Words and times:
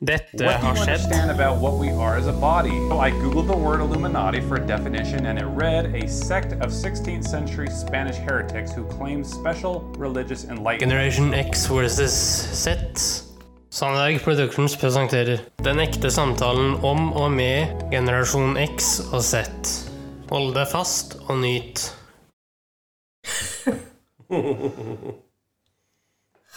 Dette 0.00 0.46
har 0.48 0.74
skjedd. 0.74 0.94
understand 0.94 1.30
about 1.30 1.60
what 1.60 1.74
we 1.74 1.90
are 1.90 2.16
as 2.16 2.26
a 2.26 2.32
body? 2.32 2.70
So 2.88 2.98
I 2.98 3.10
googled 3.10 3.48
the 3.48 3.56
word 3.56 3.80
Illuminati 3.80 4.40
for 4.40 4.56
a 4.56 4.66
definition 4.66 5.26
and 5.26 5.38
it 5.38 5.44
read 5.44 5.94
a 5.94 6.08
sect 6.08 6.52
of 6.52 6.72
16th 6.72 7.24
century 7.28 7.68
Spanish 7.68 8.16
heretics 8.16 8.72
who 8.72 8.86
claim 8.86 9.22
special 9.24 9.82
religious 9.98 10.44
enlightenment. 10.44 10.80
Generation 10.80 11.34
X 11.34 11.66
versus 11.66 12.12
Z. 12.12 12.76
Sandberg 13.68 14.22
Productions 14.22 14.76
presenterer 14.76 15.38
Den 15.62 15.80
ekte 15.80 16.10
samtalen 16.10 16.80
om 16.80 17.12
og 17.12 17.30
med 17.32 17.66
generasjon 17.90 18.56
X 18.56 19.00
og 19.12 19.20
Z. 19.20 19.44
Hold 20.30 20.54
deg 20.56 20.68
fast 20.72 21.18
og 21.28 21.42
nyt. 21.44 21.92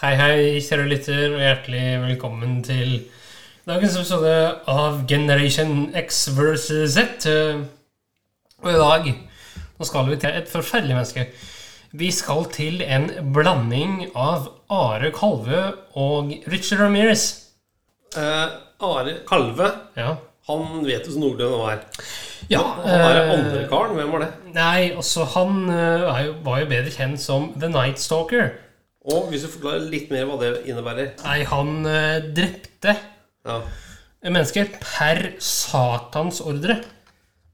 Hei, 0.04 0.16
hei, 0.20 0.60
kjære 0.64 0.88
lytter, 0.88 1.36
og 1.36 1.40
hjertelig 1.44 1.84
velkommen 2.02 2.64
til 2.64 3.04
dagens 3.68 3.96
episode 3.98 4.34
av 4.70 5.04
Generation 5.10 5.92
X 5.96 6.28
versus 6.36 6.96
Z. 6.96 7.28
Og 8.64 8.70
i 8.72 8.80
dag 8.80 9.10
nå 9.14 9.88
skal 9.88 10.08
vi 10.12 10.18
til 10.22 10.36
et 10.38 10.50
forferdelig 10.52 10.96
menneske. 10.98 11.26
Vi 11.94 12.10
skal 12.14 12.46
til 12.54 12.82
en 12.86 13.10
blanding 13.36 14.08
av 14.18 14.48
Are 14.74 15.12
Kalve 15.14 15.64
og 16.00 16.32
Richard 16.50 16.82
Ramirez. 16.82 17.26
Eh, 18.18 18.54
Are 18.84 19.16
Kalve, 19.30 19.70
Ja. 19.98 20.16
han 20.48 20.84
vet 20.86 21.06
jo 21.08 21.14
så 21.14 21.20
noenlunde 21.22 21.58
hva 21.60 21.72
er. 21.74 21.84
ja 22.50 22.60
Han 22.62 22.90
er 22.90 23.20
eh, 23.22 23.32
andre 23.34 23.68
karen. 23.70 23.96
Hvem 23.96 24.12
var 24.12 24.20
det? 24.26 24.32
Nei, 24.54 24.92
også 24.98 25.26
han 25.36 25.70
eh, 25.70 26.26
jo, 26.26 26.34
var 26.44 26.60
jo 26.64 26.66
bedre 26.74 26.92
kjent 26.92 27.22
som 27.22 27.52
The 27.60 27.70
Night 27.70 28.00
Stalker. 28.02 28.52
Og 29.06 29.30
hvis 29.30 29.44
du 29.44 29.50
forklarer 29.52 29.90
litt 29.92 30.12
mer 30.12 30.26
hva 30.30 30.38
det 30.40 30.52
innebærer 30.66 31.10
Nei, 31.26 31.42
han 31.44 31.86
eh, 31.86 32.22
drepte 32.36 32.96
ja. 33.48 33.60
mennesker 34.30 34.70
per 34.82 35.34
satans 35.44 36.42
ordre. 36.44 36.80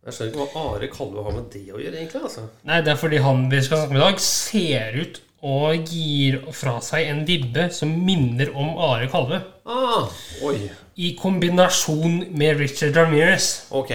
Jeg 0.05 0.15
skjønner 0.15 0.31
ikke 0.31 0.45
hva 0.55 0.67
Are 0.73 0.87
Kalve 0.93 1.23
har 1.25 1.35
med 1.35 1.49
det 1.53 1.65
å 1.69 1.79
gjøre, 1.81 1.97
egentlig. 1.99 2.21
altså 2.29 2.45
Nei, 2.65 2.79
det 2.85 2.93
er 2.93 3.01
fordi 3.01 3.19
han 3.21 3.43
vi 3.51 3.59
skal 3.65 3.81
snakke 3.83 3.95
med 3.95 4.01
i 4.01 4.05
dag, 4.05 4.21
ser 4.23 4.95
ut 4.99 5.19
og 5.49 5.91
gir 5.91 6.39
fra 6.51 6.79
seg 6.83 7.07
en 7.07 7.21
vibbe 7.27 7.69
som 7.71 7.91
minner 8.05 8.51
om 8.55 8.73
Are 8.89 9.07
Kalve. 9.11 9.41
ah, 9.69 10.09
Oi. 10.43 10.69
I 10.99 11.13
kombinasjon 11.19 12.25
med 12.35 12.59
Richard 12.59 12.97
Ramirez. 12.97 13.69
Ok. 13.71 13.93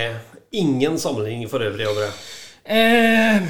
Ingen 0.56 0.96
sammenligning 1.00 1.50
for 1.50 1.64
øvrig 1.66 1.88
over 1.88 2.06
det. 2.06 2.12
Eh, 2.64 3.42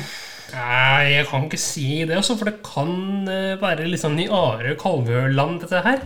nei, 0.54 1.10
jeg 1.16 1.26
kan 1.28 1.44
ikke 1.48 1.58
si 1.60 1.86
det, 2.06 2.16
også, 2.20 2.36
for 2.38 2.48
det 2.48 2.56
kan 2.64 2.92
eh, 3.30 3.54
være 3.60 3.86
litt 3.90 4.00
sånn 4.02 4.18
i 4.22 4.26
Are 4.32 4.74
Kalvøland, 4.80 5.60
dette 5.64 5.80
her. 5.84 6.02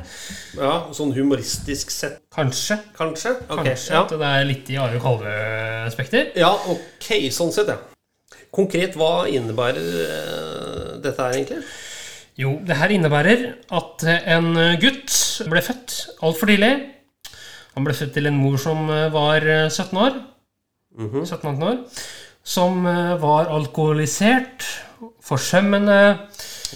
Ja, 0.59 0.73
Sånn 0.97 1.13
humoristisk 1.17 1.93
sett, 1.95 2.19
Kanskje. 2.35 2.79
kanskje? 2.97 3.35
Ok, 3.49 3.63
Kanskje 3.67 3.95
ja. 3.95 4.03
at 4.05 4.15
det 4.15 4.31
er 4.33 4.49
litt 4.49 4.73
i 4.75 4.79
Are 4.81 5.01
Kalvø-spekter. 5.03 6.33
ja, 6.39 6.51
ok, 6.73 7.09
sånn 7.35 7.53
sett, 7.55 7.69
ja. 7.73 7.79
Konkret, 8.55 8.97
hva 8.97 9.27
innebærer 9.29 9.89
eh, 10.07 10.93
dette 11.05 11.21
her, 11.21 11.37
egentlig? 11.37 11.63
Jo, 12.39 12.55
det 12.65 12.77
her 12.79 12.93
innebærer 12.95 13.41
at 13.75 14.05
en 14.09 14.53
gutt 14.81 15.11
ble 15.51 15.63
født 15.67 15.97
altfor 16.23 16.47
tidlig. 16.53 16.71
Han 17.75 17.85
ble 17.87 17.95
født 17.99 18.15
til 18.15 18.29
en 18.31 18.39
mor 18.39 18.57
som 18.63 18.87
eh, 18.95 19.09
var 19.15 19.43
eh, 19.45 19.67
17 19.69 19.99
år. 20.07 20.21
17-18 20.99 21.63
år. 21.63 21.77
Som 22.49 22.87
eh, 22.89 23.15
var 23.21 23.51
alkoholisert, 23.53 24.65
forsømmende 25.21 25.99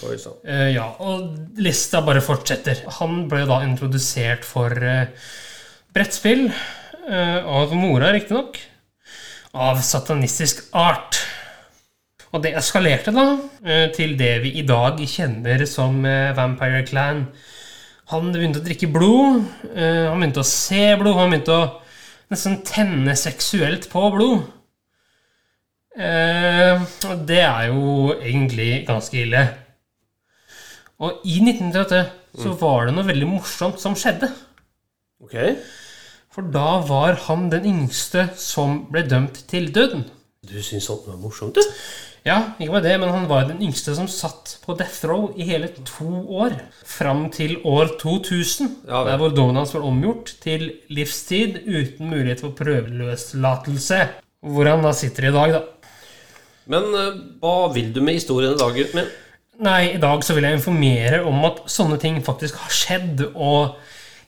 Oi 0.07 0.17
eh, 0.49 0.69
Ja, 0.73 0.87
og 1.05 1.57
lista 1.61 2.03
bare 2.05 2.23
fortsetter. 2.25 2.85
Han 2.99 3.27
ble 3.31 3.45
da 3.49 3.61
introdusert 3.65 4.45
for 4.49 4.73
eh, 4.73 5.09
brettspill 5.93 6.47
eh, 6.49 7.41
av 7.41 7.75
mora, 7.77 8.13
riktignok. 8.15 8.59
Av 9.53 9.81
satanistisk 9.85 10.65
art. 10.77 11.21
Og 12.33 12.41
det 12.45 12.55
eskalerte 12.57 13.13
da 13.13 13.27
eh, 13.65 13.89
til 13.97 14.17
det 14.21 14.35
vi 14.45 14.55
i 14.61 14.67
dag 14.69 15.01
kjenner 15.09 15.67
som 15.69 16.01
eh, 16.09 16.33
Vampire 16.37 16.85
Clan. 16.89 17.27
Han 18.13 18.33
begynte 18.33 18.61
å 18.61 18.65
drikke 18.65 18.91
blod, 18.93 19.45
han 19.73 20.19
begynte 20.19 20.43
å 20.43 20.45
se 20.45 20.83
blod, 21.01 21.15
han 21.17 21.31
begynte 21.33 21.55
å 21.55 21.69
nesten 22.29 22.59
tenne 22.67 23.15
seksuelt 23.17 23.87
på 23.89 24.03
blod. 24.13 24.43
Eh, 25.93 26.85
det 27.29 27.43
er 27.45 27.69
jo 27.69 28.15
egentlig 28.17 28.87
ganske 28.89 29.19
ille. 29.21 29.43
Og 31.03 31.25
i 31.27 31.41
1938 31.43 32.03
så 32.43 32.55
var 32.61 32.89
det 32.89 32.95
noe 32.97 33.09
veldig 33.09 33.29
morsomt 33.29 33.81
som 33.83 33.97
skjedde. 33.99 34.31
Ok. 35.23 35.37
For 36.33 36.49
da 36.49 36.79
var 36.89 37.19
han 37.27 37.51
den 37.53 37.67
yngste 37.69 38.31
som 38.41 38.87
ble 38.93 39.05
dømt 39.05 39.43
til 39.51 39.69
døden. 39.75 40.07
Du 40.49 40.57
syns 40.65 40.89
sånt 40.89 41.05
var 41.07 41.21
morsomt, 41.21 41.59
du? 41.59 41.77
Ja, 42.23 42.55
ikke 42.55 42.77
bare 42.77 42.87
det, 42.87 42.95
men 43.03 43.11
han 43.11 43.27
var 43.27 43.49
den 43.49 43.61
yngste 43.67 43.97
som 43.99 44.07
satt 44.11 44.57
på 44.63 44.77
death 44.79 45.03
row 45.11 45.33
i 45.35 45.47
hele 45.47 45.73
to 45.75 46.07
år. 46.39 46.55
Fram 46.87 47.27
til 47.35 47.57
år 47.67 47.97
2000, 47.99 48.71
Ja 48.87 49.03
der 49.09 49.19
hvor 49.19 49.35
dommen 49.35 49.59
hans 49.59 49.75
var 49.75 49.85
omgjort 49.87 50.37
til 50.43 50.69
livstid 50.89 51.65
uten 51.67 52.11
mulighet 52.15 52.45
for 52.45 52.55
prøveløslatelse. 52.59 54.01
Hvor 54.43 54.71
han 54.71 54.87
da 54.87 54.95
sitter 54.95 55.29
i 55.29 55.35
dag, 55.35 55.57
da. 55.59 55.63
Men 56.71 56.93
eh, 56.95 57.21
hva 57.43 57.73
vil 57.75 57.91
du 57.95 58.03
med 58.05 58.19
historien 58.21 58.55
i 58.55 58.61
dag, 58.61 58.77
gutten 58.77 59.01
min? 59.01 59.11
Nei, 59.63 59.95
i 59.95 60.01
dag 60.03 60.23
så 60.25 60.35
vil 60.35 60.47
jeg 60.47 60.59
informere 60.59 61.23
om 61.29 61.43
at 61.47 61.65
sånne 61.71 61.99
ting 62.03 62.19
faktisk 62.25 62.59
har 62.63 62.73
skjedd, 62.75 63.25
og 63.35 63.77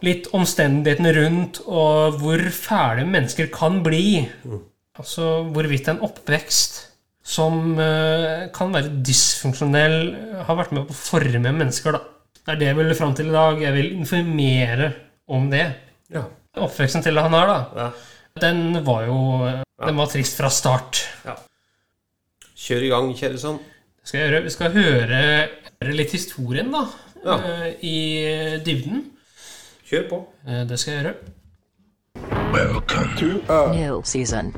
litt 0.04 0.28
omstendighetene 0.36 1.14
rundt, 1.16 1.62
og 1.64 2.18
hvor 2.20 2.42
fæle 2.54 3.06
mennesker 3.08 3.48
kan 3.54 3.80
bli. 3.84 4.26
Altså 5.00 5.46
hvorvidt 5.54 5.88
en 5.90 6.02
oppvekst 6.04 6.82
som 7.24 7.78
uh, 7.78 8.50
kan 8.54 8.74
være 8.74 8.98
dysfunksjonell, 9.06 9.96
har 10.44 10.58
vært 10.58 10.74
med 10.76 10.84
på 10.90 10.92
å 10.92 10.98
forme 10.98 11.54
mennesker, 11.56 11.96
da. 11.96 12.02
Det 12.44 12.52
er 12.52 12.60
det 12.60 12.66
jeg 12.68 12.76
vil 12.76 12.96
fram 12.98 13.14
til 13.16 13.30
i 13.30 13.32
dag. 13.32 13.62
Jeg 13.64 13.72
vil 13.72 13.94
informere 13.96 14.90
om 15.32 15.46
det. 15.48 15.64
Ja. 16.12 16.26
Oppveksten 16.60 17.02
til 17.02 17.16
han 17.18 17.32
her, 17.34 17.48
da, 17.48 17.56
ja. 17.80 17.86
den 18.44 18.84
var 18.84 19.06
jo 19.08 19.16
Den 19.80 19.96
var 19.98 20.12
trist 20.12 20.36
fra 20.36 20.52
start. 20.52 21.00
Kjør 22.64 22.84
i 22.86 22.91
gang, 22.92 23.10
kjære. 23.19 23.36
Det 23.36 24.08
skal 24.08 24.20
jeg 24.20 24.28
gjøre. 24.30 24.42
Vi 24.47 24.52
skal 24.54 24.72
høre, 24.72 25.22
høre 25.82 25.97
litt 25.98 26.12
historien, 26.16 26.70
da. 26.72 26.84
Ja. 27.25 27.36
eh, 27.41 27.75
I 27.84 27.97
dybden. 28.64 29.02
Kjør 29.88 30.08
på. 30.08 30.22
Eh, 30.48 30.64
Det 30.69 30.78
skal 30.80 30.94
jeg 30.94 31.02
gjøre. 31.04 31.16
New 33.75 34.00
season. 34.04 34.52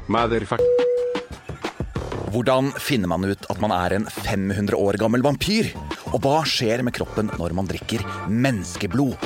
Hvordan 2.31 2.69
finner 2.79 3.09
man 3.09 3.25
ut 3.25 3.47
at 3.51 3.61
man 3.63 3.73
er 3.73 3.95
en 3.97 4.05
500 4.05 4.77
år 4.77 4.99
gammel 5.01 5.23
vampyr? 5.25 5.71
Og 6.13 6.21
hva 6.23 6.43
skjer 6.47 6.83
med 6.85 6.93
kroppen 6.95 7.31
når 7.41 7.55
man 7.57 7.67
drikker 7.67 8.05
menneskeblod? 8.29 9.17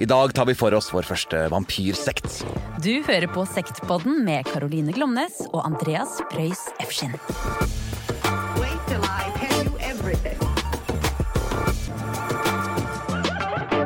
I 0.00 0.06
dag 0.08 0.32
tar 0.36 0.46
vi 0.46 0.54
for 0.54 0.72
oss 0.78 0.92
vår 0.94 1.02
første 1.08 1.48
vampyrsekt. 1.52 2.44
Du 2.84 3.02
hører 3.02 3.26
på 3.34 3.44
Sektpodden 3.50 4.22
med 4.24 4.46
Caroline 4.46 4.94
Glomnes 4.94 5.42
og 5.50 5.64
Andreas 5.66 6.20
Preus 6.30 6.68
Efskin. 6.80 7.18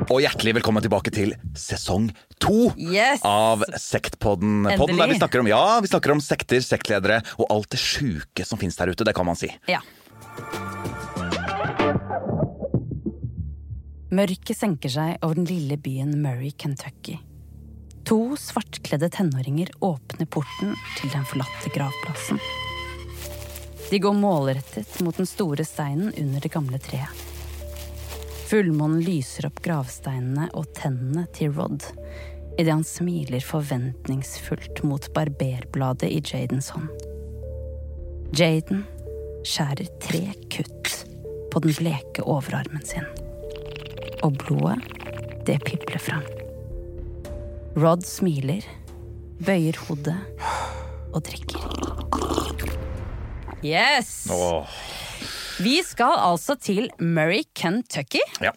Og 0.09 0.22
hjertelig 0.25 0.55
velkommen 0.56 0.81
tilbake 0.81 1.12
til 1.12 1.34
sesong 1.59 2.09
to 2.41 2.71
Yes! 2.81 3.21
av 3.28 3.61
Sektpodden. 3.77 4.65
Podden 4.81 4.97
der 4.97 5.11
vi 5.12 5.19
snakker 5.19 5.43
om, 5.43 5.50
ja, 5.50 5.78
vi 5.84 5.91
snakker 5.91 6.15
om 6.15 6.22
sekter, 6.25 6.62
sektledere 6.65 7.21
og 7.37 7.44
alt 7.53 7.69
det 7.75 7.81
sjuke 7.83 8.47
som 8.49 8.61
finnes 8.61 8.78
der 8.81 8.91
ute. 8.91 9.05
Det 9.05 9.15
kan 9.15 9.28
man 9.28 9.37
si. 9.37 9.50
Ja. 9.69 9.83
Mørket 14.09 14.56
senker 14.56 14.91
seg 14.91 15.19
over 15.21 15.37
den 15.37 15.50
lille 15.50 15.77
byen 15.77 16.17
Murray, 16.22 16.55
Kentucky. 16.56 17.19
To 18.08 18.32
svartkledde 18.41 19.11
tenåringer 19.12 19.75
åpner 19.85 20.31
porten 20.32 20.73
til 20.97 21.12
den 21.12 21.29
forlatte 21.29 21.75
gravplassen. 21.75 22.41
De 23.90 23.99
går 23.99 24.14
målrettet 24.14 25.00
mot 25.00 25.17
den 25.17 25.26
store 25.26 25.64
steinen 25.64 26.12
under 26.12 26.40
det 26.44 26.52
gamle 26.52 26.79
treet. 26.79 27.25
Fullmånen 28.49 29.00
lyser 29.05 29.49
opp 29.49 29.61
gravsteinene 29.64 30.49
og 30.56 30.70
tennene 30.76 31.26
til 31.37 31.52
Rod 31.56 31.85
idet 32.58 32.73
han 32.73 32.85
smiler 32.85 33.44
forventningsfullt 33.44 34.82
mot 34.82 35.05
barberbladet 35.14 36.11
i 36.11 36.19
Jadens 36.25 36.73
hånd. 36.75 36.88
Jaden 38.35 38.82
skjærer 39.46 39.87
tre 40.02 40.25
kutt 40.50 40.90
på 41.52 41.62
den 41.64 41.76
bleke 41.79 42.26
overarmen 42.26 42.82
sin. 42.85 43.06
Og 44.26 44.35
blodet, 44.43 44.82
det 45.46 45.61
pipler 45.64 46.02
fram. 46.02 46.26
Rod 47.79 48.02
smiler, 48.05 48.67
bøyer 49.46 49.79
hodet 49.87 50.19
og 51.14 51.23
drikker. 51.31 52.07
Yes! 53.64 54.28
Åh, 54.31 54.66
Vi 55.58 55.81
skal 55.82 56.14
altså 56.22 56.55
til 56.60 56.90
Murray, 57.02 57.43
Kentucky. 57.55 58.22
ja. 58.40 58.55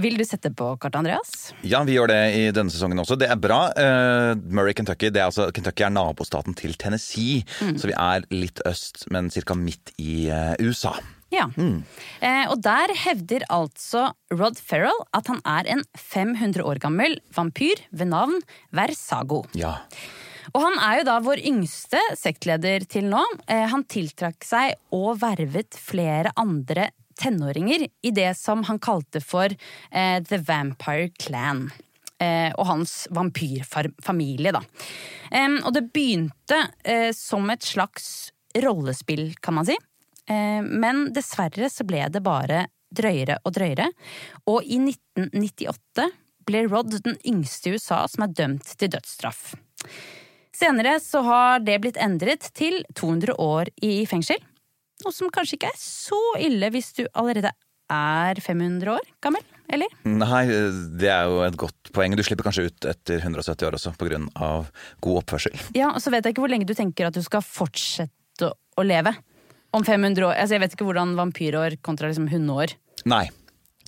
Vil 0.00 0.14
du 0.16 0.24
sette 0.24 0.48
på 0.56 0.64
kartet, 0.80 0.96
Andreas? 0.96 1.32
Ja, 1.66 1.82
vi 1.84 1.98
gjør 1.98 2.08
det 2.08 2.20
i 2.32 2.44
denne 2.56 2.72
sesongen 2.72 3.02
også. 3.02 3.18
Det 3.20 3.26
er 3.28 3.36
bra. 3.36 3.58
Uh, 3.76 4.32
Murray, 4.48 4.72
Kentucky. 4.72 5.10
Det 5.12 5.20
er 5.20 5.26
altså, 5.26 5.50
Kentucky 5.52 5.84
er 5.84 5.92
nabostaten 5.92 6.56
til 6.56 6.72
Tennessee, 6.80 7.42
så 7.76 7.90
vi 7.90 7.92
er 7.92 8.24
litt 8.32 8.62
øst, 8.64 9.02
men 9.12 9.28
ca. 9.28 9.56
midt 9.58 9.92
i 10.00 10.30
uh, 10.32 10.54
USA. 10.64 10.94
Ja. 11.30 11.44
Eh, 11.58 12.46
og 12.50 12.58
der 12.64 12.90
hevder 13.04 13.44
altså 13.54 14.08
Rod 14.34 14.58
Ferrell 14.58 15.04
at 15.14 15.28
han 15.30 15.38
er 15.46 15.68
en 15.76 15.84
500 15.94 16.64
år 16.66 16.80
gammel 16.82 17.20
vampyr 17.36 17.84
ved 17.92 18.10
navn 18.10 18.40
Versago. 18.74 19.44
Ja. 19.54 19.76
Og 20.50 20.62
han 20.64 20.78
er 20.82 21.00
jo 21.00 21.08
da 21.08 21.18
vår 21.24 21.42
yngste 21.50 22.00
sektleder 22.18 22.86
til 22.90 23.10
nå. 23.12 23.20
Eh, 23.46 23.66
han 23.70 23.84
tiltrakk 23.88 24.44
seg 24.46 24.74
og 24.96 25.20
vervet 25.22 25.76
flere 25.78 26.32
andre 26.40 26.90
tenåringer 27.20 27.86
i 28.02 28.10
det 28.10 28.32
som 28.38 28.64
han 28.68 28.80
kalte 28.82 29.20
for 29.24 29.52
eh, 29.52 30.18
The 30.24 30.40
Vampire 30.46 31.10
Clan. 31.20 31.68
Eh, 32.20 32.50
og 32.52 32.66
hans 32.68 33.06
vampyrfamilie, 33.16 34.52
da. 34.52 34.60
Og 35.64 35.70
det 35.72 35.86
begynte 35.94 36.58
eh, 36.84 37.10
som 37.16 37.48
et 37.52 37.64
slags 37.64 38.30
rollespill, 38.60 39.30
kan 39.40 39.56
man 39.60 39.68
si. 39.68 39.78
Men 40.30 41.08
dessverre 41.10 41.66
så 41.72 41.82
ble 41.82 42.04
det 42.12 42.20
bare 42.22 42.60
drøyere 42.94 43.40
og 43.42 43.54
drøyere. 43.56 43.88
Og 44.52 44.62
i 44.62 44.76
1998 44.78 46.04
ble 46.46 46.60
Rod 46.68 46.94
den 47.02 47.16
yngste 47.26 47.72
i 47.72 47.74
USA 47.74 48.04
som 48.10 48.26
er 48.26 48.36
dømt 48.38 48.74
til 48.78 48.92
dødsstraff. 48.94 49.56
Senere 50.60 50.98
så 51.00 51.22
har 51.24 51.62
det 51.64 51.78
blitt 51.80 51.98
endret 52.00 52.50
til 52.56 52.82
200 52.98 53.32
år 53.40 53.70
i 53.86 54.02
fengsel. 54.08 54.40
Noe 55.00 55.14
som 55.16 55.30
kanskje 55.32 55.56
ikke 55.56 55.70
er 55.70 55.78
så 55.80 56.20
ille 56.42 56.68
hvis 56.74 56.92
du 56.98 57.06
allerede 57.16 57.54
er 57.90 58.38
500 58.44 58.92
år 58.92 59.06
gammel, 59.24 59.42
eller? 59.72 59.94
Nei, 60.04 60.42
det 61.00 61.08
er 61.10 61.30
jo 61.30 61.40
et 61.46 61.56
godt 61.58 61.90
poeng. 61.96 62.12
Du 62.14 62.22
slipper 62.26 62.46
kanskje 62.46 62.68
ut 62.68 62.88
etter 62.92 63.24
170 63.24 63.66
år 63.66 63.78
også, 63.78 63.94
pga. 63.98 64.20
god 65.00 65.22
oppførsel. 65.22 65.56
Ja, 65.78 65.94
og 65.94 66.04
så 66.04 66.12
vet 66.12 66.28
jeg 66.28 66.36
ikke 66.36 66.44
hvor 66.44 66.52
lenge 66.52 66.68
du 66.68 66.76
tenker 66.76 67.08
at 67.08 67.16
du 67.16 67.24
skal 67.24 67.42
fortsette 67.46 68.52
å 68.52 68.86
leve. 68.86 69.16
Om 69.72 69.84
500 69.86 70.26
år. 70.26 70.34
Altså, 70.34 70.58
jeg 70.58 70.64
vet 70.64 70.72
ikke 70.76 70.86
hvordan 70.88 71.16
vampyrår 71.18 71.80
kontra 71.86 72.10
liksom 72.10 72.28
hundeår. 72.30 72.74
Nei. 73.08 73.28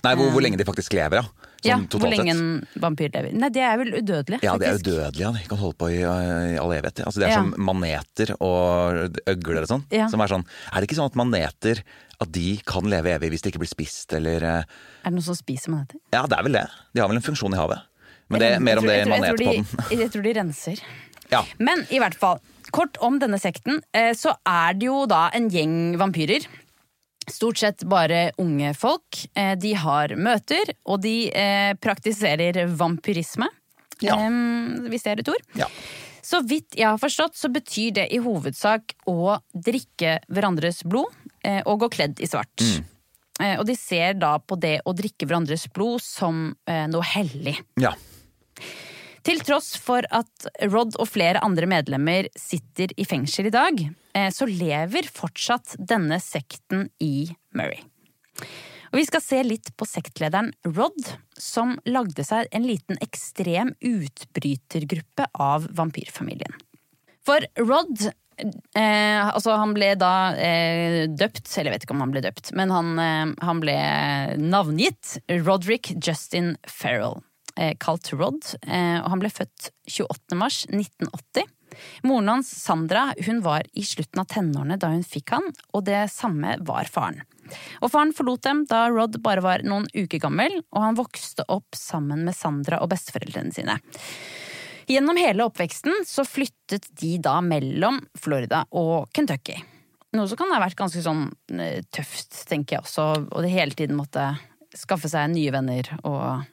Nei, 0.03 0.13
hvor, 0.19 0.33
hvor 0.33 0.43
lenge 0.43 0.57
de 0.59 0.67
faktisk 0.67 0.95
lever, 0.97 1.21
ja. 1.21 1.42
Sånn 1.63 1.85
Ja, 1.87 1.97
hvor 1.97 2.09
lenge 2.11 2.31
en 2.33 2.67
vampyr 2.83 3.09
lever. 3.13 3.33
Nei, 3.39 3.49
det 3.55 3.61
er 3.63 3.77
vel 3.79 3.91
udødelig. 4.01 4.39
Ja, 4.43 4.57
de 4.59 4.65
er 4.67 4.79
udødelige. 4.81 5.31
De 5.39 5.47
kan 5.47 5.57
holde 5.61 5.77
på 5.79 5.87
i, 5.93 5.99
i 6.03 6.57
all 6.59 6.73
evighet. 6.75 6.99
Altså, 7.05 7.21
det 7.23 7.27
er 7.29 7.33
Ja. 7.33 7.39
som 7.39 7.53
maneter 7.57 8.33
og 8.43 9.17
øgler 9.31 9.61
og 9.63 9.69
sånn. 9.71 9.85
Ja. 9.95 10.09
Som 10.11 10.19
er 10.21 10.27
sånn 10.27 10.43
Er 10.73 10.81
det 10.81 10.89
ikke 10.89 10.99
sånn 10.99 11.11
at 11.11 11.15
maneter 11.15 11.83
at 12.21 12.31
de 12.31 12.57
kan 12.67 12.83
leve 12.87 13.15
evig 13.15 13.31
hvis 13.33 13.41
de 13.43 13.49
ikke 13.51 13.59
blir 13.63 13.71
spist, 13.71 14.13
eller 14.13 14.43
eh, 14.43 14.59
Er 15.03 15.09
det 15.09 15.13
noen 15.15 15.23
som 15.25 15.35
spiser 15.39 15.71
maneter? 15.73 15.99
Ja, 16.13 16.25
det 16.27 16.37
er 16.37 16.43
vel 16.43 16.53
det. 16.59 16.67
De 16.93 17.01
har 17.01 17.07
vel 17.11 17.17
en 17.17 17.25
funksjon 17.25 17.53
i 17.55 17.57
havet. 17.59 17.81
Men 18.29 18.39
det 18.39 18.51
er 18.55 18.59
mer 18.63 18.79
om 18.79 18.85
det 18.87 18.99
i 19.01 19.09
manetpodden. 19.09 19.65
de- 19.89 19.97
Jeg 20.03 20.11
tror 20.13 20.23
de 20.23 20.33
renser. 20.39 20.79
Ja. 21.31 21.43
Men 21.59 21.85
i 21.89 21.99
hvert 21.99 22.15
fall, 22.19 22.39
kort 22.71 22.97
om 23.01 23.19
denne 23.19 23.39
sekten, 23.41 23.81
eh, 23.93 24.11
så 24.13 24.35
er 24.47 24.73
det 24.77 24.87
jo 24.87 25.05
da 25.09 25.29
en 25.33 25.49
gjeng 25.49 25.97
vampyrer. 25.99 26.45
Stort 27.31 27.57
sett 27.61 27.83
bare 27.89 28.31
unge 28.41 28.73
folk. 28.75 29.19
Eh, 29.35 29.55
De 29.55 29.73
har 29.79 30.15
møter, 30.15 30.73
og 30.85 31.01
de 31.01 31.29
eh, 31.31 31.73
praktiserer 31.79 32.65
vampyrisme. 32.77 33.47
Ja. 34.01 34.17
Eh, 34.17 34.87
Hvis 34.91 35.03
det 35.05 35.11
er 35.13 35.19
et 35.23 35.29
ord. 35.33 35.45
Ja. 35.55 35.67
Så 36.23 36.39
vidt 36.47 36.75
jeg 36.79 36.87
har 36.87 36.97
forstått, 36.97 37.35
så 37.35 37.49
betyr 37.51 37.91
det 37.99 38.07
i 38.15 38.19
hovedsak 38.23 38.93
å 39.11 39.37
drikke 39.53 40.19
hverandres 40.31 40.83
blod 40.87 41.11
og 41.67 41.79
gå 41.81 41.89
kledd 41.91 42.21
i 42.23 42.27
svart. 42.31 42.63
Mm. 42.63 42.85
Eh, 43.43 43.55
Og 43.59 43.65
de 43.67 43.75
ser 43.75 44.13
da 44.15 44.37
på 44.39 44.55
det 44.59 44.77
å 44.87 44.93
drikke 44.95 45.27
hverandres 45.27 45.67
blod 45.73 45.99
som 46.01 46.55
noe 46.67 47.03
hellig. 47.03 47.57
ja. 47.77 47.91
Til 49.23 49.39
tross 49.39 49.77
for 49.79 50.03
at 50.11 50.47
Rod 50.67 50.97
og 50.99 51.07
flere 51.07 51.39
andre 51.45 51.67
medlemmer 51.69 52.27
sitter 52.35 52.91
i 52.99 53.05
fengsel 53.07 53.47
i 53.47 53.53
dag, 53.55 53.79
eh, 54.15 54.29
så 54.35 54.47
lever 54.49 55.07
fortsatt 55.07 55.77
denne 55.79 56.19
sekten 56.19 56.89
i 56.99 57.29
Murray. 57.55 57.79
Og 58.91 58.99
Vi 58.99 59.05
skal 59.07 59.23
se 59.25 59.39
litt 59.47 59.71
på 59.79 59.87
sektlederen 59.89 60.51
Rod, 60.75 61.07
som 61.39 61.77
lagde 61.87 62.25
seg 62.27 62.51
en 62.51 62.67
liten 62.67 62.99
ekstrem 63.01 63.73
utbrytergruppe 63.79 65.31
av 65.33 65.65
vampyrfamilien. 65.71 66.59
For 67.23 67.47
Rod 67.63 68.03
eh, 68.03 69.23
altså 69.23 69.55
Han 69.57 69.73
ble 69.73 69.93
da 69.95 70.13
eh, 70.35 71.07
døpt, 71.07 71.47
eller 71.57 71.71
jeg 71.71 71.77
vet 71.77 71.87
ikke 71.87 71.95
om 71.95 72.03
han 72.03 72.13
ble 72.13 72.25
døpt, 72.27 72.51
men 72.59 72.73
han, 72.75 72.93
eh, 72.99 73.33
han 73.47 73.63
ble 73.63 73.77
navngitt 74.43 75.17
Roderick 75.31 75.95
Justin 75.95 76.57
Farrell, 76.67 77.23
eh, 77.57 77.73
kalt 77.79 78.11
Rod. 78.13 78.41
Eh, 78.67 78.99
og 79.01 79.09
han 79.13 79.21
ble 79.21 79.31
født 79.33 79.71
28. 79.89 80.37
mars 80.39 80.63
1980. 80.69 81.49
Moren 82.05 82.29
hans, 82.29 82.49
Sandra, 82.61 83.07
hun 83.25 83.41
var 83.41 83.65
i 83.73 83.83
slutten 83.87 84.21
av 84.21 84.29
tenårene 84.29 84.77
da 84.77 84.91
hun 84.93 85.05
fikk 85.05 85.33
han, 85.33 85.47
og 85.73 85.85
det 85.87 86.05
samme 86.13 86.57
var 86.65 86.89
faren. 86.91 87.23
Og 87.83 87.91
Faren 87.91 88.13
forlot 88.15 88.45
dem 88.45 88.63
da 88.69 88.85
Rod 88.93 89.17
bare 89.23 89.43
var 89.43 89.65
noen 89.67 89.87
uker 89.91 90.21
gammel, 90.21 90.61
og 90.71 90.85
han 90.85 90.97
vokste 90.97 91.45
opp 91.51 91.75
sammen 91.77 92.23
med 92.27 92.37
Sandra 92.37 92.79
og 92.83 92.91
besteforeldrene 92.93 93.53
sine. 93.55 93.77
Gjennom 94.89 95.19
hele 95.19 95.45
oppveksten 95.47 96.03
så 96.07 96.25
flyttet 96.27 96.89
de 96.99 97.15
da 97.23 97.37
mellom 97.43 98.01
Florida 98.19 98.63
og 98.75 99.11
Kentucky. 99.15 99.55
Noe 100.13 100.29
som 100.29 100.37
kan 100.37 100.51
ha 100.53 100.59
vært 100.61 100.77
ganske 100.77 101.01
sånn 101.01 101.25
eh, 101.55 101.81
tøft, 101.93 102.43
tenker 102.49 102.77
jeg 102.77 102.85
også, 102.85 103.05
og 103.31 103.39
det 103.45 103.53
hele 103.53 103.73
tiden 103.77 103.97
måtte 103.97 104.33
skaffe 104.77 105.09
seg 105.09 105.31
nye 105.33 105.53
venner 105.53 105.89
og 106.03 106.43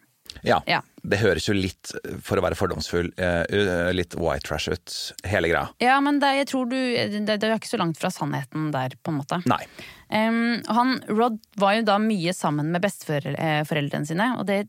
Ja. 0.47 0.61
Ja. 0.71 0.81
Det 1.00 1.21
høres 1.23 1.47
jo 1.49 1.55
litt, 1.56 1.93
for 2.25 2.41
å 2.41 2.44
være 2.44 2.59
fordomsfull, 2.59 3.11
eh, 3.21 3.91
litt 3.97 4.17
white 4.21 4.47
trash 4.47 4.69
ut, 4.73 4.97
hele 5.29 5.50
greia. 5.53 5.71
Ja, 5.82 5.97
men 6.05 6.21
det, 6.23 6.32
jeg 6.41 6.50
tror 6.53 6.69
du 6.71 6.77
det, 6.77 7.38
det 7.41 7.49
er 7.49 7.56
ikke 7.56 7.73
så 7.73 7.81
langt 7.81 8.00
fra 8.00 8.12
sannheten 8.12 8.69
der, 8.75 8.97
på 9.00 9.15
en 9.15 9.21
måte. 9.23 9.41
Nei. 9.50 9.62
Um, 10.11 10.59
han, 10.69 10.99
Rod 11.09 11.38
var 11.61 11.79
jo 11.79 11.87
da 11.88 11.97
mye 12.03 12.35
sammen 12.37 12.73
med 12.75 12.85
besteforeldrene 12.85 14.09
sine, 14.09 14.32
og 14.41 14.49
det 14.50 14.65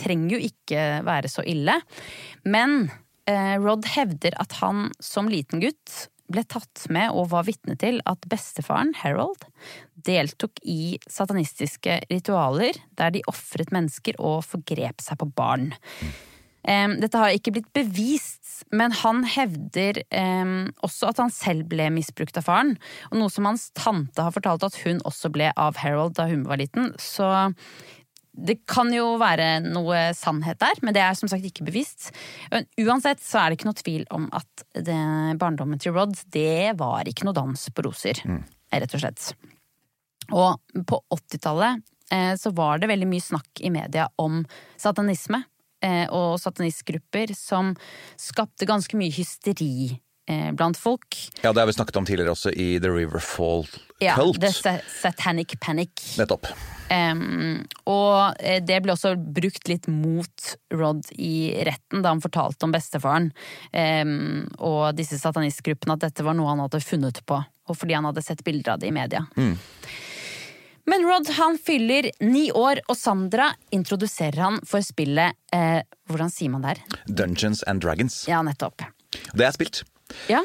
trenger 0.00 0.36
jo 0.38 0.48
ikke 0.48 0.84
være 1.06 1.30
så 1.32 1.44
ille. 1.44 1.76
Men 2.48 2.86
uh, 3.28 3.56
Rod 3.60 3.88
hevder 3.92 4.38
at 4.40 4.56
han 4.62 4.88
som 5.04 5.28
liten 5.28 5.60
gutt 5.64 6.08
ble 6.28 6.44
tatt 6.44 6.84
med 6.92 7.12
og 7.16 7.30
var 7.32 7.46
vitne 7.48 7.76
til 7.80 8.02
at 8.08 8.24
bestefaren, 8.28 8.92
Harold, 9.00 9.46
deltok 10.06 10.60
i 10.62 10.98
satanistiske 11.10 12.00
ritualer 12.10 12.78
der 12.98 13.14
de 13.14 13.24
ofret 13.30 13.72
mennesker 13.74 14.18
og 14.20 14.42
forgrep 14.46 15.02
seg 15.04 15.20
på 15.20 15.30
barn. 15.38 15.72
Dette 16.68 17.16
har 17.16 17.32
ikke 17.32 17.54
blitt 17.54 17.68
bevist, 17.72 18.66
men 18.76 18.92
han 18.92 19.22
hevder 19.24 20.02
også 20.84 21.08
at 21.08 21.20
han 21.22 21.30
selv 21.32 21.68
ble 21.70 21.86
misbrukt 21.94 22.36
av 22.36 22.44
faren. 22.44 22.74
Og 23.08 23.16
noe 23.22 23.32
som 23.32 23.46
hans 23.48 23.70
tante 23.78 24.20
har 24.20 24.34
fortalt 24.34 24.66
at 24.66 24.76
hun 24.82 25.00
også 25.08 25.30
ble 25.32 25.48
av 25.56 25.78
Harold 25.80 26.18
da 26.18 26.26
hun 26.28 26.42
var 26.48 26.60
liten. 26.60 26.90
Så 27.00 27.24
det 28.38 28.58
kan 28.70 28.92
jo 28.92 29.16
være 29.18 29.62
noe 29.64 30.10
sannhet 30.14 30.60
der, 30.60 30.78
men 30.84 30.94
det 30.94 31.02
er 31.02 31.16
som 31.18 31.30
sagt 31.30 31.46
ikke 31.48 31.64
bevist. 31.66 32.10
Men 32.52 32.68
uansett 32.84 33.24
så 33.24 33.40
er 33.40 33.48
det 33.48 33.58
ikke 33.58 33.70
noe 33.70 33.80
tvil 33.80 34.04
om 34.14 34.28
at 34.36 34.66
det, 34.76 34.98
barndommen 35.40 35.80
til 35.80 35.96
Rod, 35.96 36.18
det 36.34 36.76
var 36.78 37.08
ikke 37.08 37.26
noe 37.26 37.38
dans 37.38 37.64
på 37.72 37.86
roser. 37.88 38.20
Rett 38.74 38.94
og 38.94 39.02
slett. 39.06 39.32
Og 40.34 40.84
på 40.88 41.00
80-tallet 41.14 41.84
eh, 42.12 42.34
så 42.40 42.52
var 42.56 42.78
det 42.82 42.90
veldig 42.90 43.08
mye 43.08 43.24
snakk 43.24 43.62
i 43.64 43.72
media 43.72 44.08
om 44.20 44.42
satanisme 44.76 45.42
eh, 45.84 46.06
og 46.10 46.38
satanistgrupper 46.42 47.34
som 47.36 47.74
skapte 48.20 48.68
ganske 48.68 48.98
mye 48.98 49.14
hysteri 49.14 49.98
eh, 50.28 50.50
blant 50.52 50.78
folk. 50.78 51.18
Ja, 51.42 51.52
det 51.52 51.62
har 51.62 51.70
vi 51.70 51.76
snakket 51.78 52.00
om 52.00 52.08
tidligere 52.08 52.34
også 52.36 52.52
i 52.52 52.74
The 52.82 52.92
Riverfall 52.92 53.66
Ja, 54.02 54.16
Cult. 54.18 54.40
The 54.42 54.80
Satanic 55.00 55.56
Panic. 55.60 56.16
Nettopp. 56.18 56.50
Um, 56.88 57.66
og 57.84 58.38
eh, 58.40 58.62
det 58.64 58.78
ble 58.80 58.94
også 58.94 59.12
brukt 59.16 59.68
litt 59.68 59.90
mot 59.92 60.54
Rod 60.72 61.10
i 61.20 61.52
retten 61.68 62.00
da 62.00 62.14
han 62.14 62.22
fortalte 62.24 62.64
om 62.64 62.72
bestefaren 62.72 63.28
um, 63.76 64.46
og 64.56 64.96
disse 64.96 65.18
satanistgruppene 65.20 65.98
at 65.98 66.06
dette 66.06 66.24
var 66.24 66.38
noe 66.38 66.48
han 66.48 66.62
hadde 66.64 66.80
funnet 66.80 67.20
på, 67.28 67.42
og 67.44 67.76
fordi 67.76 67.98
han 67.98 68.08
hadde 68.08 68.24
sett 68.24 68.40
bilder 68.46 68.76
av 68.76 68.80
det 68.80 68.88
i 68.88 68.96
media. 68.96 69.26
Men 70.88 71.04
Rod 71.04 71.28
han 71.36 71.58
fyller 71.60 72.10
ni 72.24 72.46
år, 72.52 72.80
og 72.88 72.96
Sandra 72.96 73.50
introduserer 73.76 74.40
han 74.40 74.54
for 74.64 74.80
spillet 74.84 75.36
eh, 75.52 75.82
Hvordan 76.08 76.32
sier 76.32 76.52
man 76.54 76.64
det 76.64 76.78
her? 76.78 77.00
Dungeons 77.06 77.60
and 77.68 77.84
Dragons. 77.84 78.22
Ja, 78.30 78.40
nettopp. 78.46 78.86
Det 79.36 79.44
er 79.44 79.52
spilt. 79.52 79.82
Ja, 80.32 80.40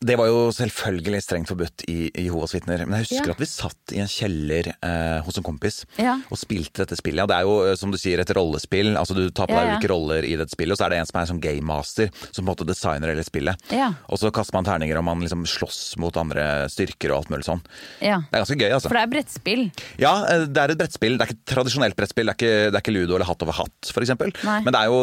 Det 0.00 0.14
var 0.18 0.28
jo 0.30 0.48
selvfølgelig 0.54 1.20
strengt 1.24 1.48
forbudt 1.50 1.82
i 1.90 2.10
Jehovas 2.14 2.52
vitner. 2.54 2.84
Men 2.86 3.00
jeg 3.00 3.08
husker 3.08 3.32
Ja. 3.32 3.34
at 3.34 3.40
vi 3.42 3.46
satt 3.50 3.92
i 3.96 3.98
en 3.98 4.06
kjeller 4.06 4.68
eh, 4.82 5.20
hos 5.26 5.36
en 5.38 5.42
kompis 5.42 5.84
Ja. 5.98 6.14
og 6.30 6.38
spilte 6.38 6.84
dette 6.86 6.94
spillet. 6.96 7.22
Og 7.22 7.28
det 7.28 7.36
er 7.36 7.42
jo, 7.42 7.54
eh, 7.66 7.74
som 7.74 7.90
du 7.90 7.98
sier, 7.98 8.20
et 8.20 8.30
rollespill. 8.30 8.94
Altså 8.96 9.14
Du 9.16 9.28
tar 9.30 9.48
på 9.48 9.56
deg 9.58 9.72
ulike 9.74 9.90
roller 9.90 10.22
i 10.22 10.36
dette 10.36 10.54
spillet, 10.54 10.72
og 10.72 10.78
så 10.78 10.86
er 10.86 10.90
det 10.90 10.98
en 11.00 11.06
som 11.06 11.20
er 11.20 11.26
som 11.26 11.40
game 11.40 11.62
master, 11.66 12.10
som 12.30 12.44
på 12.44 12.48
en 12.48 12.54
måte 12.54 12.66
designer 12.68 13.08
hele 13.10 13.24
spillet. 13.26 13.56
Ja. 13.74 13.92
Og 14.08 14.18
så 14.18 14.30
kaster 14.30 14.54
man 14.54 14.64
terninger, 14.64 14.96
og 14.98 15.04
man 15.04 15.20
liksom 15.20 15.42
slåss 15.44 15.96
mot 15.98 16.14
andre 16.16 16.68
styrker 16.70 17.10
og 17.10 17.24
alt 17.24 17.30
mulig 17.34 17.44
sånn. 17.44 17.60
Ja. 18.00 18.20
Det 18.30 18.38
er 18.38 18.44
ganske 18.44 18.58
gøy, 18.60 18.70
altså. 18.70 18.88
For 18.88 18.94
det 18.94 19.02
er 19.02 19.12
brettspill. 19.16 19.64
Ja, 19.98 20.14
eh, 20.30 20.46
det 20.46 20.56
er 20.62 20.70
et 20.70 20.78
brettspill. 20.78 21.18
Det 21.18 21.26
er 21.26 21.32
ikke 21.32 21.38
et 21.42 21.54
tradisjonelt 21.56 21.96
brettspill. 21.98 22.26
Det 22.30 22.36
er 22.36 22.38
ikke, 22.38 22.70
det 22.70 22.76
er 22.78 22.82
ikke 22.86 22.94
ludo 22.94 23.14
eller 23.18 23.26
hatt 23.26 23.42
over 23.42 23.52
hatt, 23.58 23.90
f.eks. 23.90 24.14
Men 24.44 24.70
det 24.72 24.78
er 24.78 24.86
jo 24.86 24.98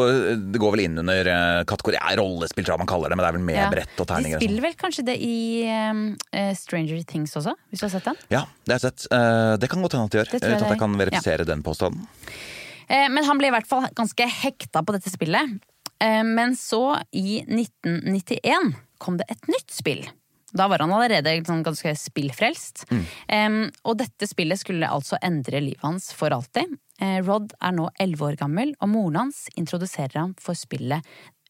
Det 0.55 0.59
går 0.61 0.71
vel 0.71 0.85
inn 0.87 0.97
under 0.99 1.27
eh, 1.27 1.63
kategori 1.67 1.99
ja, 1.99 2.15
rollespill, 2.15 2.63
tror 2.63 2.77
jeg 2.77 2.83
man 2.85 2.87
kaller 2.87 3.09
det. 3.11 3.17
Men 3.19 3.25
det 3.25 3.29
er 3.33 3.37
vel 3.37 3.45
med 3.51 3.71
brett 3.75 3.99
og 3.99 4.07
terninger. 4.07 4.37
og 4.37 4.41
sånn. 4.41 4.47
spiller 4.47 4.61
vel 4.69 4.75
kanskje 4.85 5.05
det 5.09 5.17
i 5.25 5.35
um, 5.91 6.03
eh, 6.31 6.53
Stranger 6.57 7.01
Things 7.09 7.35
også, 7.35 7.55
hvis 7.69 7.81
du 7.81 7.87
har 7.87 7.93
sett 7.97 8.09
den? 8.09 8.19
Ja, 8.31 8.43
det 8.65 8.75
har 8.75 8.79
jeg 8.79 8.85
sett. 8.87 9.07
Uh, 9.11 9.55
Det 9.61 9.69
kan 9.71 9.81
godt 9.83 9.97
hende 9.97 10.07
at 10.07 10.15
de 10.15 10.21
gjør. 10.21 10.33
Uten 10.35 10.53
at 10.55 10.67
jeg 10.69 10.81
kan 10.81 10.99
verifisere 10.99 11.01
verifisere 11.01 11.47
den 11.49 11.63
påstanden. 11.65 12.05
Uh, 12.89 13.07
Men 13.09 13.23
han 13.27 13.41
ble 13.41 13.49
i 13.49 13.55
hvert 13.55 13.69
fall 13.69 13.87
ganske 13.97 14.27
hekta 14.41 14.85
på 14.85 14.95
dette 14.95 15.13
spillet. 15.13 15.57
Men 16.05 16.51
så, 16.59 16.99
i 17.15 17.39
1991, 17.47 18.73
kom 18.99 19.15
det 19.17 19.25
et 19.31 19.47
nytt 19.47 19.71
spill. 19.71 20.01
Da 20.55 20.67
var 20.67 20.83
han 20.83 20.91
allerede 20.93 21.31
sånn 21.47 21.63
ganske 21.65 21.93
spillfrelst. 21.97 22.83
Eh, 23.31 23.55
Og 23.87 23.95
dette 23.97 24.27
spillet 24.27 24.59
skulle 24.59 24.91
altså 24.91 25.17
endre 25.23 25.63
livet 25.63 25.83
hans 25.87 26.11
for 26.13 26.35
alltid. 26.35 26.75
Rod 27.25 27.55
er 27.59 27.73
nå 27.75 27.87
elleve 27.99 28.27
år 28.27 28.37
gammel, 28.39 28.75
og 28.79 28.91
moren 28.91 29.21
hans 29.23 29.45
introduserer 29.59 30.19
ham 30.19 30.35
for 30.39 30.55
spillet 30.55 31.03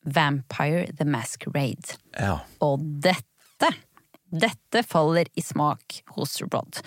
Vampire 0.05 0.85
the 0.97 1.05
Masquerade. 1.09 1.97
Ja. 2.19 2.39
Og 2.63 2.79
dette 3.03 3.73
dette 4.35 4.81
faller 4.83 5.29
i 5.37 5.41
smak 5.41 6.01
hos 6.15 6.39
Rod, 6.41 6.79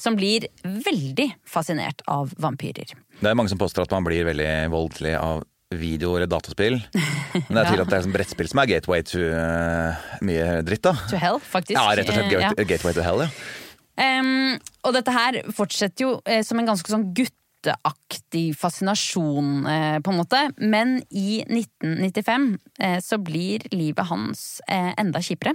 som 0.00 0.14
blir 0.16 0.46
veldig 0.62 1.26
fascinert 1.48 2.00
av 2.08 2.30
vampyrer. 2.40 2.94
Det 3.20 3.28
er 3.28 3.36
mange 3.36 3.52
som 3.52 3.60
påstår 3.60 3.84
at 3.84 3.92
man 3.92 4.06
blir 4.06 4.24
veldig 4.24 4.70
voldelig 4.72 5.12
av 5.18 5.42
video 5.74 6.14
eller 6.16 6.30
dataspill. 6.30 6.78
Men 6.94 7.50
det 7.50 7.60
er 7.60 7.68
tydelig 7.68 7.84
at 7.84 7.92
det 7.92 7.98
er 7.98 8.14
brettspill 8.14 8.48
som 8.50 8.62
er 8.62 8.70
gateway 8.70 9.04
to 9.04 9.20
uh, 9.26 10.06
mye 10.24 10.62
dritt, 10.66 10.84
da. 10.86 10.94
To 11.10 11.20
hell, 11.20 11.40
faktisk. 11.42 11.76
Ja, 11.76 11.90
rett 11.98 12.08
og 12.08 12.16
slett 12.16 12.30
Eh, 12.30 12.38
ja. 12.38 12.50
gateway, 12.54 12.68
gateway 12.72 12.96
to 12.96 13.04
hell, 13.04 13.24
ja. 13.26 13.30
Um, 13.94 14.56
og 14.86 14.96
dette 14.96 15.12
her 15.14 15.36
fortsetter 15.54 16.02
jo 16.06 16.14
eh, 16.26 16.40
som 16.46 16.58
en 16.58 16.66
ganske 16.66 16.90
sånn 16.90 17.10
gutteaktig 17.64 18.56
fascinasjon, 18.56 19.66
eh, 19.66 20.00
på 20.00 20.10
en 20.10 20.16
måte. 20.16 20.50
Men 20.56 21.02
i 21.10 21.44
1995 21.48 22.58
eh, 22.78 23.00
så 23.00 23.18
blir 23.18 23.60
livet 23.70 24.06
hans 24.06 24.60
eh, 24.68 24.92
enda 24.98 25.20
kjipere. 25.20 25.54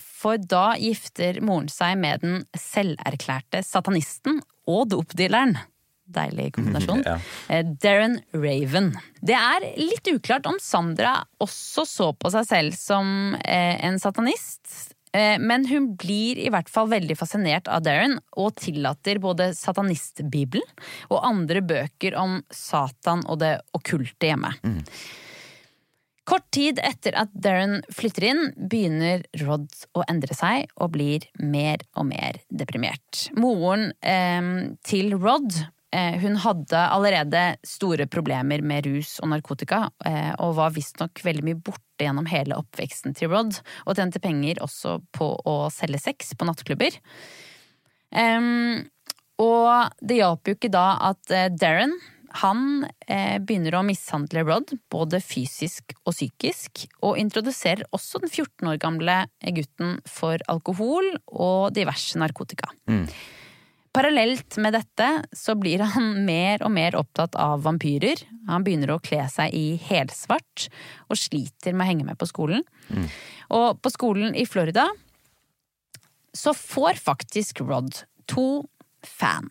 For 0.00 0.38
da 0.38 0.74
gifter 0.78 1.40
moren 1.40 1.68
seg 1.68 1.98
med 1.98 2.20
den 2.24 2.44
selverklærte 2.56 3.62
satanisten 3.64 4.40
og 4.68 4.88
dopdealeren. 4.90 5.58
Deilig 6.10 6.52
kombinasjon. 6.56 7.04
Ja. 7.06 7.18
Darren 7.82 8.18
Raven. 8.34 8.92
Det 9.22 9.36
er 9.36 9.66
litt 9.78 10.08
uklart 10.10 10.46
om 10.50 10.58
Sandra 10.62 11.20
også 11.42 11.84
så 11.86 12.08
på 12.18 12.32
seg 12.34 12.48
selv 12.48 12.74
som 12.78 13.36
en 13.38 13.98
satanist. 14.02 14.96
Eh, 15.12 15.38
Men 15.38 15.66
hun 15.66 15.94
blir 15.98 16.38
i 16.38 16.50
hvert 16.52 16.68
fall 16.70 16.90
veldig 16.90 17.16
fascinert 17.18 17.68
av 17.68 17.82
Darren, 17.86 18.18
og 18.38 18.54
tillater 18.60 19.18
både 19.22 19.50
satanistbibelen 19.58 20.66
og 21.10 21.24
andre 21.26 21.62
bøker 21.62 22.14
om 22.18 22.38
Satan 22.50 23.24
og 23.26 23.40
det 23.42 23.56
okkulte 23.76 24.30
hjemme. 24.30 24.54
Kort 26.30 26.46
tid 26.54 26.78
etter 26.78 27.16
at 27.18 27.32
Darren 27.34 27.80
flytter 27.90 28.28
inn, 28.28 28.42
begynner 28.70 29.24
Rod 29.42 29.66
å 29.98 30.04
endre 30.06 30.36
seg 30.36 30.70
og 30.76 30.92
blir 30.94 31.26
mer 31.42 31.82
og 31.98 32.06
mer 32.12 32.38
deprimert. 32.54 33.24
Moren 33.34 33.90
eh, 33.98 34.70
til 34.86 35.16
Rod 35.18 35.50
hun 35.90 36.36
hadde 36.38 36.78
allerede 36.94 37.40
store 37.66 38.06
problemer 38.06 38.62
med 38.62 38.86
rus 38.86 39.16
og 39.18 39.32
narkotika, 39.32 39.88
eh, 40.06 40.30
og 40.38 40.54
var 40.60 40.70
visstnok 40.76 41.18
veldig 41.26 41.42
mye 41.48 41.58
borte 41.58 42.04
gjennom 42.04 42.28
hele 42.30 42.54
oppveksten 42.60 43.16
til 43.18 43.32
Rod, 43.32 43.58
og 43.84 43.98
tjente 43.98 44.22
penger 44.22 44.62
også 44.62 45.00
på 45.16 45.32
å 45.50 45.56
selge 45.74 45.98
sex 46.04 46.30
på 46.38 46.46
nattklubber. 46.46 47.00
Og 49.40 50.00
det 50.04 50.20
hjalp 50.20 50.48
jo 50.48 50.56
ikke 50.56 50.72
da 50.72 50.86
at 51.10 51.32
eh, 51.32 51.50
Darren 51.52 51.94
han 52.40 52.84
eh, 53.10 53.40
begynner 53.42 53.74
å 53.74 53.82
mishandle 53.82 54.44
Rod, 54.46 54.70
både 54.92 55.18
fysisk 55.24 55.96
og 56.04 56.14
psykisk, 56.14 56.84
og 57.02 57.18
introduserer 57.18 57.88
også 57.96 58.20
den 58.22 58.30
14 58.30 58.70
år 58.70 58.78
gamle 58.82 59.16
gutten 59.56 59.96
for 60.06 60.38
alkohol 60.52 61.08
og 61.26 61.72
diverse 61.74 62.20
narkotika. 62.22 62.70
Parallelt 63.90 64.54
med 64.62 64.76
dette 64.76 65.06
så 65.34 65.56
blir 65.58 65.82
han 65.82 66.24
mer 66.24 66.62
og 66.62 66.70
mer 66.70 66.94
opptatt 66.94 67.34
av 67.34 67.64
vampyrer. 67.64 68.22
Han 68.46 68.62
begynner 68.66 68.92
å 68.94 69.00
kle 69.02 69.24
seg 69.32 69.54
i 69.56 69.74
helsvart 69.82 70.68
og 71.08 71.18
sliter 71.18 71.74
med 71.74 71.84
å 71.86 71.90
henge 71.90 72.06
med 72.06 72.20
på 72.20 72.28
skolen. 72.30 72.62
Og 73.50 73.80
på 73.82 73.90
skolen 73.90 74.36
i 74.38 74.46
Florida 74.46 74.86
så 76.36 76.54
får 76.54 77.02
faktisk 77.02 77.64
Rod 77.66 78.04
to 78.30 78.62
fan. 79.02 79.50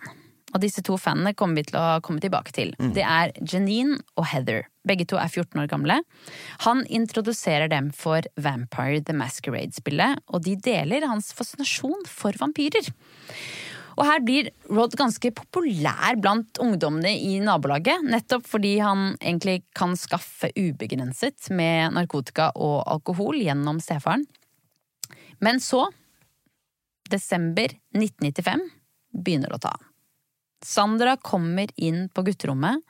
Og 0.56 0.64
disse 0.64 0.82
to 0.82 0.96
fanene 0.98 1.36
kommer 1.38 1.60
vi 1.60 1.68
til 1.68 1.78
å 1.78 2.00
komme 2.02 2.24
tilbake 2.24 2.56
til. 2.56 2.72
Det 2.96 3.04
er 3.06 3.36
Janine 3.44 4.00
og 4.18 4.26
Heather. 4.32 4.64
Begge 4.88 5.06
to 5.06 5.20
er 5.22 5.28
14 5.30 5.60
år 5.62 5.68
gamle. 5.70 6.00
Han 6.66 6.86
introduserer 6.88 7.70
dem 7.70 7.92
for 7.94 8.26
Vampire 8.40 9.04
the 9.04 9.14
Masquerade-spillet, 9.14 10.24
og 10.32 10.42
de 10.48 10.56
deler 10.56 11.06
hans 11.06 11.34
fascinasjon 11.38 12.08
for 12.08 12.34
vampyrer. 12.40 12.88
Og 14.00 14.08
her 14.08 14.22
blir 14.24 14.48
Rod 14.72 14.94
ganske 14.96 15.32
populær 15.36 16.16
blant 16.24 16.60
ungdommene 16.64 17.12
i 17.20 17.34
nabolaget, 17.44 18.06
nettopp 18.08 18.46
fordi 18.48 18.78
han 18.80 19.18
egentlig 19.20 19.60
kan 19.76 19.98
skaffe 20.00 20.54
ubegrenset 20.56 21.50
med 21.52 21.98
narkotika 21.98 22.54
og 22.56 22.86
alkohol 22.88 23.42
gjennom 23.44 23.82
stefaren. 23.84 24.24
Men 25.44 25.60
så, 25.64 25.86
desember 27.12 27.76
1995, 27.92 28.64
begynner 29.20 29.52
det 29.52 29.60
å 29.60 29.64
ta 29.68 29.74
av. 29.76 29.84
Sandra 30.64 31.16
kommer 31.24 31.72
inn 31.80 32.08
på 32.12 32.24
gutterommet 32.28 32.84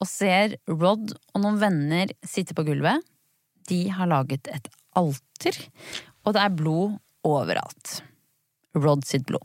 og 0.00 0.08
ser 0.08 0.56
Rod 0.68 1.12
og 1.16 1.40
noen 1.40 1.60
venner 1.60 2.12
sitte 2.24 2.56
på 2.56 2.64
gulvet. 2.68 3.04
De 3.68 3.86
har 3.92 4.08
laget 4.08 4.48
et 4.52 4.68
alter, 4.96 5.56
og 6.24 6.36
det 6.36 6.44
er 6.44 6.56
blod 6.56 6.96
overalt. 7.26 8.00
Rod 8.76 9.04
sitt 9.08 9.24
blod. 9.28 9.44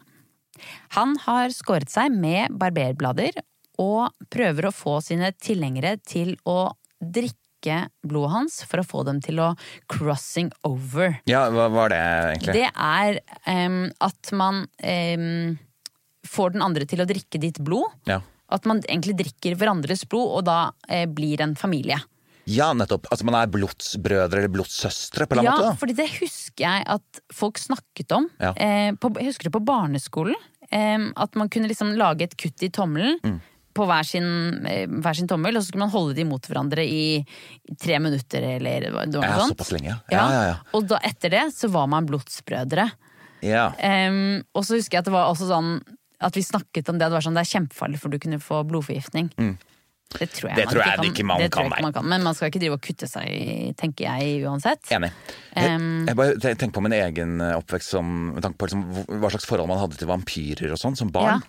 Han 0.98 1.16
har 1.26 1.54
skåret 1.56 1.92
seg 1.92 2.14
med 2.14 2.54
barberblader 2.62 3.42
og 3.82 4.12
prøver 4.34 4.68
å 4.70 4.76
få 4.76 5.00
sine 5.06 5.32
tilhengere 5.42 5.96
til 6.06 6.36
å 6.46 6.74
drikke 7.02 7.38
blodet 8.06 8.34
hans 8.34 8.60
for 8.66 8.82
å 8.82 8.86
få 8.86 9.04
dem 9.06 9.20
til 9.22 9.42
å 9.42 9.52
crossing 9.92 10.50
over. 10.68 11.20
Ja, 11.30 11.44
hva 11.54 11.68
var 11.74 11.94
det 11.94 12.00
egentlig? 12.02 12.56
Det 12.58 12.70
er 12.74 13.20
um, 13.68 13.84
at 14.02 14.32
man 14.38 14.64
um, 14.82 15.58
får 16.28 16.56
den 16.56 16.66
andre 16.66 16.86
til 16.90 17.02
å 17.04 17.10
drikke 17.10 17.42
ditt 17.42 17.62
blod. 17.62 17.90
Ja. 18.10 18.20
At 18.52 18.66
man 18.68 18.82
egentlig 18.84 19.16
drikker 19.22 19.56
hverandres 19.56 20.04
blod, 20.12 20.34
og 20.42 20.42
da 20.50 20.58
eh, 20.92 21.06
blir 21.08 21.40
en 21.42 21.54
familie. 21.56 22.02
ja, 22.52 22.74
nettopp. 22.76 23.06
Altså 23.14 23.24
man 23.30 23.38
er 23.40 23.48
blodsbrødre 23.54 24.42
eller 24.42 24.52
blodssøstre 24.52 25.24
på 25.30 25.38
en 25.38 25.46
Ja, 25.46 25.54
måte. 25.56 25.70
Ja, 25.70 25.78
fordi 25.80 25.96
det 26.02 26.10
husker 26.18 26.66
jeg 26.66 26.84
at 26.98 27.22
folk 27.32 27.62
snakket 27.62 28.12
om. 28.18 28.28
Ja. 28.42 28.52
Eh, 28.58 28.92
på, 29.00 29.14
jeg 29.22 29.30
husker 29.32 29.48
det 29.48 29.54
på 29.56 29.64
barneskolen. 29.64 30.36
At 30.72 31.36
man 31.36 31.50
kunne 31.50 31.68
liksom 31.68 31.94
lage 32.00 32.24
et 32.30 32.38
kutt 32.40 32.64
i 32.64 32.70
tommelen. 32.70 33.18
Mm. 33.24 33.40
På 33.74 33.86
hver 33.88 34.04
sin, 34.04 34.26
eh, 34.68 34.84
hver 34.88 35.16
sin 35.16 35.28
tommel, 35.32 35.56
og 35.56 35.64
så 35.64 35.70
skulle 35.72 35.86
man 35.86 35.94
holde 35.94 36.16
de 36.18 36.26
mot 36.28 36.44
hverandre 36.44 36.84
i, 36.84 37.22
tre 37.80 38.00
minutter 38.04 38.44
eller 38.58 38.90
noe 39.08 39.22
Ja, 39.24 39.38
sånt. 39.40 39.54
såpass 39.56 39.72
lenge, 39.72 39.94
ja. 40.12 40.26
Ja. 40.32 40.56
Og 40.76 40.88
da, 40.92 41.00
etter 41.08 41.32
det 41.32 41.46
så 41.56 41.70
var 41.72 41.88
man 41.88 42.06
blodsbrødre. 42.10 42.90
ja. 43.42 43.70
Um, 43.80 44.44
og 44.54 44.66
så 44.68 44.76
husker 44.76 44.98
jeg 44.98 45.06
at 45.06 45.06
det 45.08 45.14
var 45.16 45.32
også 45.32 45.48
sånn 45.48 45.82
at 46.20 46.36
vi 46.36 46.44
snakket 46.44 46.90
om 46.92 47.00
det. 47.00 47.08
Det 47.08 47.16
var 47.16 47.24
sånn, 47.24 47.34
det 47.40 47.46
er 47.48 47.54
kjempefarlig, 47.60 47.98
for 48.04 48.10
du 48.12 48.20
kunne 48.20 48.38
få 48.44 48.60
blodforgiftning. 48.68 49.32
Det 50.12 50.28
tror 50.36 50.50
jeg. 50.52 50.58
Det 50.58 50.66
man, 50.66 50.74
tror 50.74 50.82
ikke 50.82 50.92
jeg 50.92 51.12
ikke 51.12 51.26
man 51.28 51.42
det 51.42 51.50
tror 51.52 51.64
kan, 51.64 51.70
jeg 51.70 51.78
ikke 51.78 51.86
man 51.88 51.96
kan. 51.96 52.10
Men 52.14 52.26
man 52.28 52.38
skal 52.38 52.52
ikke 52.52 52.62
drive 52.64 52.78
og 52.78 52.84
kutte 52.86 53.10
seg, 53.10 53.74
tenker 53.80 54.08
jeg 54.08 54.44
uansett. 54.48 54.84
Enig. 54.94 55.12
Jeg, 55.56 55.80
jeg 56.08 56.18
bare 56.20 56.38
tenker 56.44 56.74
på 56.78 56.86
min 56.86 56.96
egen 56.98 57.36
oppvekst 57.52 57.96
som, 57.96 58.12
med 58.36 58.46
tanke 58.46 58.60
på 58.62 58.70
liksom, 58.70 58.86
hva 59.22 59.32
slags 59.34 59.48
forhold 59.50 59.72
man 59.72 59.82
hadde 59.82 60.00
til 60.00 60.12
vampyrer 60.12 60.76
og 60.76 60.82
sånn 60.82 61.00
som 61.00 61.12
barn. 61.14 61.44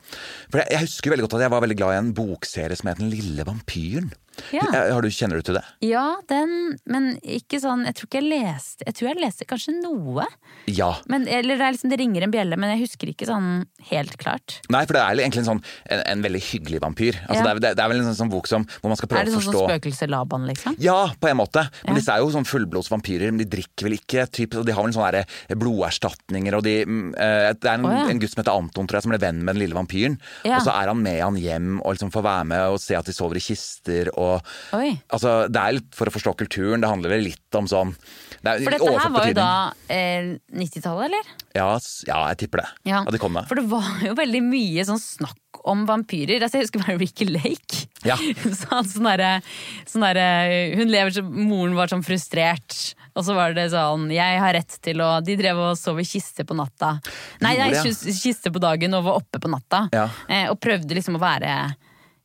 For 0.48 0.62
jeg, 0.62 0.70
jeg 0.74 0.86
husker 0.88 1.14
veldig 1.14 1.26
godt 1.28 1.38
at 1.38 1.46
jeg 1.46 1.54
var 1.54 1.64
veldig 1.66 1.78
glad 1.82 1.94
i 1.96 2.02
en 2.02 2.12
bokserie 2.16 2.78
som 2.78 2.90
het 2.90 3.02
Den 3.02 3.12
lille 3.12 3.46
vampyren. 3.48 4.12
Ja. 4.52 4.64
Har 4.72 5.02
du, 5.04 5.08
kjenner 5.12 5.38
du 5.40 5.46
til 5.46 5.56
det? 5.58 5.62
Ja, 5.84 6.16
den, 6.30 6.78
men 6.88 7.08
ikke 7.20 7.58
sånn 7.60 7.84
Jeg 7.84 7.96
tror 7.98 8.08
ikke 8.08 8.20
jeg 8.22 8.28
leste 8.30 8.86
Jeg 8.86 8.96
tror 8.96 9.08
jeg 9.10 9.20
leste 9.20 9.46
kanskje 9.48 9.74
noe. 9.76 10.24
Ja. 10.70 10.90
Men, 11.10 11.26
eller 11.28 11.58
det, 11.58 11.66
er 11.66 11.74
liksom, 11.76 11.92
det 11.92 11.98
ringer 12.00 12.26
en 12.26 12.32
bjelle, 12.32 12.56
men 12.60 12.72
jeg 12.74 12.86
husker 12.86 13.10
ikke 13.12 13.26
sånn 13.28 13.48
helt 13.90 14.16
klart. 14.20 14.58
Nei, 14.72 14.84
for 14.88 14.96
det 14.96 15.02
er 15.02 15.20
egentlig 15.24 15.42
en, 15.42 15.48
sånn, 15.50 15.62
en, 15.92 16.02
en 16.14 16.24
veldig 16.24 16.42
hyggelig 16.48 16.80
vampyr. 16.84 17.18
Altså, 17.26 17.42
Ja. 17.42 17.54
det, 17.58 17.72
er, 17.72 17.76
det, 17.76 17.84
er 17.84 17.92
vel 17.92 18.00
en 18.02 18.08
sånn, 18.10 18.18
sånn 18.22 18.32
bok 18.32 18.48
som, 18.50 18.66
hvor 18.80 18.92
man 18.92 19.00
skal 19.00 19.10
prøve 19.12 19.22
Er 19.24 19.28
det 19.30 19.34
å 19.34 19.38
sånn 19.40 19.48
som 19.50 19.68
forstå 19.72 20.08
Laban, 20.12 20.46
liksom? 20.48 20.76
Ja, 20.82 20.98
på 21.20 21.30
en 21.30 21.38
måte. 21.40 21.66
Men 21.84 21.94
Ja. 21.94 21.98
disse 22.00 22.16
er 22.16 22.24
jo 22.24 22.32
sånn 22.34 22.48
fullblods 22.48 22.90
vampyrer, 22.92 23.32
men 23.32 23.42
de 23.44 23.48
drikker 23.56 23.88
vel 23.88 23.98
ikke 23.98 24.26
typ, 24.30 24.56
De 24.62 24.72
har 24.76 24.84
vel 24.86 24.94
sånne 24.96 25.24
bloderstatninger 25.58 26.56
og 26.56 26.64
de 26.66 26.76
eh, 26.82 27.48
Det 27.56 27.68
er 27.68 27.76
en, 27.78 27.86
oh, 27.88 28.10
en 28.10 28.20
gutt 28.22 28.32
som 28.32 28.42
heter 28.42 28.54
Anton, 28.54 28.88
tror 28.88 28.98
jeg, 28.98 29.06
som 29.06 29.14
ble 29.14 29.20
venn 29.22 29.42
med 29.42 29.56
den 29.56 29.62
lille 29.64 29.76
vampyren. 29.76 30.18
Og 30.48 30.60
så 30.64 30.72
er 30.74 30.90
han 30.92 31.02
med 31.02 31.20
han 31.22 31.38
hjem 31.40 31.80
og 31.82 31.94
liksom 31.96 32.12
får 32.14 32.24
være 32.26 32.48
med 32.52 32.74
og 32.74 32.80
se 32.82 32.96
at 32.98 33.08
de 33.08 33.14
sover 33.16 33.40
i 33.40 33.44
kister 33.44 34.10
og 34.14 34.21
Oi. 34.78 34.90
Altså, 35.12 35.34
det 35.52 35.62
er 35.62 35.78
litt 35.78 35.96
for 35.96 36.10
å 36.10 36.14
forstå 36.14 36.34
kulturen. 36.44 36.82
Det 36.82 36.90
handler 36.90 37.16
vel 37.16 37.26
litt 37.30 37.58
om 37.58 37.68
sånn 37.70 37.94
det 38.42 38.56
For 38.64 38.74
dette 38.74 38.90
her 38.90 39.12
var 39.14 39.28
jo 39.30 39.34
da 39.36 39.50
eh, 39.86 40.32
90-tallet, 40.50 41.04
eller? 41.06 41.28
ja, 41.54 41.68
ja, 42.08 42.16
jeg 42.32 42.40
tipper 42.40 42.62
det. 42.62 42.68
Ja, 42.90 43.04
det 43.06 43.20
kom 43.22 43.36
med. 43.36 43.46
For 43.46 43.60
det 43.60 43.68
var 43.70 44.02
jo 44.02 44.16
veldig 44.18 44.40
mye 44.48 44.82
sånn 44.88 44.98
snakk 44.98 45.60
om 45.68 45.84
vampyrer. 45.86 46.42
Altså, 46.42 46.58
jeg 46.58 46.66
husker 46.66 46.82
bare 46.82 46.98
Ricky 46.98 47.28
Lake. 47.28 47.84
Ja. 48.08 48.16
Så 48.60 48.82
sånn 48.88 49.06
derre 49.06 49.36
sånn 49.86 50.02
der, 50.08 50.18
Hun 50.74 50.90
lever 50.90 51.14
som 51.14 51.28
Moren 51.30 51.76
var 51.78 51.92
sånn 51.92 52.02
frustrert. 52.02 52.96
Og 53.12 53.26
så 53.26 53.36
var 53.36 53.52
det 53.56 53.66
sånn 53.74 54.06
Jeg 54.08 54.38
har 54.40 54.54
rett 54.56 54.78
til 54.80 55.02
å 55.04 55.10
De 55.20 55.34
drev 55.36 55.58
og 55.60 55.74
sov 55.78 56.00
i 56.00 56.06
kiste 56.08 56.46
på 56.48 56.56
natta. 56.56 56.94
Nei, 57.44 57.54
nei, 57.60 57.70
det, 57.74 57.84
ja. 57.84 58.12
kiste 58.16 58.52
på 58.52 58.62
dagen 58.62 58.96
og 58.98 59.06
var 59.06 59.20
oppe 59.20 59.38
på 59.42 59.52
natta. 59.52 59.84
Ja. 59.94 60.08
Eh, 60.28 60.48
og 60.50 60.58
prøvde 60.62 60.96
liksom 60.98 61.20
å 61.20 61.22
være 61.22 61.54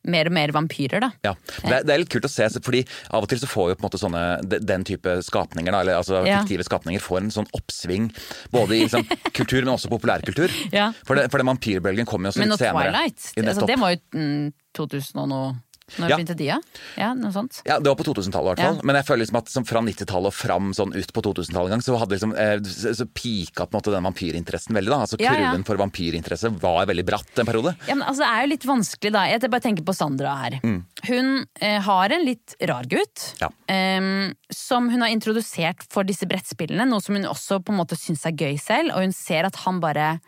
mer 0.07 0.29
og 0.29 0.35
mer 0.37 0.53
vampyrer, 0.55 1.03
da. 1.03 1.11
Ja, 1.25 1.33
det 1.67 1.81
det 1.87 1.93
er 1.95 2.01
litt 2.03 2.11
kult 2.13 2.27
å 2.27 2.31
se, 2.31 2.47
fordi 2.63 2.83
av 3.11 3.23
og 3.25 3.29
til 3.31 3.41
så 3.41 3.49
får 3.49 3.71
jo 3.71 3.77
på 3.77 3.83
en 3.83 3.87
måte 3.89 4.01
sånne, 4.01 4.23
den 4.65 4.83
type 4.87 5.17
skapninger, 5.27 5.71
da, 5.71 5.81
eller 5.83 5.99
altså 5.99 6.23
Ja. 6.27 6.41
fiktive 6.43 6.65
skapninger, 6.67 7.03
får 7.03 7.21
en 7.21 7.31
sånn 7.31 7.49
oppsving. 7.53 8.09
Både 8.51 8.75
i 8.77 8.83
liksom, 8.85 9.05
kultur, 9.37 9.63
men 9.63 9.73
også 9.75 9.91
populærkultur. 9.91 10.51
Ja. 10.73 10.91
For, 11.05 11.15
det, 11.19 11.29
for 11.31 11.37
den 11.43 11.47
vampyrbølgen 11.51 12.07
kom 12.09 12.25
jo 12.27 12.31
Men 12.37 12.49
litt 12.53 12.59
senere. 12.59 12.91
Twilight, 12.91 13.31
altså, 13.43 13.67
det 13.67 13.79
var 13.79 13.95
jo 13.95 14.01
mm, 14.17 14.53
2000 14.77 15.23
og 15.23 15.29
noe. 15.31 15.55
Når 15.95 16.09
Ja. 16.09 16.17
begynte 16.17 16.35
de, 16.35 16.43
ja? 16.49 16.57
Ja, 16.97 17.13
noe 17.15 17.31
sånt. 17.31 17.61
Ja, 17.65 17.79
Det 17.79 17.87
var 17.87 17.95
på 17.95 18.03
2000-tallet, 18.03 18.43
i 18.43 18.55
hvert 18.55 18.59
fall. 18.65 18.75
Ja. 18.75 18.81
Men 18.83 18.95
jeg 18.97 19.05
føler 19.07 19.21
liksom 19.23 19.37
at 19.39 19.47
som 19.49 19.63
fra 19.63 19.79
90-tallet 19.79 20.27
og 20.27 20.33
fram 20.35 20.73
sånn 20.75 20.91
ut 20.93 21.13
på 21.15 21.21
2000-tallet 21.23 21.71
en 21.71 21.75
gang, 21.77 21.83
så 21.85 21.95
hadde 21.97 22.11
liksom, 22.17 22.33
eh, 22.35 22.59
så, 22.59 23.05
pika 23.07 23.63
på 23.65 23.71
en 23.71 23.79
måte 23.79 23.93
den 23.95 24.03
vampyrinteressen 24.03 24.75
veldig. 24.75 24.91
da. 24.91 24.99
Altså 25.05 25.17
Ja. 25.21 25.31
Kurven 25.31 25.63
for 25.65 25.77
vampyrinteresse 25.77 26.51
var 26.59 26.85
veldig 26.85 27.05
bratt 27.05 27.39
en 27.39 27.45
periode. 27.45 27.75
Ja, 27.87 27.95
men 27.95 28.03
altså, 28.07 28.19
Det 28.27 28.27
er 28.27 28.41
jo 28.43 28.51
litt 28.51 28.65
vanskelig, 28.67 29.11
da. 29.13 29.23
Jeg 29.31 29.49
bare 29.49 29.61
tenker 29.61 29.83
på 29.87 29.95
Sandra 29.95 30.35
her. 30.43 30.59
Mm. 30.61 30.83
Hun 31.07 31.45
eh, 31.61 31.79
har 31.79 32.11
en 32.11 32.25
litt 32.25 32.55
rar 32.67 32.83
gutt. 32.83 33.35
Em, 33.69 34.33
som 34.51 34.89
hun 34.89 35.01
har 35.01 35.09
introdusert 35.09 35.87
for 35.89 36.03
disse 36.03 36.27
brettspillene, 36.27 36.85
noe 36.87 36.99
som 37.01 37.15
hun 37.15 37.23
også 37.23 37.63
på 37.63 37.69
en 37.71 37.79
måte 37.79 37.95
syns 37.95 38.25
er 38.25 38.31
gøy 38.35 38.59
selv. 38.59 38.91
Og 38.93 39.01
hun 39.07 39.13
ser 39.13 39.45
at 39.45 39.55
han 39.63 39.79
bare 39.79 40.19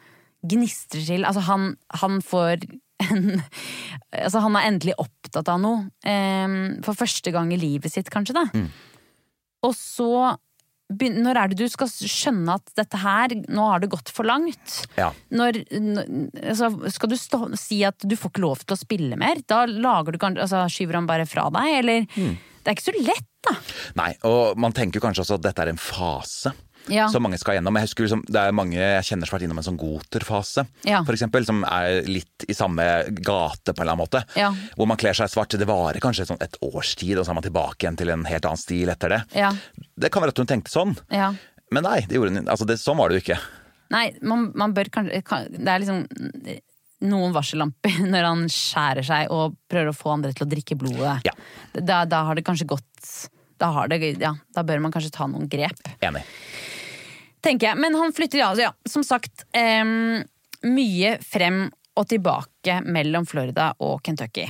gnistrer 0.46 1.06
til. 1.06 1.26
Altså, 1.28 1.42
han, 1.42 1.76
han 2.00 2.22
får 2.22 2.64
en 3.06 3.42
Altså, 4.10 4.42
han 4.42 4.56
er 4.58 4.68
endelig 4.72 4.96
opptatt 4.98 5.50
av 5.52 5.60
noe. 5.62 5.84
Um, 6.02 6.80
for 6.86 6.98
første 6.98 7.30
gang 7.34 7.52
i 7.54 7.60
livet 7.62 7.94
sitt, 7.94 8.10
kanskje, 8.10 8.40
da. 8.40 8.46
Mm. 8.58 8.70
Og 9.68 9.76
så 9.78 10.12
Når 10.90 11.38
er 11.38 11.52
det 11.52 11.60
du 11.60 11.70
skal 11.70 11.92
skjønne 11.92 12.56
at 12.58 12.72
dette 12.80 12.98
her, 12.98 13.36
nå 13.54 13.68
har 13.70 13.84
det 13.84 13.92
gått 13.94 14.10
for 14.10 14.26
langt? 14.26 14.80
Ja. 14.98 15.12
når, 15.30 15.60
altså, 16.42 16.72
skal 16.90 17.12
du 17.12 17.18
stå, 17.20 17.44
si 17.62 17.84
at 17.86 18.02
du 18.02 18.16
får 18.18 18.34
ikke 18.34 18.42
lov 18.42 18.64
til 18.64 18.74
å 18.74 18.80
spille 18.80 19.20
mer? 19.22 19.44
Da 19.46 19.68
lager 19.70 20.18
du 20.18 20.26
altså, 20.32 20.64
skyver 20.74 20.98
han 20.98 21.10
bare 21.10 21.30
fra 21.30 21.46
deg, 21.54 21.76
eller? 21.84 22.10
Mm. 22.18 22.34
Det 22.64 22.72
er 22.72 22.80
ikke 22.80 22.88
så 22.90 23.06
lett, 23.06 23.30
da. 23.46 23.54
Nei, 24.02 24.10
og 24.26 24.58
man 24.58 24.74
tenker 24.74 25.04
kanskje 25.04 25.28
også 25.28 25.38
at 25.38 25.46
dette 25.46 25.68
er 25.68 25.72
en 25.76 25.84
fase. 25.84 26.56
Ja. 26.90 27.08
Som 27.14 27.24
mange 27.24 27.38
skal 27.40 27.58
gjennom. 27.58 27.76
Jeg 27.80 27.88
husker 27.90 28.06
liksom, 28.08 28.24
Det 28.28 28.40
er 28.42 28.52
mange 28.56 28.76
jeg 28.78 29.04
kjenner 29.08 29.28
som 29.30 29.34
har 29.36 29.40
vært 29.40 29.46
innom 29.48 29.62
en 29.62 29.68
sånn 29.68 29.78
goterfase, 29.80 30.66
Ja. 30.88 31.02
eksempel, 31.04 31.46
som 31.46 31.64
er 31.66 32.02
litt 32.08 32.46
i 32.50 32.54
samme 32.54 32.86
gate, 33.22 33.74
på 33.74 33.82
en 33.82 33.88
eller 33.88 33.94
annen 33.94 34.04
måte. 34.06 34.24
Ja. 34.36 34.52
Hvor 34.76 34.88
man 34.88 34.98
kler 34.98 35.14
seg 35.14 35.30
svart. 35.30 35.50
Det 35.58 35.68
varer 35.68 36.00
kanskje 36.02 36.26
sånn 36.30 36.42
et 36.42 36.58
års 36.62 36.96
tid, 36.96 37.18
og 37.18 37.26
så 37.26 37.32
er 37.32 37.40
man 37.40 37.44
tilbake 37.44 37.84
igjen 37.86 37.98
til 37.98 38.10
en 38.10 38.26
helt 38.26 38.46
annen 38.46 38.58
stil 38.58 38.90
etter 38.90 39.10
det. 39.10 39.22
Ja. 39.36 39.52
Det 40.00 40.12
kan 40.12 40.22
være 40.24 40.30
at 40.36 40.38
hun 40.38 40.48
tenkte 40.48 40.70
sånn, 40.74 40.98
Ja. 41.12 41.34
men 41.72 41.84
nei, 41.84 42.02
det 42.02 42.18
gjorde 42.18 42.46
altså 42.48 42.66
det, 42.66 42.78
sånn 42.80 42.98
var 42.98 43.10
det 43.10 43.20
jo 43.22 43.26
ikke. 43.34 43.40
Nei, 43.92 44.12
man, 44.22 44.52
man 44.56 44.74
bør 44.74 44.90
kanskje 44.94 45.24
kan, 45.26 45.48
Det 45.50 45.68
er 45.68 45.80
liksom 45.82 46.08
noen 47.10 47.32
varsellamper 47.34 48.00
når 48.14 48.24
han 48.28 48.42
skjærer 48.52 49.06
seg 49.08 49.32
og 49.32 49.56
prøver 49.72 49.90
å 49.94 49.96
få 49.98 50.14
andre 50.18 50.34
til 50.36 50.46
å 50.46 50.50
drikke 50.52 50.78
blodet. 50.80 51.20
Ja. 51.26 51.32
Da, 51.80 52.04
da 52.06 52.24
har 52.28 52.36
det 52.36 52.44
kanskje 52.48 52.68
gått 52.68 53.30
da, 53.60 53.72
har 53.76 53.90
det, 53.92 54.00
ja, 54.22 54.34
da 54.56 54.64
bør 54.64 54.80
man 54.80 54.92
kanskje 54.94 55.12
ta 55.12 55.26
noen 55.28 55.50
grep. 55.52 55.80
Enig. 56.02 56.22
Tenker 57.46 57.72
jeg. 57.72 57.80
Men 57.82 57.98
han 58.00 58.16
flytter, 58.16 58.42
ja, 58.42 58.54
ja 58.60 58.74
som 58.90 59.06
sagt, 59.06 59.46
um, 59.56 60.22
mye 60.68 61.18
frem 61.24 61.68
og 62.00 62.08
tilbake 62.10 62.80
mellom 62.88 63.28
Florida 63.28 63.72
og 63.84 64.00
Kentucky. 64.06 64.48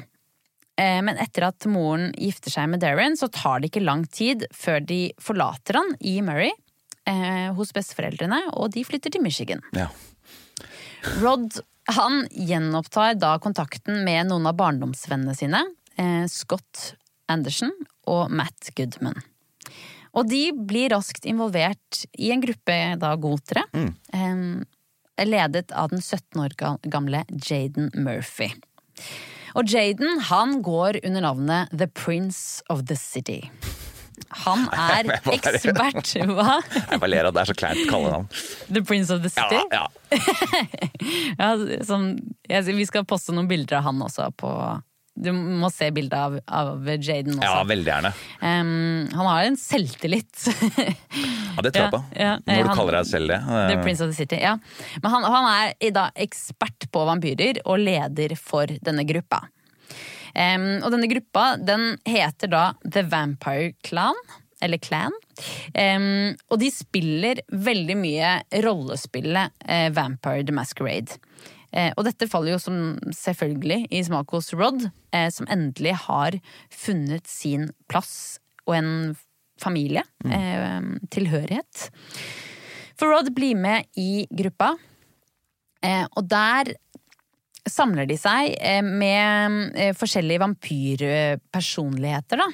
Eh, 0.80 1.00
men 1.04 1.18
etter 1.20 1.50
at 1.50 1.66
moren 1.70 2.14
gifter 2.18 2.54
seg 2.54 2.70
med 2.72 2.84
Darren, 2.84 3.18
så 3.20 3.28
tar 3.34 3.60
det 3.60 3.72
ikke 3.72 3.84
lang 3.84 4.06
tid 4.08 4.46
før 4.56 4.80
de 4.86 5.02
forlater 5.22 5.80
han 5.80 5.96
i 6.00 6.20
Murray 6.24 6.54
eh, 7.10 7.50
hos 7.58 7.74
besteforeldrene, 7.76 8.46
og 8.56 8.72
de 8.76 8.86
flytter 8.88 9.14
til 9.16 9.26
Michigan. 9.26 9.64
Ja. 9.76 9.90
Rod 11.20 11.60
han 11.90 12.22
gjenopptar 12.30 13.18
da 13.18 13.34
kontakten 13.42 14.04
med 14.06 14.30
noen 14.30 14.48
av 14.48 14.58
barndomsvennene 14.60 15.36
sine, 15.36 15.64
eh, 15.98 16.24
Scott 16.32 16.94
Anderson 17.30 17.74
og 18.10 18.30
Matt 18.32 18.72
Goodman. 18.78 19.20
Og 20.18 20.28
de 20.30 20.50
blir 20.54 20.90
raskt 20.96 21.26
involvert 21.30 22.04
i 22.18 22.32
en 22.34 22.42
gruppe 22.42 22.78
da 23.02 23.14
gotere, 23.22 23.64
eh, 23.76 25.26
ledet 25.26 25.72
av 25.76 25.90
den 25.92 26.00
17 26.02 26.40
år 26.46 26.56
gamle 26.90 27.26
Jaden 27.30 27.92
Murphy. 27.94 28.52
Og 29.58 29.66
Jaden 29.70 30.20
han 30.30 30.62
går 30.64 31.00
under 31.06 31.22
navnet 31.26 31.70
The 31.78 31.88
Prince 31.88 32.62
of 32.70 32.86
the 32.88 32.96
City. 32.96 33.42
Han 34.46 34.66
er 34.76 35.08
ekspert 35.32 36.12
Hva? 36.28 36.58
Jeg 36.76 37.00
bare 37.00 37.10
ler 37.10 37.30
av 37.30 37.34
det 37.38 37.42
er 37.46 37.50
så 37.50 37.56
kleint 37.58 37.80
å 37.86 37.90
kalle 37.90 38.12
navn. 38.14 38.28
The 38.68 38.84
Prince 38.86 39.14
of 39.16 39.24
the 39.24 39.32
Ja, 39.34 39.48
City? 39.48 39.66
ja. 39.72 39.88
Ja, 41.40 41.50
som, 41.88 42.12
jeg, 42.50 42.66
vi 42.76 42.86
skal 42.90 43.06
poste 43.08 43.34
noen 43.36 43.48
bilder 43.50 43.80
av 43.80 43.88
han 43.90 44.02
også 44.04 44.28
på 44.38 44.50
Du 45.20 45.32
må 45.36 45.68
se 45.74 45.90
bildet 45.92 46.16
av, 46.16 46.38
av 46.48 46.88
Jaden 46.88 47.36
også. 47.36 47.44
ja, 47.44 47.64
veldig 47.68 47.92
gjerne. 47.92 48.12
Um, 48.40 49.10
han 49.12 49.28
har 49.28 49.44
en 49.50 49.58
selvtillit. 49.60 50.46
Ja, 51.60 51.64
det 51.66 51.74
tror 51.76 51.84
jeg 51.84 51.92
på. 51.92 52.00
ja, 52.16 52.34
Når 52.46 52.62
du 52.64 52.68
han- 52.70 52.78
kaller 52.78 52.96
deg 53.02 53.08
selv 53.10 53.32
det. 53.34 53.40
The 53.50 53.80
Prince 53.84 54.04
of 54.06 54.12
the 54.14 54.16
City, 54.16 54.38
ja. 54.40 54.54
Men 55.04 55.12
han, 55.12 55.26
han 55.28 55.48
er 55.52 55.74
i 55.84 55.90
dag 55.92 56.14
ekspert 56.16 56.86
på 56.94 57.02
vampyrer 57.10 57.60
og 57.66 57.82
leder 57.84 58.36
for 58.40 58.72
denne 58.86 59.04
gruppa. 59.10 59.42
Um, 60.32 60.70
og 60.86 60.92
denne 60.94 61.10
gruppa 61.12 61.50
den 61.60 61.98
heter 62.08 62.48
da 62.54 62.64
The 62.86 63.04
Vampire 63.12 63.74
Clan. 63.84 64.16
Eller 64.64 64.80
Clan. 64.84 65.12
Um, 65.76 66.36
og 66.52 66.60
de 66.64 66.68
spiller 66.72 67.40
veldig 67.52 67.96
mye 68.00 68.32
rollespillet 68.64 69.52
uh, 69.68 69.90
Vampire 69.96 70.44
the 70.48 70.56
Masquerade. 70.56 71.16
Eh, 71.72 71.92
og 71.96 72.06
dette 72.08 72.28
faller 72.30 72.56
jo 72.56 72.62
som 72.62 72.78
selvfølgelig 73.14 73.84
i 73.94 74.02
smak 74.06 74.32
hos 74.34 74.52
Rod, 74.58 74.88
eh, 75.14 75.30
som 75.34 75.50
endelig 75.52 75.96
har 76.08 76.40
funnet 76.74 77.30
sin 77.30 77.70
plass 77.92 78.40
og 78.66 78.76
en 78.80 78.92
familie. 79.60 80.04
Eh, 80.26 80.82
tilhørighet. 81.12 81.90
For 83.00 83.12
Rod 83.14 83.34
blir 83.36 83.56
med 83.56 83.88
i 84.00 84.26
gruppa, 84.32 84.76
og 85.80 86.26
der 86.28 86.74
samler 87.64 88.08
de 88.10 88.18
seg 88.20 88.58
med 88.84 89.96
forskjellige 89.96 90.42
vampyrpersonligheter, 90.44 92.42
da. 92.42 92.48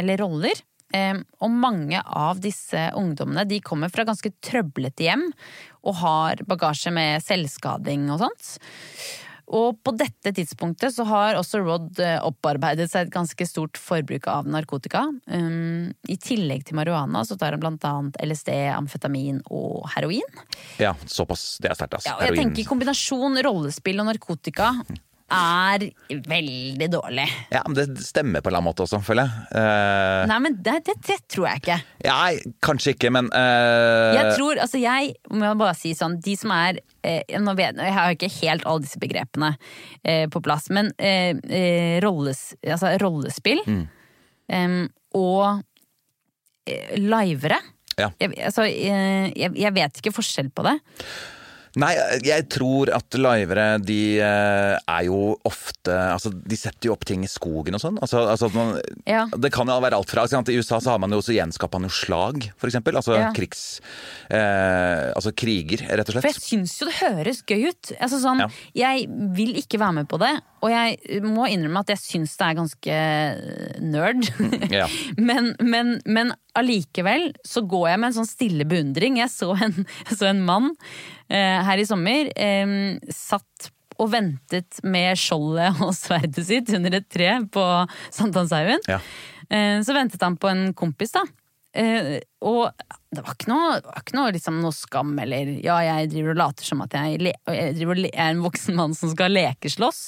Eller 0.00 0.22
roller. 0.22 0.62
Og 0.94 1.50
mange 1.50 1.98
av 2.00 2.38
disse 2.40 2.86
ungdommene 2.96 3.42
de 3.48 3.58
kommer 3.64 3.90
fra 3.92 4.06
ganske 4.06 4.30
trøblete 4.44 5.08
hjem 5.08 5.28
og 5.86 5.98
har 6.00 6.42
bagasje 6.48 6.92
med 6.94 7.24
selvskading 7.24 8.06
og 8.14 8.22
sånt. 8.22 8.52
Og 9.46 9.76
på 9.86 9.92
dette 9.94 10.32
tidspunktet 10.34 10.94
så 10.96 11.04
har 11.06 11.36
også 11.38 11.60
Rod 11.62 12.00
eh, 12.02 12.16
opparbeidet 12.26 12.88
seg 12.90 13.06
et 13.06 13.12
ganske 13.14 13.46
stort 13.46 13.78
forbruk 13.78 14.26
av 14.30 14.48
narkotika. 14.50 15.04
Um, 15.30 15.92
I 16.10 16.16
tillegg 16.18 16.64
til 16.66 16.78
marihuana 16.78 17.22
så 17.26 17.36
tar 17.38 17.54
han 17.54 17.62
blant 17.62 17.86
annet 17.86 18.18
LSD, 18.26 18.50
amfetamin 18.74 19.38
og 19.46 19.86
heroin. 19.94 20.42
Ja, 20.82 20.96
såpass. 21.06 21.60
Det 21.62 21.70
er 21.70 21.78
sterkt, 21.78 21.94
altså. 22.00 22.10
Ja, 22.10 22.16
og 22.18 22.26
jeg 22.26 22.32
Heroin. 22.34 22.50
tenker 22.50 22.70
kombinasjon 22.72 23.38
rollespill 23.46 24.02
og 24.02 24.10
narkotika 24.10 24.72
er 25.32 25.82
veldig 26.28 26.86
dårlig. 26.92 27.24
Ja, 27.50 27.62
men 27.66 27.74
det 27.74 28.04
stemmer 28.06 28.42
på 28.42 28.46
en 28.48 28.52
eller 28.52 28.60
annen 28.60 28.68
måte 28.68 28.84
også, 28.84 29.00
føler 29.02 29.26
jeg. 29.26 29.46
Uh... 29.58 30.22
Nei, 30.30 30.38
men 30.44 30.58
det, 30.62 30.76
det, 30.86 30.94
det 31.08 31.16
tror 31.32 31.48
jeg 31.50 31.62
ikke. 31.64 31.78
ja, 32.06 32.18
kanskje 32.62 32.94
ikke, 32.94 33.10
men 33.14 33.30
uh... 33.34 34.14
Jeg 34.14 34.36
tror, 34.36 34.60
altså 34.62 34.78
jeg 34.82 35.16
må 35.34 35.50
bare 35.58 35.74
si 35.78 35.94
sånn, 35.98 36.18
de 36.22 36.36
som 36.38 36.54
er 36.54 36.78
eh, 37.02 37.36
nå 37.42 37.56
vet, 37.58 37.78
Jeg 37.82 37.96
har 37.98 38.14
ikke 38.14 38.30
helt 38.38 38.66
alle 38.66 38.86
disse 38.86 39.02
begrepene 39.02 39.52
eh, 40.06 40.26
på 40.30 40.42
plass, 40.46 40.70
men 40.70 40.92
eh, 40.98 41.34
eh, 41.50 41.96
rolles, 42.04 42.52
altså 42.62 42.94
rollespill 43.02 43.64
em, 43.66 44.84
og 45.16 45.64
livere 46.98 47.58
Ja. 47.98 48.10
jeg, 48.20 48.34
altså, 48.44 48.66
jeg, 48.68 49.52
jeg 49.56 49.74
vet 49.74 49.98
ikke 50.00 50.14
forskjell 50.18 50.50
på 50.54 50.64
det. 50.66 50.76
Nei, 51.76 51.90
jeg 52.24 52.46
tror 52.52 52.88
at 52.96 53.16
livere 53.20 53.66
de 53.84 54.16
eh, 54.24 54.76
er 54.80 55.02
jo 55.08 55.34
ofte 55.44 55.92
Altså, 55.92 56.30
de 56.32 56.56
setter 56.56 56.88
jo 56.88 56.94
opp 56.94 57.04
ting 57.08 57.24
i 57.26 57.30
skogen 57.30 57.76
og 57.76 57.82
sånn. 57.82 57.98
Altså, 58.02 58.22
altså 58.32 58.48
at 58.48 58.56
man, 58.56 58.72
Ja. 59.08 59.26
Det 59.36 59.50
kan 59.54 59.68
jo 59.68 59.76
være 59.84 59.98
alt 59.98 60.10
fra 60.12 60.24
sant? 60.30 60.48
I 60.48 60.56
USA 60.56 60.80
så 60.80 60.94
har 60.94 61.02
man 61.02 61.12
jo 61.12 61.20
også 61.20 61.36
gjenskaper 61.36 61.82
man 61.82 61.92
slag, 61.92 62.48
for 62.56 62.70
eksempel. 62.70 62.96
Altså 62.96 63.18
Ja. 63.18 63.28
krigs... 63.36 63.80
Eh, 64.30 65.12
altså 65.12 65.34
kriger, 65.36 65.84
rett 65.90 66.08
og 66.08 66.16
slett. 66.16 66.24
For 66.24 66.32
jeg 66.32 66.42
syns 66.46 66.78
jo 66.80 66.88
det 66.88 66.96
høres 67.02 67.42
gøy 67.46 67.68
ut. 67.68 67.92
Altså 68.00 68.22
sånn, 68.24 68.40
Ja. 68.46 68.48
Jeg 68.74 69.06
vil 69.36 69.56
ikke 69.60 69.80
være 69.82 70.00
med 70.00 70.08
på 70.08 70.18
det, 70.22 70.32
og 70.64 70.72
jeg 70.72 71.20
må 71.22 71.46
innrømme 71.52 71.84
at 71.84 71.92
jeg 71.92 72.02
syns 72.02 72.36
det 72.40 72.48
er 72.48 72.58
ganske 72.62 72.96
nerd. 73.84 74.30
Ja. 74.76 74.88
men, 75.28 75.52
men, 75.60 76.00
men 76.06 76.32
allikevel 76.58 77.30
så 77.46 77.62
går 77.68 77.88
jeg 77.90 78.02
med 78.02 78.10
en 78.10 78.18
sånn 78.18 78.28
stille 78.28 78.66
beundring. 78.68 79.20
Jeg 79.22 79.32
så 79.32 79.52
en, 79.54 79.80
jeg 80.08 80.18
så 80.20 80.30
en 80.32 80.44
mann 80.46 80.72
eh, 81.28 81.62
her 81.68 81.82
i 81.82 81.88
sommer. 81.88 82.32
Eh, 82.36 82.76
satt 83.14 83.72
og 83.96 84.10
ventet 84.12 84.82
med 84.84 85.16
skjoldet 85.16 85.80
og 85.84 85.94
sverdet 85.96 86.44
sitt 86.48 86.72
under 86.76 86.98
et 86.98 87.08
tre 87.12 87.32
på 87.52 87.64
Sankthanshaugen. 88.12 88.84
Ja. 88.90 89.00
Eh, 89.48 89.80
så 89.86 89.96
ventet 89.96 90.22
han 90.24 90.38
på 90.40 90.50
en 90.50 90.68
kompis, 90.76 91.14
da. 91.16 91.24
Eh, 91.76 92.16
og 92.46 92.70
det 93.12 93.22
var 93.24 93.36
ikke 93.36 93.50
noe, 93.50 93.78
var 93.84 94.00
ikke 94.00 94.16
noe, 94.16 94.32
liksom, 94.34 94.60
noe 94.64 94.74
skam 94.74 95.12
eller 95.20 95.50
ja, 95.64 95.76
jeg 95.84 96.10
driver 96.12 96.32
og 96.32 96.40
later 96.40 96.68
som 96.68 96.82
at 96.84 96.96
jeg, 96.96 97.32
jeg 97.52 97.88
le, 97.88 98.10
er 98.12 98.30
en 98.30 98.44
voksen 98.44 98.76
mann 98.78 98.96
som 98.96 99.12
skal 99.12 99.34
lekeslåss. 99.36 100.00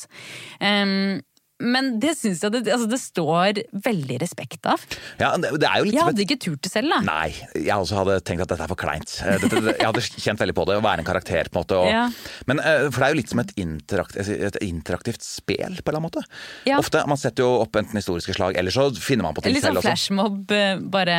Um, 0.61 1.20
men 1.60 1.98
det 2.00 2.12
syns 2.18 2.42
jeg 2.44 2.52
det, 2.54 2.60
altså, 2.70 2.86
det 2.90 2.98
står 3.02 3.60
veldig 3.84 4.18
respekt 4.22 4.66
av. 4.70 4.82
Ja, 5.18 5.32
det, 5.36 5.50
det 5.58 5.66
er 5.68 5.78
jo 5.80 5.88
litt 5.88 5.96
Jeg 5.96 6.04
hadde 6.06 6.22
ikke 6.24 6.38
turt 6.44 6.62
det 6.62 6.70
selv, 6.72 6.92
da. 6.94 7.00
Nei, 7.08 7.32
jeg 7.56 7.74
også 7.74 7.98
hadde 7.98 8.18
tenkt 8.28 8.44
at 8.46 8.52
dette 8.52 8.62
er 8.66 8.70
for 8.70 8.78
kleint. 8.78 9.16
Eh, 9.26 9.38
Dette, 9.42 9.62
jeg 9.78 9.86
hadde 9.88 10.04
kjent 10.06 10.42
veldig 10.44 10.54
på 10.54 10.66
det, 10.70 10.76
å 10.78 10.84
være 10.84 11.02
en 11.02 11.08
karakter 11.08 11.50
på 11.50 11.58
en 11.58 11.64
måte. 11.64 11.80
Og, 11.82 11.88
Ja. 11.90 12.04
Men, 12.46 12.60
eh, 12.60 12.86
for 12.90 13.00
det 13.00 13.08
er 13.08 13.14
jo 13.14 13.20
litt 13.20 13.32
som 13.34 13.42
et, 13.42 13.52
interakt, 13.58 14.16
et 14.16 14.60
interaktivt 14.62 15.22
spel, 15.26 15.78
på 15.82 15.90
en 15.90 15.96
eller 15.96 15.98
annen 15.98 16.08
måte. 16.10 16.24
Ja. 16.68 16.78
Ofte, 16.78 17.02
Man 17.08 17.18
setter 17.18 17.42
jo 17.46 17.50
opp 17.64 17.74
enten 17.80 17.98
historiske 17.98 18.34
slag, 18.36 18.56
eller 18.60 18.70
så 18.74 18.88
finner 18.94 19.26
man 19.26 19.34
på 19.34 19.42
ting 19.42 19.54
Litt 19.56 19.64
sånn 19.64 19.74
selv 19.74 19.82
også. 19.82 19.90
flashmob, 19.90 20.50
eh, 20.54 20.76
bare 20.78 21.18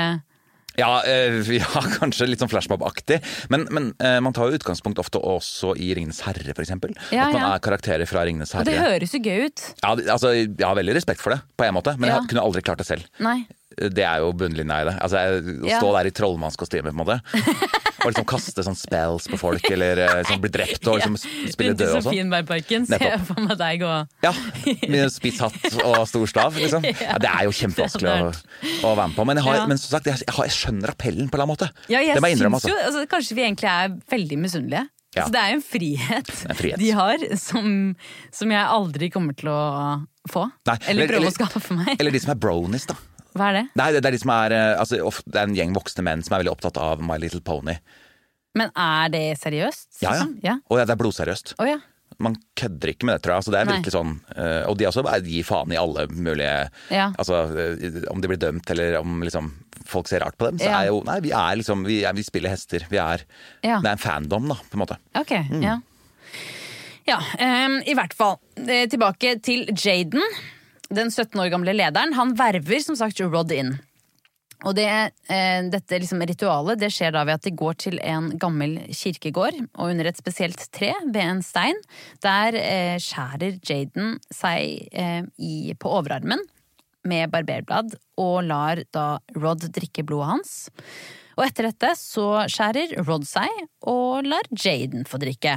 Ja, 0.79 0.91
eh, 1.07 1.39
ja, 1.59 1.83
kanskje 1.99 2.29
litt 2.29 2.43
sånn 2.43 2.51
flashmob-aktig. 2.51 3.19
Men, 3.53 3.67
men 3.75 3.91
eh, 3.99 4.17
man 4.23 4.35
tar 4.35 4.49
jo 4.49 4.59
utgangspunkt 4.59 5.01
ofte 5.01 5.21
også 5.21 5.75
i 5.79 5.91
Ringenes 5.97 6.23
herre, 6.25 6.55
eksempel. 6.55 6.95
Ja, 7.13 7.27
At 7.27 7.35
man 7.35 7.43
ja. 7.43 7.53
er 7.55 7.63
karakterer 7.63 8.09
fra 8.09 8.25
Ringenes 8.27 8.55
Og 8.57 8.67
det 8.67 8.79
høres 8.79 9.15
jo 9.15 9.21
gøy 9.23 9.47
ut. 9.49 9.65
Ja, 9.83 9.93
altså, 10.15 10.33
jeg 10.35 10.65
har 10.65 10.77
veldig 10.79 10.97
respekt 10.97 11.23
for 11.23 11.35
det, 11.35 11.41
på 11.59 11.67
en 11.67 11.75
måte, 11.77 11.95
men 11.99 12.11
jeg 12.13 12.29
kunne 12.31 12.43
aldri 12.45 12.65
klart 12.65 12.81
det 12.81 12.89
selv. 12.89 13.07
Nei. 13.23 13.41
Det 13.77 14.01
er 14.03 14.23
jo 14.23 14.31
bunnlinja 14.33 14.79
i 14.81 14.85
det. 14.89 14.95
Altså, 15.03 15.19
jeg, 15.21 15.59
Å 15.61 15.77
stå 15.77 15.91
der 15.93 16.07
i 16.09 16.13
trollmannskostyme, 16.17 16.89
på 16.89 16.95
en 16.95 16.99
måte. 16.99 17.19
Og 17.99 18.07
liksom 18.09 18.25
kaste 18.27 18.63
sånn 18.65 18.77
spells 18.79 19.27
på 19.29 19.37
folk, 19.39 19.65
eller 19.69 19.99
eh, 20.05 20.13
liksom 20.21 20.41
bli 20.41 20.51
drept 20.55 20.87
og 20.89 20.95
liksom 20.99 21.17
spille 21.19 21.75
død 21.77 21.83
og 21.89 21.93
sånn. 21.99 22.07
Sofienbergparken 22.09 22.87
ser 22.89 23.03
jeg 23.05 23.21
for 23.27 23.43
meg 23.43 23.57
deg 23.59 23.81
gå 23.83 23.91
Ja, 24.25 24.31
med 24.89 25.13
spiss 25.13 25.41
hatt 25.43 25.67
og 25.83 25.99
stor 26.09 26.31
stav, 26.31 26.57
liksom. 26.59 26.87
Ja, 27.09 27.17
det 27.21 27.29
er 27.29 27.45
jo 27.47 27.53
kjempevanskelig 27.59 28.09
å, 28.09 28.31
å 28.89 28.93
være 28.97 29.11
med 29.11 29.17
på. 29.19 29.27
Men, 29.29 29.41
jeg, 29.41 29.47
har, 29.49 29.65
men 29.69 29.81
som 29.81 29.93
sagt, 29.97 30.09
jeg, 30.09 30.23
har, 30.25 30.47
jeg 30.49 30.55
skjønner 30.57 30.95
appellen 30.95 31.27
på 31.29 31.37
en 31.37 31.43
eller 31.43 31.45
annen 31.45 31.53
måte. 31.53 31.91
Ja, 31.91 32.01
jeg 32.01 32.17
det 32.17 32.23
må 32.23 32.31
jeg 32.31 32.39
innrømme. 32.39 32.59
Altså. 32.61 32.71
jo 32.73 32.79
altså, 32.87 33.03
Kanskje 33.11 33.37
vi 33.37 33.45
egentlig 33.45 33.69
er 33.71 33.93
veldig 34.15 34.39
misunnelige. 34.47 34.87
Ja. 35.17 35.25
Så 35.25 35.33
det 35.33 35.41
er 35.41 35.53
jo 35.53 35.57
en 35.59 35.65
frihet, 35.65 36.33
en 36.45 36.57
frihet. 36.57 36.77
de 36.81 36.89
har 36.93 37.23
som, 37.41 37.69
som 38.35 38.51
jeg 38.53 38.61
aldri 38.61 39.09
kommer 39.13 39.33
til 39.37 39.49
å 39.51 39.61
få. 40.29 40.43
Nei, 40.69 40.75
eller 40.85 40.91
eller- 41.03 41.13
prøve 41.15 41.31
å 41.31 41.35
skaffe 41.35 41.77
meg. 41.77 41.95
Eller 41.97 42.13
de 42.13 42.21
som 42.21 42.33
er 42.35 42.39
bronies, 42.41 42.85
da. 42.89 42.95
Hva 43.37 43.49
er 43.51 43.57
det? 43.59 43.65
Nei, 43.77 43.91
det, 43.93 44.01
det 44.03 44.09
er 44.09 44.15
de 44.17 44.21
som 44.23 44.31
er 44.33 44.55
eh, 44.57 44.79
altså, 44.81 44.99
ofte, 45.05 45.29
Det 45.29 45.37
er 45.41 45.47
en 45.49 45.55
gjeng 45.57 45.73
voksne 45.77 46.03
menn 46.07 46.23
som 46.25 46.33
er 46.35 46.41
veldig 46.43 46.55
opptatt 46.55 46.77
av 46.81 47.01
My 47.05 47.17
Little 47.21 47.41
Pony. 47.45 47.75
Men 48.57 48.71
er 48.73 49.11
det 49.13 49.23
seriøst? 49.43 49.99
Ja, 50.01 50.09
ja. 50.09 50.11
liksom? 50.17 50.35
ja. 50.43 50.55
Og 50.69 50.79
det 50.81 50.89
er 50.89 50.99
blodseriøst. 50.99 51.53
Oh, 51.61 51.67
ja. 51.69 51.77
Man 52.19 52.33
kødder 52.57 52.89
ikke 52.91 53.05
med 53.07 53.15
det, 53.15 53.21
tror 53.23 53.35
jeg. 53.35 53.39
Altså, 53.43 53.51
det 53.53 53.59
er 53.61 53.67
Nei. 53.69 53.75
virkelig 53.77 53.93
sånn 53.93 54.09
eh, 54.35 54.63
Og 54.67 54.75
de 54.79 54.87
også 54.89 55.03
gir 55.23 55.45
faen 55.47 55.71
i 55.71 55.77
alle 55.79 56.07
mulige 56.11 56.55
Ja. 56.91 57.05
Altså, 57.21 57.43
eh, 57.53 58.01
Om 58.11 58.19
de 58.25 58.31
blir 58.31 58.41
dømt, 58.41 58.71
eller 58.73 58.97
om 58.99 59.21
liksom 59.23 59.51
folk 59.89 60.09
ser 60.09 60.19
rart 60.25 60.35
på 60.37 60.49
dem, 60.49 60.59
så 60.59 60.67
er 60.73 60.89
jo 60.89 60.97
Nei, 61.07 61.19
vi 61.23 61.31
er 61.31 61.55
liksom 61.61 61.85
Vi, 61.87 62.01
er, 62.09 62.17
vi 62.17 62.25
spiller 62.25 62.51
hester. 62.51 62.83
Vi 62.91 62.97
er 62.99 63.23
Ja. 63.63 63.77
Det 63.79 63.87
er 63.87 63.93
en 63.93 64.01
fandom, 64.03 64.49
da, 64.51 64.57
på 64.65 64.75
en 64.75 64.83
måte. 64.83 64.97
Ok, 65.21 65.31
Mm. 65.53 65.63
ja. 65.63 65.77
Ja, 67.09 67.17
um, 67.41 67.79
i 67.89 67.95
hvert 67.97 68.13
fall. 68.13 68.35
Tilbake 68.55 69.37
til 69.41 69.63
Jaden. 69.73 70.21
Den 70.89 71.11
17 71.11 71.37
år 71.37 71.51
gamle 71.53 71.75
lederen. 71.75 72.15
Han 72.17 72.33
verver 72.37 72.81
som 72.81 72.97
sagt 72.97 73.21
Rod 73.21 73.51
inn. 73.53 73.75
Og 74.67 74.75
det, 74.75 74.89
eh, 75.31 75.61
dette 75.71 75.99
liksom 76.01 76.19
ritualet 76.27 76.79
det 76.81 76.89
skjer 76.91 77.13
da 77.15 77.23
ved 77.23 77.37
at 77.37 77.45
de 77.47 77.55
går 77.55 77.77
til 77.79 77.99
en 78.03 78.33
gammel 78.41 78.75
kirkegård, 78.91 79.55
og 79.77 79.93
under 79.93 80.09
et 80.09 80.19
spesielt 80.19 80.59
tre 80.75 80.91
ved 81.05 81.21
en 81.23 81.43
stein. 81.45 81.79
Der 82.25 82.57
eh, 82.59 82.97
skjærer 82.99 83.61
Jaden 83.63 84.17
seg 84.33 84.89
eh, 84.91 85.23
i, 85.37 85.71
på 85.79 85.93
overarmen 86.01 86.43
med 87.07 87.31
barberblad 87.31 87.95
og 88.19 88.43
lar 88.49 88.83
da 88.91 89.21
Rod 89.37 89.63
drikke 89.71 90.03
blodet 90.03 90.33
hans. 90.33 90.53
Og 91.39 91.45
etter 91.45 91.69
dette 91.69 91.93
så 91.95 92.43
skjærer 92.51 92.97
Rod 93.07 93.23
seg 93.29 93.47
og 93.87 94.27
lar 94.27 94.49
Jaden 94.51 95.07
få 95.07 95.21
drikke. 95.23 95.55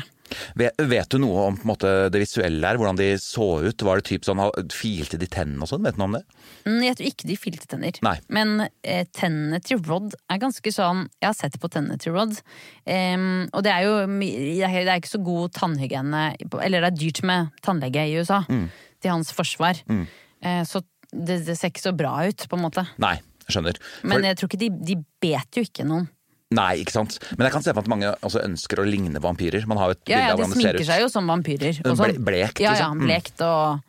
Vet, 0.58 0.82
vet 0.90 1.12
du 1.12 1.18
noe 1.22 1.46
om 1.50 1.58
måte, 1.68 1.90
det 2.12 2.22
visuelle 2.22 2.66
her? 2.66 2.78
Hvordan 2.80 2.98
de 3.00 3.08
så 3.22 3.48
ut? 3.64 3.84
Var 3.86 4.00
det 4.00 4.06
typ 4.10 4.26
sånn, 4.26 4.42
Filte 4.72 5.20
de 5.20 5.28
tennene 5.30 5.64
og 5.64 5.70
sånn? 5.70 5.82
Vet 5.86 5.96
du 5.96 6.02
noe 6.02 6.10
om 6.10 6.16
det? 6.18 6.22
Mm, 6.66 6.78
Jeg 6.86 6.98
tror 6.98 7.10
ikke 7.10 7.30
de 7.30 7.38
filte 7.40 7.70
tenner. 7.70 7.98
Nei. 8.06 8.14
Men 8.32 8.66
eh, 8.82 9.04
tennene 9.16 9.60
til 9.64 9.82
Rod 9.88 10.14
er 10.30 10.40
ganske 10.42 10.72
sånn 10.74 11.04
Jeg 11.20 11.28
har 11.30 11.38
sett 11.38 11.58
på 11.62 11.70
tennene 11.72 11.98
til 12.02 12.16
Rod. 12.16 12.38
Um, 12.86 13.48
og 13.52 13.62
det 13.66 13.74
er 13.74 13.86
jo 13.86 13.98
det 14.06 14.62
er 14.68 14.98
ikke 14.98 15.12
så 15.12 15.20
god 15.22 15.52
tannhygiene 15.54 16.22
Eller 16.60 16.82
det 16.82 16.88
er 16.90 16.96
dyrt 16.98 17.20
med 17.26 17.52
tannlege 17.64 18.06
i 18.08 18.16
USA. 18.18 18.42
Mm. 18.48 18.66
Til 19.02 19.14
hans 19.14 19.32
forsvar. 19.34 19.80
Eh, 19.88 20.62
så 20.68 20.82
det, 21.12 21.42
det 21.46 21.58
ser 21.58 21.72
ikke 21.72 21.84
så 21.84 21.92
bra 21.96 22.14
ut, 22.24 22.46
på 22.48 22.56
en 22.56 22.64
måte. 22.64 22.84
Nei, 23.02 23.16
jeg 23.44 23.56
skjønner. 23.56 23.78
For, 23.82 24.08
Men 24.08 24.24
jeg 24.26 24.38
tror 24.40 24.48
ikke 24.50 24.62
de, 24.62 24.70
de 24.92 24.96
bet 25.22 25.58
jo 25.58 25.64
ikke 25.66 25.86
noen. 25.88 26.08
Nei, 26.52 26.72
ikke 26.82 26.92
sant. 26.94 27.18
Men 27.36 27.46
jeg 27.48 27.52
kan 27.56 27.62
se 27.64 27.72
for 27.72 27.80
meg 27.80 27.86
at 27.86 27.92
mange 27.92 28.10
også 28.28 28.42
ønsker 28.44 28.82
å 28.82 28.86
ligne 28.88 29.20
vampyrer. 29.22 29.64
Man 29.70 29.78
har 29.80 29.92
jo 29.92 29.96
et 29.98 30.08
Ja, 30.12 30.18
bilde 30.18 30.32
av 30.32 30.38
hvordan 30.38 30.52
det 30.52 30.58
ser 30.60 30.68
sminker 30.68 30.88
seg 30.92 31.00
jo 31.04 31.08
som 31.12 31.30
vampyrer. 31.32 31.80
Også, 31.82 31.96
Ble- 32.02 32.12
blekt, 32.12 32.24
blekt, 32.28 32.60
Ja, 32.64 32.72
ja, 32.72 32.88
liksom. 32.90 32.98
Mm. 32.98 33.06
blekt 33.08 33.40
og 33.40 33.82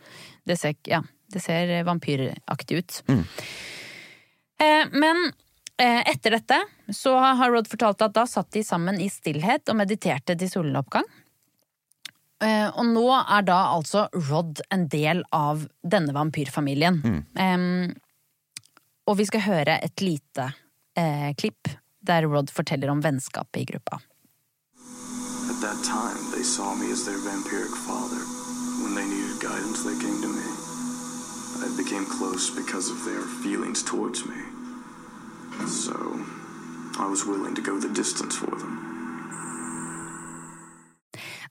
Det 0.46 0.58
ser, 0.60 0.76
ja, 0.92 1.02
det 1.32 1.42
ser 1.42 1.72
vampyraktig 1.88 2.78
ut. 2.82 3.02
Mm. 3.08 3.24
Eh, 4.60 4.86
men 4.92 5.22
eh, 5.80 6.02
etter 6.12 6.36
dette 6.38 6.58
så 6.92 7.14
har 7.20 7.52
Rod 7.52 7.68
fortalt 7.72 8.02
at 8.04 8.14
da 8.14 8.26
satt 8.28 8.52
de 8.52 8.64
sammen 8.64 9.00
i 9.00 9.08
stillhet 9.10 9.70
og 9.72 9.78
mediterte 9.80 10.36
til 10.38 10.50
soloppgang. 10.52 11.08
Eh, 12.44 12.68
og 12.76 12.84
nå 12.92 13.06
er 13.24 13.46
da 13.48 13.60
altså 13.72 14.08
Rod 14.30 14.60
en 14.74 14.88
del 14.92 15.24
av 15.32 15.64
denne 15.82 16.12
vampyrfamilien. 16.16 17.00
Mm. 17.00 17.96
Og 19.08 19.18
vi 19.20 19.26
skal 19.28 19.44
høre 19.48 19.78
et 19.84 20.04
lite 20.04 20.50
eh, 21.00 21.32
klipp 21.40 21.72
At 24.76 25.62
that 25.62 25.84
time, 25.86 26.32
they 26.32 26.44
saw 26.44 26.76
me 26.76 26.92
as 26.92 27.06
their 27.06 27.18
vampiric 27.18 27.74
father. 27.88 28.20
When 28.84 28.94
they 28.94 29.06
needed 29.06 29.42
guidance, 29.42 29.84
they 29.84 29.96
came 29.96 30.22
to 30.22 30.28
me. 30.28 30.44
I 31.64 31.74
became 31.78 32.06
close 32.06 32.50
because 32.50 32.90
of 32.90 33.06
their 33.06 33.22
feelings 33.22 33.84
towards 33.84 34.26
me. 34.26 34.36
So, 35.66 35.96
I 37.00 37.08
was 37.10 37.26
willing 37.26 37.56
to 37.56 37.62
go 37.62 37.80
the 37.80 37.88
distance 37.88 38.36
for 38.36 38.52
them. 38.52 38.93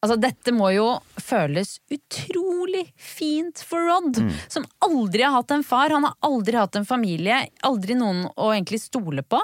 Altså, 0.02 0.16
dette 0.20 0.54
må 0.54 0.72
jo 0.74 0.86
føles 1.20 1.76
utrolig 1.92 2.84
fint 2.98 3.62
for 3.66 3.86
Rod, 3.88 4.18
som 4.52 4.66
aldri 4.84 5.24
har 5.26 5.36
hatt 5.36 5.54
en 5.54 5.66
far. 5.66 5.94
Han 5.94 6.08
har 6.08 6.16
aldri 6.26 6.58
hatt 6.58 6.78
en 6.80 6.88
familie, 6.88 7.44
aldri 7.66 7.96
noen 7.98 8.26
å 8.34 8.52
egentlig 8.52 8.82
stole 8.82 9.22
på. 9.22 9.40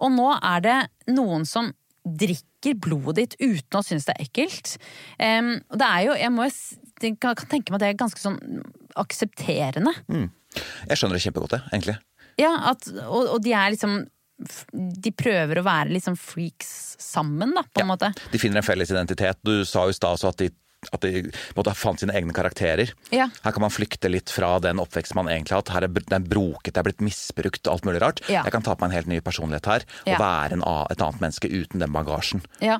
Og 0.00 0.14
nå 0.14 0.30
er 0.38 0.64
det 0.64 0.78
noen 1.12 1.46
som 1.48 1.72
drikker 2.00 2.78
blodet 2.80 3.16
ditt 3.20 3.36
uten 3.40 3.78
å 3.78 3.84
synes 3.84 4.08
det 4.08 4.16
er 4.16 4.28
ekkelt. 4.28 4.76
Um, 5.20 5.58
det 5.76 5.86
er 5.86 6.06
jo, 6.06 6.16
jeg 6.16 6.32
må 6.34 6.48
jeg 7.00 7.16
kan 7.20 7.36
tenke 7.48 7.72
meg 7.72 7.78
at 7.78 7.84
det 7.84 7.90
er 7.92 8.00
ganske 8.00 8.20
sånn 8.20 8.38
aksepterende. 9.00 9.92
Jeg 10.90 10.98
skjønner 10.98 11.16
det 11.16 11.24
kjempegodt, 11.24 11.56
jeg, 11.56 11.68
egentlig. 11.72 11.96
Ja, 12.40 12.50
at, 12.72 12.88
og, 13.06 13.36
og 13.36 13.44
de 13.44 13.54
er 13.56 13.72
liksom 13.74 14.02
De 14.72 15.10
prøver 15.12 15.60
å 15.60 15.64
være 15.66 15.92
liksom 15.92 16.16
freaks 16.16 16.96
sammen, 16.98 17.52
da, 17.54 17.62
på 17.62 17.82
en 17.82 17.86
Ja. 17.86 17.90
måte. 17.94 18.12
De 18.32 18.38
finner 18.38 18.62
en 18.62 18.66
felles 18.66 18.90
identitet. 18.90 19.36
Du 19.44 19.64
sa 19.64 19.84
jo 19.84 19.90
i 19.90 19.96
stad 19.98 20.24
at 20.24 20.36
de 20.40 20.50
at 20.88 21.02
de 21.04 21.26
måte 21.56 21.72
fant 21.76 22.00
sine 22.00 22.14
egne 22.16 22.32
karakterer. 22.32 22.88
Ja. 23.12 23.26
Her 23.44 23.52
kan 23.52 23.60
man 23.66 23.72
flykte 23.72 24.08
litt 24.08 24.32
fra 24.32 24.54
den 24.64 24.80
oppveksten 24.80 25.18
man 25.18 25.28
egentlig 25.28 25.52
har 25.52 25.60
hatt. 25.60 25.72
Her 25.74 25.84
er 25.86 25.92
den 26.08 26.24
broket, 26.30 26.72
det 26.72 26.80
er 26.80 26.86
blitt 26.88 27.02
misbrukt 27.04 27.66
og 27.68 27.74
alt 27.74 27.84
mulig 27.88 28.00
rart. 28.00 28.22
Ja. 28.32 28.46
Jeg 28.46 28.54
kan 28.54 28.64
ta 28.64 28.72
på 28.74 28.80
meg 28.86 28.90
en 28.94 28.96
helt 28.96 29.10
ny 29.12 29.18
personlighet 29.24 29.68
her 29.68 29.84
Ja. 30.08 30.14
og 30.16 30.22
være 30.24 30.56
en, 30.56 30.64
et 30.90 31.04
annet 31.04 31.20
menneske 31.20 31.50
uten 31.52 31.84
den 31.84 31.92
bagasjen. 31.92 32.40
Ja, 32.64 32.78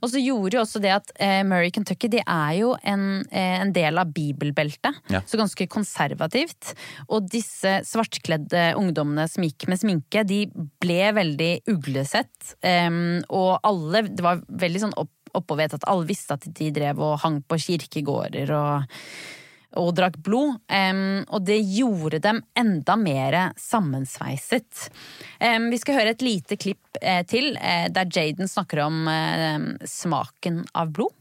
og 0.00 0.08
så 0.14 0.22
gjorde 0.22 0.56
jo 0.56 0.62
også 0.64 0.80
det 0.80 0.94
at 0.96 1.12
eh, 1.20 1.42
Murray 1.44 1.70
Kentucky 1.74 2.08
de 2.08 2.22
er 2.24 2.56
jo 2.62 2.72
en, 2.82 3.04
eh, 3.30 3.60
en 3.60 3.72
del 3.76 4.00
av 4.00 4.12
bibelbeltet. 4.16 5.02
Ja. 5.12 5.20
Så 5.28 5.36
ganske 5.40 5.68
konservativt. 5.68 6.72
Og 7.12 7.28
disse 7.30 7.82
svartkledde 7.88 8.72
ungdommene 8.80 9.28
som 9.28 9.44
gikk 9.44 9.68
med 9.68 9.80
sminke, 9.82 10.24
de 10.26 10.46
ble 10.80 11.12
veldig 11.20 11.52
uglesett. 11.68 12.28
em, 12.62 13.22
og 13.30 13.60
alle 13.64 14.02
Det 14.08 14.20
var 14.24 14.40
veldig 14.48 14.80
sånn 14.80 14.94
opp, 14.96 15.10
oppe 15.38 15.54
og 15.54 15.62
vet 15.62 15.76
at 15.78 15.86
alle 15.90 16.08
visste 16.08 16.36
at 16.36 16.48
de 16.48 16.72
drev 16.74 17.00
og 17.02 17.20
hang 17.22 17.40
på 17.46 17.58
kirkegårder 17.64 18.52
og, 18.56 18.98
og 19.80 19.88
drakk 19.96 20.18
blod. 20.24 20.58
Um, 20.68 21.22
og 21.28 21.46
det 21.46 21.60
gjorde 21.74 22.22
dem 22.24 22.42
enda 22.58 22.96
mer 23.00 23.38
sammensveiset. 23.60 24.88
Um, 25.40 25.70
vi 25.72 25.80
skal 25.82 26.00
høre 26.00 26.14
et 26.16 26.24
lite 26.24 26.60
klipp 26.60 27.00
uh, 27.02 27.22
til 27.28 27.56
uh, 27.56 27.88
der 27.92 28.12
Jaden 28.12 28.50
snakker 28.50 28.84
om 28.86 29.02
uh, 29.08 29.88
smaken 29.88 30.64
av 30.74 30.94
blod. 30.96 31.16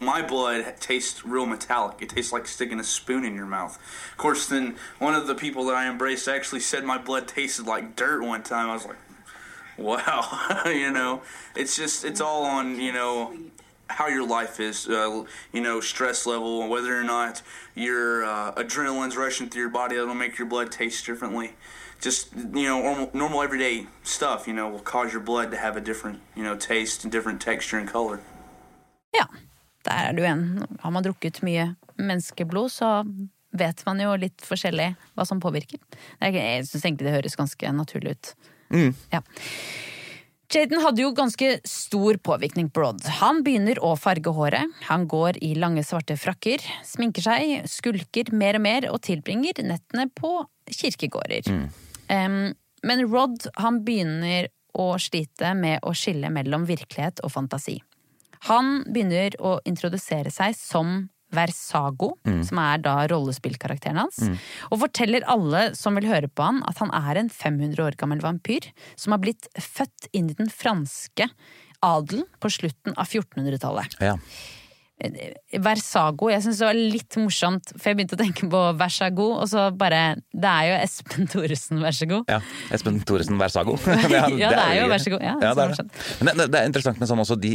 My 0.00 0.22
blood 0.22 0.64
tastes 0.78 1.24
real 1.24 1.46
metallic. 1.46 1.96
It 2.00 2.10
tastes 2.10 2.32
like 2.32 2.46
sticking 2.46 2.78
a 2.78 2.84
spoon 2.84 3.24
in 3.24 3.34
your 3.34 3.46
mouth. 3.46 3.76
Of 4.12 4.16
course, 4.16 4.46
then 4.46 4.76
one 5.00 5.16
of 5.16 5.26
the 5.26 5.34
people 5.34 5.64
that 5.66 5.74
I 5.74 5.88
embraced 5.88 6.28
actually 6.28 6.60
said 6.60 6.84
my 6.84 6.98
blood 6.98 7.26
tasted 7.26 7.66
like 7.66 7.96
dirt 7.96 8.22
one 8.22 8.44
time. 8.44 8.70
I 8.70 8.74
was 8.74 8.86
like, 8.86 8.96
wow, 9.78 10.62
you 10.66 10.90
know, 10.90 11.22
it's 11.54 11.76
just, 11.76 12.04
it's 12.04 12.20
all 12.20 12.44
on, 12.44 12.80
you 12.80 12.92
know, 12.92 13.32
how 13.88 14.06
your 14.08 14.26
life 14.26 14.60
is, 14.60 14.86
uh, 14.88 15.24
you 15.52 15.60
know, 15.60 15.80
stress 15.80 16.26
level, 16.26 16.68
whether 16.68 16.98
or 16.98 17.04
not 17.04 17.42
your 17.74 18.24
uh, 18.24 18.52
adrenaline's 18.52 19.16
rushing 19.16 19.48
through 19.48 19.62
your 19.62 19.70
body, 19.70 19.96
that'll 19.96 20.14
make 20.14 20.38
your 20.38 20.48
blood 20.48 20.70
taste 20.70 21.06
differently. 21.06 21.52
Just, 22.00 22.32
you 22.34 22.68
know, 22.68 22.82
normal, 22.82 23.10
normal 23.12 23.42
everyday 23.42 23.86
stuff, 24.02 24.46
you 24.46 24.52
know, 24.52 24.68
will 24.68 24.78
cause 24.80 25.12
your 25.12 25.22
blood 25.22 25.50
to 25.50 25.56
have 25.56 25.76
a 25.76 25.80
different, 25.80 26.20
you 26.36 26.42
know, 26.42 26.54
taste 26.54 27.04
and 27.04 27.12
different 27.12 27.40
texture 27.40 27.78
and 27.78 27.88
color. 27.88 28.20
Ja, 29.12 29.26
der 29.84 30.08
er 30.08 30.12
du 30.12 30.22
igjen. 30.22 30.66
Har 30.80 30.90
man 30.90 31.02
drukket 31.02 31.42
mye 31.42 31.74
menneskeblod, 31.96 32.70
så 32.70 33.02
vet 33.50 33.82
man 33.86 34.00
jo 34.00 34.12
litt 34.20 34.44
forskjellig 34.44 34.92
hva 35.16 35.26
som 35.26 35.40
påvirker. 35.40 35.80
Er 36.20 36.36
Jeg 36.36 36.68
syns 36.68 36.84
egentlig 36.84 37.08
det 37.08 37.16
høres 37.16 37.36
ganske 37.36 37.72
naturlig 37.72 38.10
ut. 38.10 38.34
Ja. 39.12 39.22
Jaden 40.48 40.80
hadde 40.80 41.02
jo 41.02 41.10
ganske 41.12 41.58
stor 41.68 42.16
påvirkning 42.24 42.70
på 42.72 42.80
Rod. 42.80 43.02
Han 43.20 43.42
begynner 43.44 43.76
å 43.84 43.90
farge 44.00 44.32
håret, 44.32 44.78
han 44.88 45.04
går 45.08 45.36
i 45.44 45.50
lange 45.60 45.84
svarte 45.84 46.16
frakker, 46.16 46.64
sminker 46.88 47.26
seg, 47.26 47.66
skulker 47.68 48.32
mer 48.32 48.56
og 48.56 48.64
mer 48.64 48.86
og 48.88 49.02
tilbringer 49.04 49.60
nettene 49.60 50.06
på 50.16 50.32
kirkegårder. 50.72 51.50
Em, 52.08 52.38
men 52.80 53.04
Rod 53.12 53.44
han 53.60 53.82
begynner 53.84 54.48
å 54.72 54.94
slite 55.02 55.52
med 55.58 55.84
å 55.84 55.92
skille 55.92 56.32
mellom 56.32 56.64
virkelighet 56.68 57.20
og 57.26 57.34
fantasi. 57.34 57.76
Han 58.48 58.86
begynner 58.88 59.36
å 59.44 59.58
introdusere 59.68 60.32
seg 60.32 60.56
som 60.56 61.10
Versago, 61.34 62.14
som 62.46 62.60
er 62.62 62.80
da 62.84 62.94
rollespillkarakteren 63.10 64.00
hans, 64.00 64.20
og 64.70 64.80
forteller 64.84 65.26
alle 65.28 65.74
som 65.76 65.98
vil 65.98 66.08
høre 66.08 66.30
på 66.30 66.46
han 66.46 66.62
at 66.68 66.80
han 66.80 66.92
er 66.96 67.20
en 67.20 67.28
500 67.32 67.84
år 67.84 67.98
gammel 68.00 68.22
vampyr 68.24 68.70
som 68.96 69.12
har 69.12 69.20
blitt 69.22 69.50
født 69.60 70.08
inn 70.16 70.30
i 70.32 70.38
den 70.38 70.48
franske 70.48 71.28
adelen 71.84 72.24
på 72.42 72.50
slutten 72.50 72.96
av 72.96 73.06
1400-tallet. 73.06 73.98
Ja. 74.02 74.16
Versago, 74.98 76.26
jeg 76.32 76.42
syns 76.42 76.58
det 76.58 76.66
var 76.66 76.78
litt 76.78 77.16
morsomt, 77.20 77.70
for 77.76 77.90
jeg 77.90 77.98
begynte 77.98 78.16
å 78.16 78.20
tenke 78.20 78.48
på 78.50 78.62
Versago, 78.80 79.28
og 79.38 79.46
så 79.50 79.68
bare 79.78 80.16
Det 80.34 80.50
er 80.50 80.64
jo 80.68 80.78
Espen 80.82 81.28
Thoresen, 81.30 81.78
vær 81.84 81.94
så 81.94 82.08
god. 82.10 82.32
Ja, 82.32 82.40
Espen 82.74 82.98
Thoresen 83.06 83.38
Versago. 83.38 83.76
Ja, 84.08 84.24
det 84.28 84.48
er 84.50 84.74
jo 84.80 84.88
vær 84.90 85.02
så 85.02 85.12
god. 85.14 85.22
Ja, 85.22 85.34
Ja, 85.42 85.52
det, 85.54 85.66
er 85.68 85.74
det. 85.76 86.02
Men 86.24 86.40
det, 86.40 86.48
det 86.52 86.60
er 86.60 86.70
interessant 86.70 86.98
med 87.00 87.10
sånn 87.10 87.22
også 87.22 87.36
de, 87.38 87.52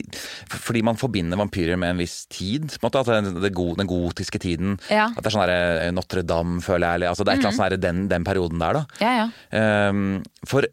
Fordi 0.53 0.83
man 0.85 0.99
forbinder 0.99 1.39
vampyrer 1.39 1.79
med 1.79 1.95
en 1.95 2.03
viss 2.03 2.23
tid. 2.31 2.69
På 2.77 2.87
en 2.87 2.89
måte, 2.89 3.03
at 3.03 3.27
det, 3.27 3.33
det 3.43 3.51
go, 3.55 3.67
Den 3.79 3.89
gotiske 3.89 4.39
tiden. 4.43 4.77
Ja. 4.87 5.09
Mhm. 5.09 5.17
At 5.17 5.25
det 5.25 5.31
er 5.31 5.35
sånn 5.35 5.51
der, 5.51 5.91
Notre-Dame, 5.97 6.61
føler 6.63 6.87
jeg. 6.87 7.01
Eller, 7.01 7.11
altså, 7.11 7.25
det 7.27 7.33
er 7.33 7.41
et 7.41 7.43
eller 7.43 7.51
annet 7.51 7.75
sånn 7.75 7.83
den, 7.83 8.05
den 8.11 8.27
perioden 8.27 8.63
der, 8.63 8.79
da. 8.79 9.03
Ja, 9.03 9.13
ja. 9.23 9.89
Um, 9.91 10.23
for 10.47 10.67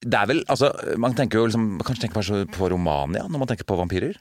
det 0.00 0.16
er 0.16 0.28
vel 0.30 0.38
altså, 0.48 0.70
Man 1.00 1.12
tenker 1.16 1.40
jo 1.40 1.48
liksom, 1.48 1.66
man 1.76 1.84
kanskje 1.84 2.06
tenker 2.06 2.46
på 2.54 2.70
Romania 2.72 3.26
når 3.28 3.42
man 3.42 3.50
tenker 3.50 3.68
på 3.68 3.76
vampyrer? 3.76 4.16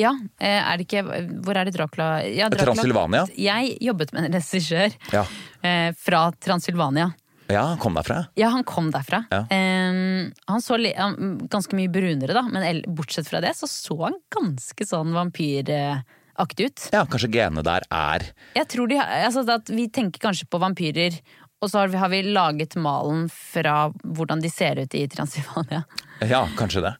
Ja, 0.00 0.14
eh, 0.40 0.60
er 0.72 0.78
det 0.80 0.86
ikke 0.86 1.02
Hvor 1.44 1.56
er 1.56 1.64
det 1.68 1.74
Dracula 1.76 2.22
ja, 2.24 2.48
Dracula- 2.48 2.72
Transylvania. 2.72 3.26
Jeg 3.36 3.76
jobbet 3.84 4.12
med 4.16 4.24
en 4.30 4.32
regissør 4.38 4.94
Ja. 5.12 5.26
eh, 5.62 5.92
fra 5.92 6.30
Transylvania. 6.40 7.10
Ja, 7.52 7.76
kom 7.76 7.92
derfra. 7.98 8.28
Ja, 8.38 8.48
han 8.54 8.64
kom 8.64 8.90
derfra. 8.94 9.26
Ja. 9.30 9.40
Um, 9.50 10.32
han 10.48 10.62
så 10.62 10.78
han, 10.96 11.38
ganske 11.52 11.74
mye 11.76 11.90
brunere, 11.92 12.32
da, 12.32 12.42
men 12.48 12.80
bortsett 12.96 13.28
fra 13.28 13.42
det 13.44 13.50
så 13.58 13.66
så 13.68 13.96
han 14.06 14.14
ganske 14.32 14.86
sånn 14.88 15.12
vampyraktig 15.12 16.66
ut. 16.70 16.88
Ja, 16.94 17.04
Kanskje 17.04 17.28
genene 17.34 17.62
der 17.66 17.84
er 17.90 18.24
Jeg 18.56 18.68
tror 18.72 18.88
de, 18.88 18.96
altså, 18.96 19.44
Vi 19.68 19.88
tenker 19.88 20.20
kanskje 20.20 20.48
på 20.48 20.60
vampyrer, 20.62 21.18
og 21.60 21.68
så 21.68 21.82
har 21.82 21.88
vi, 21.92 21.98
har 22.00 22.08
vi 22.08 22.22
laget 22.32 22.74
malen 22.76 23.28
fra 23.30 23.90
hvordan 24.02 24.40
de 24.40 24.48
ser 24.48 24.80
ut 24.80 24.94
i 24.94 25.06
Transylvania. 25.08 25.84
Ja, 26.22 26.46
kanskje 26.56 26.80
det. 26.86 26.94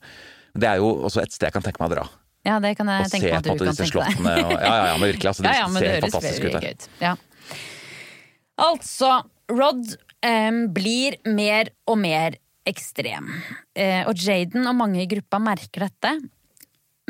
Det 0.59 0.68
er 0.68 0.76
jo 0.83 0.92
også 1.07 1.22
et 1.22 1.33
sted 1.33 1.46
jeg 1.48 1.55
kan 1.55 1.62
tenke 1.64 1.81
meg 1.81 1.92
å 1.92 1.94
dra. 1.94 2.09
Ja, 2.42 2.59
det 2.62 2.74
kan 2.78 2.90
jeg 2.90 3.11
tenke 3.12 3.28
på 3.28 3.35
meg 3.35 3.38
at 3.38 3.61
du 3.61 3.66
kan 3.68 3.76
tenke 3.78 4.02
deg. 4.02 4.22
Og, 4.22 4.52
ja, 4.52 4.59
ja, 4.59 4.87
ja, 4.90 4.94
men 4.98 5.12
virkelig. 5.12 5.28
Altså, 5.31 5.44
det 5.44 5.50
Ja, 5.55 5.61
ja, 5.62 5.68
men 5.70 5.83
ser 5.83 5.92
det 5.92 6.09
fantastisk 6.09 6.46
ut 6.48 6.57
der. 6.59 6.88
Ja. 7.02 7.14
Altså, 8.62 9.11
Rod 9.52 9.94
um, 10.26 10.62
blir 10.74 11.18
mer 11.28 11.70
og 11.87 12.00
mer 12.02 12.38
ekstrem. 12.68 13.31
Uh, 13.78 14.02
og 14.11 14.18
Jaden 14.18 14.66
og 14.66 14.78
mange 14.78 15.05
i 15.05 15.11
gruppa 15.11 15.38
merker 15.42 15.87
dette. 15.87 16.16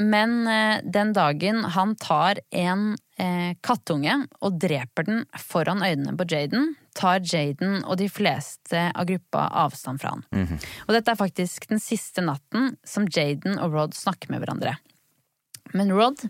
Men 0.00 0.42
uh, 0.48 0.84
den 0.84 1.12
dagen 1.16 1.64
han 1.74 1.96
tar 2.00 2.40
en 2.52 2.92
uh, 3.20 3.50
kattunge 3.64 4.20
og 4.40 4.60
dreper 4.60 5.08
den 5.08 5.26
foran 5.40 5.84
øynene 5.84 6.16
på 6.18 6.28
Jaden, 6.28 6.74
tar 6.96 7.24
Jaden 7.24 7.82
og 7.86 7.96
de 8.00 8.08
fleste 8.12 8.88
av 8.92 9.08
gruppa 9.08 9.48
avstand 9.64 10.00
fra 10.02 10.12
han. 10.16 10.24
Mhm. 10.32 10.62
Og 10.86 10.96
dette 10.96 11.12
er 11.12 11.20
faktisk 11.20 11.68
den 11.72 11.80
siste 11.80 12.24
natten 12.24 12.74
som 12.84 13.08
Jaden 13.08 13.56
og 13.56 13.76
Rod 13.76 13.96
snakker 13.96 14.32
med 14.32 14.44
hverandre. 14.44 14.76
Men 15.72 15.92
Rod, 15.96 16.20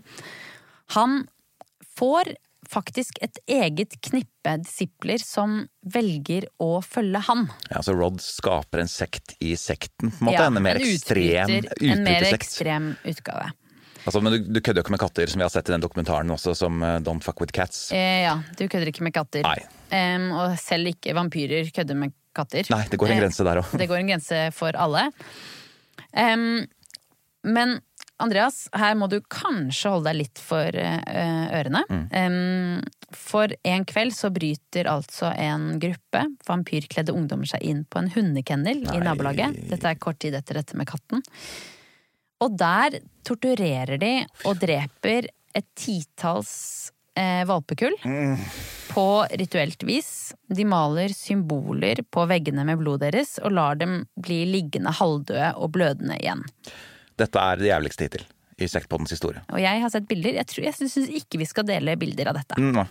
han 0.97 1.27
får 1.97 2.33
faktisk 2.73 3.19
et 3.21 3.37
eget 3.51 3.93
knippe 4.01 4.53
disipler 4.63 5.21
som 5.21 5.59
velger 5.93 6.47
å 6.63 6.79
følge 6.81 7.19
han. 7.27 7.43
Ja, 7.69 7.81
så 7.85 7.93
Rod 7.97 8.21
skaper 8.23 8.81
en 8.81 8.89
sekt 8.89 9.35
i 9.43 9.53
sekten, 9.59 10.09
på 10.15 10.23
en 10.23 10.29
måte. 10.31 10.39
Ja, 10.39 10.47
en 10.49 10.63
mer 10.63 10.79
ekstrem 10.81 11.51
utbryter- 11.59 11.91
En 11.91 12.03
mer 12.07 12.25
ekstrem 12.33 12.87
utgave. 13.03 13.51
Altså, 14.05 14.19
men 14.23 14.33
du, 14.33 14.39
du 14.51 14.59
kødder 14.59 14.81
jo 14.81 14.83
ikke 14.83 14.91
med 14.97 14.99
katter, 14.99 15.29
som 15.31 15.39
vi 15.39 15.45
har 15.45 15.51
sett 15.53 15.69
i 15.69 15.75
den 15.75 15.83
dokumentaren 15.83 16.31
også, 16.33 16.51
som 16.59 16.81
eh, 16.83 16.97
Don't 17.05 17.23
Fuck 17.23 17.39
With 17.39 17.53
Cats. 17.55 17.85
Eh, 17.95 18.23
ja, 18.25 18.33
du 18.57 18.65
kødder 18.67 18.89
ikke 18.91 19.05
med 19.05 19.13
katter. 19.15 19.45
Em, 19.95 20.25
og 20.35 20.57
selv 20.59 20.89
ikke 20.91 21.13
vampyrer 21.15 21.69
kødder 21.71 21.95
med 21.95 22.11
katter. 22.35 22.67
Nei, 22.73 22.81
det 22.91 22.99
går 22.99 23.13
en 23.13 23.17
Eh, 23.19 23.21
grense 23.23 23.45
der 23.47 23.61
òg. 23.61 23.77
Det 23.79 23.87
går 23.87 24.01
en 24.01 24.09
grense 24.11 24.41
for 24.57 24.75
alle. 24.75 25.05
Um, 26.11 26.65
men 27.43 27.77
Andreas, 28.21 28.67
her 28.77 28.93
må 28.95 29.07
du 29.09 29.17
kanskje 29.31 29.89
holde 29.95 30.11
deg 30.11 30.19
litt 30.19 30.41
for 30.41 30.77
eh, 30.77 31.45
ørene. 31.57 31.81
Mm. 31.89 32.83
For 33.13 33.51
en 33.67 33.85
kveld 33.89 34.15
så 34.15 34.29
bryter 34.33 34.89
altså 34.89 35.31
en 35.33 35.79
gruppe 35.81 36.23
vampyrkledde 36.47 37.15
ungdommer 37.15 37.49
seg 37.49 37.65
inn 37.65 37.83
på 37.89 38.03
en 38.03 38.11
hundekennel 38.13 38.85
i 38.85 39.01
nabolaget. 39.03 39.57
Dette 39.71 39.91
er 39.91 40.01
kort 40.01 40.21
tid 40.23 40.37
etter 40.37 40.61
dette 40.61 40.77
med 40.79 40.89
katten. 40.89 41.23
Og 42.43 42.57
der 42.59 42.99
torturerer 43.25 43.97
de 44.01 44.13
og 44.45 44.59
dreper 44.61 45.29
et 45.53 45.67
titalls 45.77 46.53
eh, 47.17 47.43
valpekull 47.49 47.95
på 48.93 49.05
rituelt 49.31 49.83
vis. 49.87 50.33
De 50.47 50.65
maler 50.65 51.13
symboler 51.15 52.03
på 52.13 52.25
veggene 52.29 52.65
med 52.67 52.81
blodet 52.81 53.13
deres 53.13 53.37
og 53.41 53.55
lar 53.57 53.77
dem 53.79 54.03
bli 54.19 54.43
liggende 54.49 54.93
halvdøde 54.99 55.53
og 55.57 55.73
blødende 55.77 56.17
igjen. 56.21 56.43
Dette 57.19 57.41
er 57.41 57.61
det 57.61 57.69
jævligste 57.69 58.07
hittil 58.07 58.25
i 58.61 58.69
Sektpoddens 58.69 59.13
historie. 59.13 59.41
Og 59.53 59.59
jeg 59.61 59.81
har 59.81 59.91
sett 59.91 60.07
bilder. 60.09 60.37
Jeg, 60.39 60.49
tror, 60.49 60.65
jeg 60.67 60.77
syns 60.77 60.97
ikke 61.09 61.39
vi 61.41 61.47
skal 61.49 61.65
dele 61.67 61.95
bilder 61.99 62.31
av 62.31 62.39
dette. 62.39 62.57
Mm. 62.61 62.83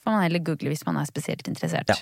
Får 0.00 0.14
man 0.14 0.24
heller 0.24 0.42
google 0.44 0.72
hvis 0.72 0.84
man 0.86 1.00
er 1.00 1.08
spesielt 1.08 1.48
interessert. 1.50 1.90
Ja. 1.90 1.98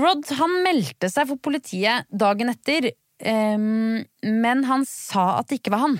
Rod 0.00 0.26
han 0.38 0.56
meldte 0.64 1.10
seg 1.12 1.28
for 1.30 1.40
politiet 1.42 2.08
dagen 2.10 2.52
etter, 2.52 2.90
um, 3.26 4.00
men 4.22 4.64
han 4.68 4.86
sa 4.88 5.40
at 5.40 5.50
det 5.50 5.60
ikke 5.60 5.72
var 5.74 5.84
han. 5.88 5.96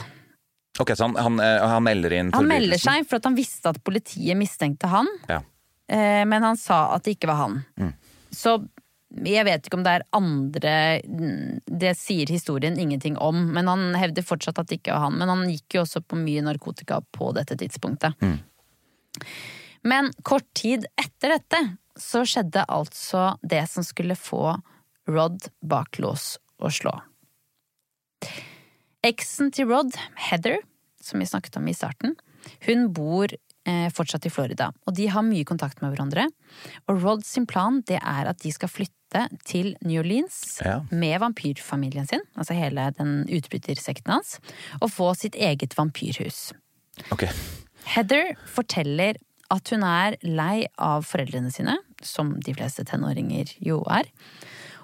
Ok, 0.81 0.95
så 0.97 1.09
han, 1.09 1.17
han, 1.19 1.41
eh, 1.43 1.65
han 1.67 1.83
melder 1.85 2.13
inn 2.17 2.29
Han 2.33 2.47
melder 2.49 2.79
seg 2.81 3.03
for 3.09 3.19
at 3.19 3.27
han 3.27 3.35
visste 3.37 3.73
at 3.73 3.81
politiet 3.85 4.39
mistenkte 4.39 4.89
han, 4.89 5.11
Ja. 5.29 5.41
uh, 5.43 6.23
men 6.31 6.47
han 6.47 6.61
sa 6.61 6.87
at 6.95 7.05
det 7.05 7.19
ikke 7.19 7.33
var 7.33 7.43
han. 7.43 7.59
Mm. 7.81 7.93
Så 8.31 8.61
jeg 9.11 9.45
vet 9.47 9.67
ikke 9.67 9.79
om 9.79 9.85
det 9.85 9.93
er 9.93 10.05
andre 10.15 10.75
Det 11.67 11.95
sier 11.99 12.31
historien 12.31 12.79
ingenting 12.79 13.17
om, 13.19 13.49
men 13.55 13.67
han 13.67 13.97
hevder 13.99 14.27
fortsatt 14.27 14.61
at 14.63 14.71
det 14.71 14.81
ikke 14.81 14.95
var 14.95 15.09
han. 15.09 15.19
Men 15.19 15.33
han 15.33 15.49
gikk 15.51 15.77
jo 15.77 15.83
også 15.85 16.03
på 16.07 16.19
mye 16.21 16.45
narkotika 16.47 17.01
på 17.17 17.33
dette 17.37 17.59
tidspunktet. 17.59 18.15
Mm. 18.23 18.39
Men 19.91 20.11
kort 20.23 20.47
tid 20.55 20.87
etter 21.01 21.35
dette 21.35 21.61
så 21.99 22.23
skjedde 22.29 22.65
altså 22.71 23.35
det 23.43 23.65
som 23.71 23.85
skulle 23.87 24.17
få 24.17 24.55
Rod 25.11 25.49
bak 25.67 25.99
lås 25.99 26.37
og 26.63 26.73
slå. 26.77 26.93
Eksen 29.07 29.51
til 29.51 29.71
Rod, 29.73 29.97
Heather, 30.29 30.61
som 31.03 31.23
vi 31.23 31.27
snakket 31.27 31.57
om 31.57 31.67
i 31.69 31.75
starten, 31.75 32.15
hun 32.69 32.91
bor 32.95 33.33
fortsatt 33.67 34.25
i 34.27 34.31
Florida, 34.33 34.71
og 34.89 34.95
de 34.97 35.07
har 35.13 35.23
mye 35.23 35.45
kontakt 35.45 35.83
med 35.83 35.93
hverandre. 35.93 36.25
Og 36.89 37.03
Rod 37.03 37.25
sin 37.29 37.47
plan 37.47 37.83
det 37.87 37.99
er 38.01 38.31
at 38.31 38.39
de 38.41 38.51
skal 38.53 38.69
flytte 38.73 39.27
til 39.45 39.75
New 39.85 40.01
Orleans 40.01 40.61
Ja. 40.65 40.81
med 40.91 41.21
vampyrfamilien 41.21 42.07
sin, 42.09 42.21
altså 42.37 42.55
hele 42.55 42.91
den 42.97 43.27
utbrytersekten 43.29 44.11
hans, 44.13 44.39
og 44.81 44.91
få 44.91 45.15
sitt 45.17 45.35
eget 45.35 45.75
vampyrhus. 45.77 46.53
Ok. 47.13 47.27
Heather 47.85 48.35
forteller 48.47 49.17
at 49.51 49.69
hun 49.71 49.83
er 49.83 50.17
lei 50.23 50.67
av 50.79 51.03
foreldrene 51.05 51.51
sine, 51.53 51.77
som 52.03 52.37
de 52.41 52.55
fleste 52.55 52.85
tenåringer 52.87 53.57
jo 53.61 53.83
er, 53.91 54.05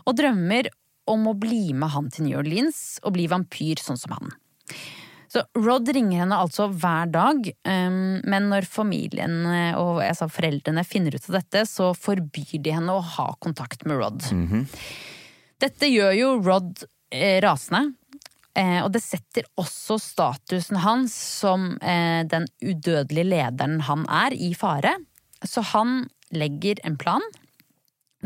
og 0.06 0.16
drømmer 0.18 0.68
om 1.06 1.28
å 1.30 1.36
bli 1.38 1.72
med 1.72 1.88
han 1.94 2.10
til 2.10 2.26
New 2.26 2.38
Orleans 2.40 2.98
og 3.04 3.14
bli 3.14 3.28
vampyr 3.30 3.78
sånn 3.78 3.98
som 3.98 4.16
han. 4.18 4.32
Så 5.32 5.42
Rod 5.58 5.88
ringer 5.90 6.22
henne 6.22 6.38
altså 6.38 6.68
hver 6.70 7.10
dag, 7.10 7.48
um, 7.66 8.18
men 8.26 8.48
når 8.52 8.68
familien 8.70 9.40
eh, 9.50 9.78
og 9.78 10.00
sa, 10.16 10.28
foreldrene 10.30 10.84
finner 10.86 11.16
ut 11.16 11.28
av 11.30 11.40
dette, 11.40 11.64
så 11.68 11.90
forbyr 11.98 12.60
de 12.62 12.74
henne 12.76 12.94
å 12.94 13.04
ha 13.16 13.28
kontakt 13.42 13.86
med 13.88 13.98
Rod. 14.00 14.26
Dette 15.62 15.90
gjør 15.90 16.12
jo 16.14 16.32
Rod 16.44 16.84
eh, 17.10 17.40
rasende, 17.42 17.96
eh, 18.54 18.78
og 18.84 18.92
det 18.94 19.02
setter 19.04 19.48
også 19.58 19.98
statusen 20.02 20.78
hans 20.84 21.16
som 21.40 21.74
den 21.80 22.46
udødelige 22.62 23.26
lederen 23.26 23.80
han 23.88 24.06
er, 24.06 24.36
i 24.36 24.52
fare. 24.56 24.94
Så 25.44 25.64
han 25.74 26.04
legger 26.34 26.80
en 26.86 26.96
plan. 26.98 27.24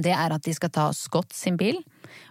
Det 0.01 0.13
er 0.15 0.33
at 0.33 0.45
de 0.47 0.53
skal 0.57 0.73
ta 0.73 0.91
Scott 0.97 1.35
sin 1.37 1.59
bil 1.61 1.81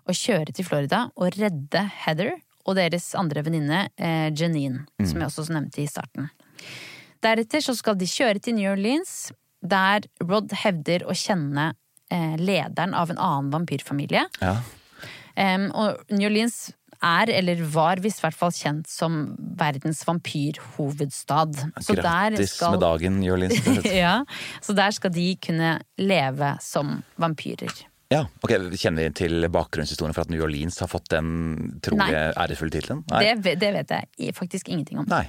og 0.07 0.15
kjøre 0.15 0.53
til 0.55 0.65
Florida 0.65 1.07
og 1.19 1.35
redde 1.37 1.83
Heather 2.05 2.37
og 2.67 2.75
deres 2.77 3.11
andre 3.17 3.43
venninne 3.45 3.85
eh, 3.97 4.29
Janine, 4.35 4.85
som 5.01 5.19
jeg 5.21 5.29
også 5.29 5.47
nevnte 5.53 5.83
i 5.83 5.87
starten. 5.89 6.29
Deretter 7.23 7.63
så 7.63 7.75
skal 7.75 7.97
de 7.99 8.07
kjøre 8.07 8.39
til 8.43 8.55
New 8.55 8.69
Orleans, 8.71 9.31
der 9.59 10.05
Rod 10.23 10.53
hevder 10.61 11.03
å 11.09 11.15
kjenne 11.17 11.73
eh, 12.11 12.35
lederen 12.39 12.93
av 12.95 13.11
en 13.11 13.19
annen 13.19 13.49
vampyrfamilie. 13.55 14.25
Ja. 14.43 14.57
Um, 15.39 15.69
og 15.71 15.99
New 16.11 16.27
Orleans 16.27 16.69
er, 16.99 17.29
eller 17.31 17.61
var 17.71 18.01
visst 18.03 18.19
hvert 18.23 18.35
fall 18.35 18.51
kjent 18.55 18.89
som 18.91 19.21
verdens 19.59 20.01
vampyrhovedstad. 20.07 21.59
Så 21.79 21.95
Grattis 21.95 22.55
skal- 22.57 22.75
med 22.75 22.83
dagen, 22.83 23.21
Jørlin. 23.23 23.51
ja, 24.03 24.25
så 24.61 24.75
der 24.75 24.91
skal 24.91 25.13
de 25.15 25.29
kunne 25.39 25.77
leve 25.99 26.57
som 26.63 26.99
vampyrer. 27.15 27.71
Ja, 28.09 28.23
ok, 28.41 28.53
Kjenner 28.73 29.05
vi 29.05 29.09
til 29.19 29.45
bakgrunnshistorien 29.53 30.15
for 30.17 30.25
at 30.25 30.31
New 30.33 30.41
Orleans 30.41 30.79
har 30.81 30.89
fått 30.89 31.11
den 31.13 31.79
trolig 31.85 32.09
Nei. 32.09 32.23
ærefulle 32.41 32.73
tittelen? 32.73 33.03
Det, 33.09 33.55
det 33.61 33.73
vet 33.75 33.93
jeg 33.93 34.35
faktisk 34.37 34.71
ingenting 34.71 35.03
om. 35.03 35.09
Nei. 35.11 35.27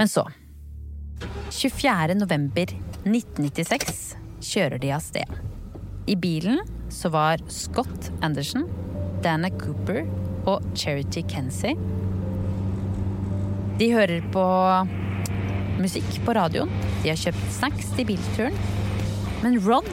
Men 0.00 0.10
så 0.10 0.24
24. 1.52 2.16
november 2.18 2.72
1996 3.04 4.02
kjører 4.50 4.80
de 4.82 4.92
av 4.96 5.04
sted. 5.04 5.30
I 6.10 6.16
bilen 6.18 6.58
så 6.90 7.10
var 7.12 7.42
Scott 7.52 8.10
Anderson, 8.24 8.66
Dana 9.22 9.50
Cooper 9.60 10.06
og 10.48 10.64
Charity 10.74 11.22
Kenzie. 11.28 11.76
De 13.80 13.92
hører 13.94 14.24
på 14.34 14.44
musikk 15.80 16.08
på 16.26 16.34
radioen. 16.36 16.72
De 17.04 17.12
har 17.12 17.20
kjøpt 17.20 17.52
snacks 17.60 17.92
til 17.96 18.08
bilturen. 18.10 18.56
Men 19.44 19.60
Rod, 19.64 19.88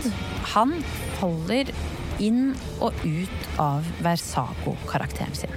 han 0.56 0.74
faller 1.18 1.72
inn 2.24 2.52
og 2.84 2.94
ut 3.06 3.60
av 3.62 3.86
Versago-karakteren 4.06 5.36
sin. 5.38 5.54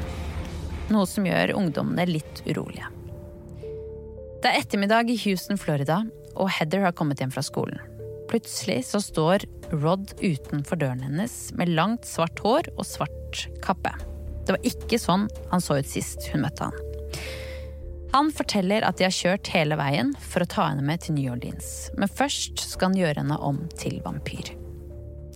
Noe 0.91 1.07
som 1.09 1.27
gjør 1.29 1.55
ungdommene 1.57 2.09
litt 2.09 2.43
urolige. 2.49 2.89
Det 4.41 4.49
er 4.49 4.63
ettermiddag 4.63 5.11
i 5.13 5.19
Houston, 5.27 5.61
Florida, 5.61 6.03
og 6.35 6.49
Heather 6.57 6.87
har 6.87 6.97
kommet 6.97 7.21
hjem 7.21 7.33
fra 7.35 7.45
skolen. 7.45 7.81
Plutselig 8.31 8.85
så 8.89 9.03
står 9.03 9.45
Rod 9.75 10.15
utenfor 10.23 10.79
døren 10.81 11.03
hennes 11.05 11.35
med 11.59 11.73
langt, 11.75 12.07
svart 12.09 12.41
hår 12.45 12.71
og 12.77 12.87
svart 12.87 13.45
kappe. 13.65 13.93
Det 14.47 14.57
var 14.57 14.67
ikke 14.67 14.99
sånn 15.03 15.29
han 15.51 15.63
så 15.63 15.81
ut 15.81 15.91
sist 15.91 16.31
hun 16.33 16.47
møtte 16.47 16.71
han. 16.71 16.87
Han 18.15 18.33
forteller 18.35 18.83
at 18.87 18.99
de 18.99 19.07
har 19.07 19.15
kjørt 19.15 19.53
hele 19.55 19.77
veien 19.79 20.15
for 20.19 20.43
å 20.43 20.51
ta 20.51 20.71
henne 20.71 20.87
med 20.87 21.05
til 21.05 21.19
New 21.19 21.31
Orleans, 21.35 21.91
men 21.99 22.11
først 22.11 22.65
skal 22.73 22.91
han 22.91 22.99
gjøre 22.99 23.23
henne 23.23 23.39
om 23.39 23.63
til 23.79 24.01
vampyr. 24.07 24.55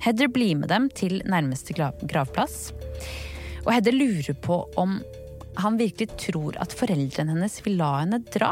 Heather 0.05 0.29
blir 0.29 0.57
med 0.61 0.69
dem 0.69 0.91
til 0.93 1.23
nærmeste 1.25 1.73
gravplass, 1.73 2.75
og 3.65 3.71
Heather 3.73 3.95
lurer 3.97 4.37
på 4.45 4.59
om 4.77 4.99
han 5.57 5.79
virkelig 5.79 6.19
tror 6.19 6.59
at 6.61 6.75
foreldrene 6.77 7.33
hennes 7.33 7.61
vil 7.65 7.79
la 7.79 7.91
henne 8.01 8.19
dra. 8.35 8.51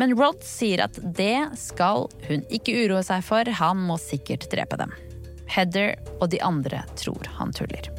Men 0.00 0.16
Rod 0.18 0.40
sier 0.42 0.82
at 0.86 0.98
det 1.16 1.52
skal 1.60 2.08
hun 2.26 2.42
ikke 2.48 2.74
uroe 2.80 3.04
seg 3.06 3.22
for, 3.26 3.46
han 3.60 3.84
må 3.86 4.00
sikkert 4.00 4.48
drepe 4.50 4.80
dem. 4.80 4.94
Heather 5.52 5.94
og 6.18 6.32
de 6.32 6.40
andre 6.42 6.82
tror 6.98 7.28
han 7.36 7.52
tuller. 7.54 7.92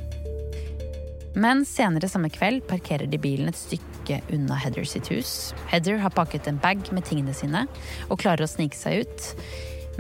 Men 1.36 1.64
senere 1.68 2.10
samme 2.12 2.32
kveld 2.34 2.66
parkerer 2.68 3.08
de 3.12 3.20
bilen 3.22 3.52
et 3.52 3.60
stykke 3.60 4.22
unna 4.34 4.58
Heather 4.60 4.88
sitt 4.88 5.08
hus. 5.12 5.54
Heather 5.72 6.00
har 6.02 6.16
pakket 6.16 6.48
en 6.52 6.60
bag 6.64 6.84
med 6.96 7.08
tingene 7.08 7.36
sine 7.36 7.66
og 8.10 8.20
klarer 8.24 8.48
å 8.48 8.52
snike 8.52 8.80
seg 8.80 9.06
ut. 9.06 9.32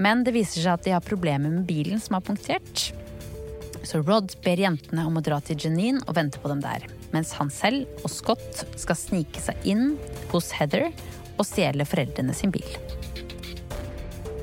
Men 0.01 0.23
det 0.25 0.35
viser 0.35 0.61
seg 0.61 0.73
at 0.73 0.85
de 0.85 0.93
har 0.95 1.03
problemer 1.05 1.51
med 1.51 1.67
bilen 1.67 2.01
som 2.03 2.17
er 2.17 2.25
punktert. 2.25 2.89
Så 3.85 4.01
Rod 4.01 4.33
ber 4.43 4.59
jentene 4.59 5.05
om 5.05 5.19
å 5.19 5.23
dra 5.23 5.37
til 5.45 5.59
Janine 5.61 6.01
og 6.07 6.17
vente 6.17 6.41
på 6.41 6.49
dem 6.51 6.63
der, 6.63 6.87
mens 7.13 7.35
han 7.37 7.51
selv 7.53 7.85
og 8.01 8.11
Scott 8.11 8.65
skal 8.81 8.97
snike 8.97 9.43
seg 9.43 9.67
inn 9.69 9.93
hos 10.33 10.51
Heather 10.57 10.89
og 11.35 11.45
stjele 11.45 11.85
foreldrene 11.87 12.33
sin 12.35 12.53
bil. 12.55 12.67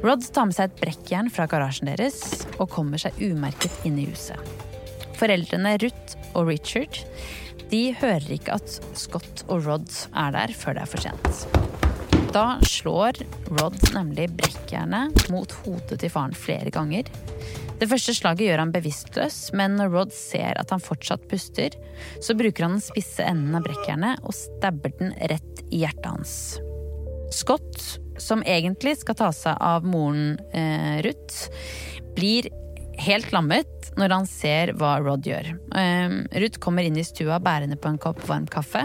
Rod 0.03 0.25
tar 0.35 0.49
med 0.49 0.57
seg 0.57 0.71
et 0.71 0.81
brekkjern 0.81 1.31
fra 1.31 1.47
garasjen 1.51 1.91
deres 1.91 2.19
og 2.57 2.71
kommer 2.73 2.99
seg 2.99 3.19
umerket 3.23 3.85
inn 3.87 4.01
i 4.03 4.09
huset. 4.09 4.39
Foreldrene 5.19 5.77
Ruth 5.83 6.17
og 6.33 6.49
Richard 6.49 7.03
de 7.71 7.85
hører 8.01 8.35
ikke 8.35 8.59
at 8.59 8.81
Scott 8.99 9.45
og 9.47 9.67
Rod 9.69 9.89
er 10.11 10.35
der 10.35 10.55
før 10.59 10.77
det 10.77 10.83
er 10.85 10.91
for 10.91 11.07
sent. 11.07 11.45
Da 12.33 12.59
slår 12.65 13.13
Rod 13.59 13.77
nemlig 13.95 14.31
brekkjernet 14.39 15.27
mot 15.29 15.53
hodet 15.67 15.99
til 16.01 16.13
faren 16.13 16.33
flere 16.33 16.71
ganger. 16.73 17.11
Det 17.77 17.89
første 17.91 18.15
slaget 18.17 18.47
gjør 18.47 18.63
han 18.63 18.73
bevisstløs, 18.73 19.37
men 19.59 19.77
når 19.77 19.93
Rod 19.93 20.15
ser 20.17 20.57
at 20.57 20.73
han 20.73 20.81
fortsatt 20.81 21.27
puster, 21.29 21.77
så 22.25 22.37
bruker 22.39 22.65
han 22.65 22.79
den 22.79 22.85
spisse 22.85 23.27
enden 23.27 23.59
av 23.59 23.67
brekkjernet 23.67 24.25
og 24.25 24.33
stabber 24.39 24.95
den 24.97 25.13
rett 25.29 25.61
i 25.69 25.83
hjertet 25.83 26.09
hans. 26.09 26.35
Scott, 27.37 27.77
som 28.17 28.45
egentlig 28.49 28.97
skal 29.03 29.19
ta 29.19 29.29
seg 29.37 29.61
av 29.61 29.85
moren 29.85 30.39
eh, 30.57 31.03
Ruth, 31.05 31.53
blir 32.17 32.49
helt 33.01 33.33
lammet 33.33 33.91
når 33.99 34.15
han 34.15 34.27
ser 34.29 34.73
hva 34.79 34.95
Rod 35.03 35.27
gjør. 35.27 35.53
Eh, 35.79 36.17
Ruth 36.43 36.61
kommer 36.63 36.87
inn 36.87 36.99
i 37.01 37.05
stua 37.07 37.39
bærende 37.43 37.79
på 37.81 37.91
en 37.91 38.01
kopp 38.03 38.21
varm 38.29 38.47
kaffe 38.51 38.85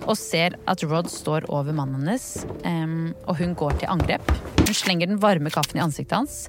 og 0.00 0.14
ser 0.18 0.56
at 0.70 0.84
Rod 0.86 1.10
står 1.12 1.48
over 1.52 1.74
mannen 1.76 2.04
hennes, 2.04 2.44
eh, 2.66 2.96
og 3.26 3.40
hun 3.40 3.56
går 3.58 3.80
til 3.80 3.92
angrep. 3.92 4.30
Hun 4.62 4.76
slenger 4.76 5.10
den 5.10 5.20
varme 5.22 5.52
kaffen 5.54 5.80
i 5.80 5.84
ansiktet 5.84 6.18
hans 6.18 6.44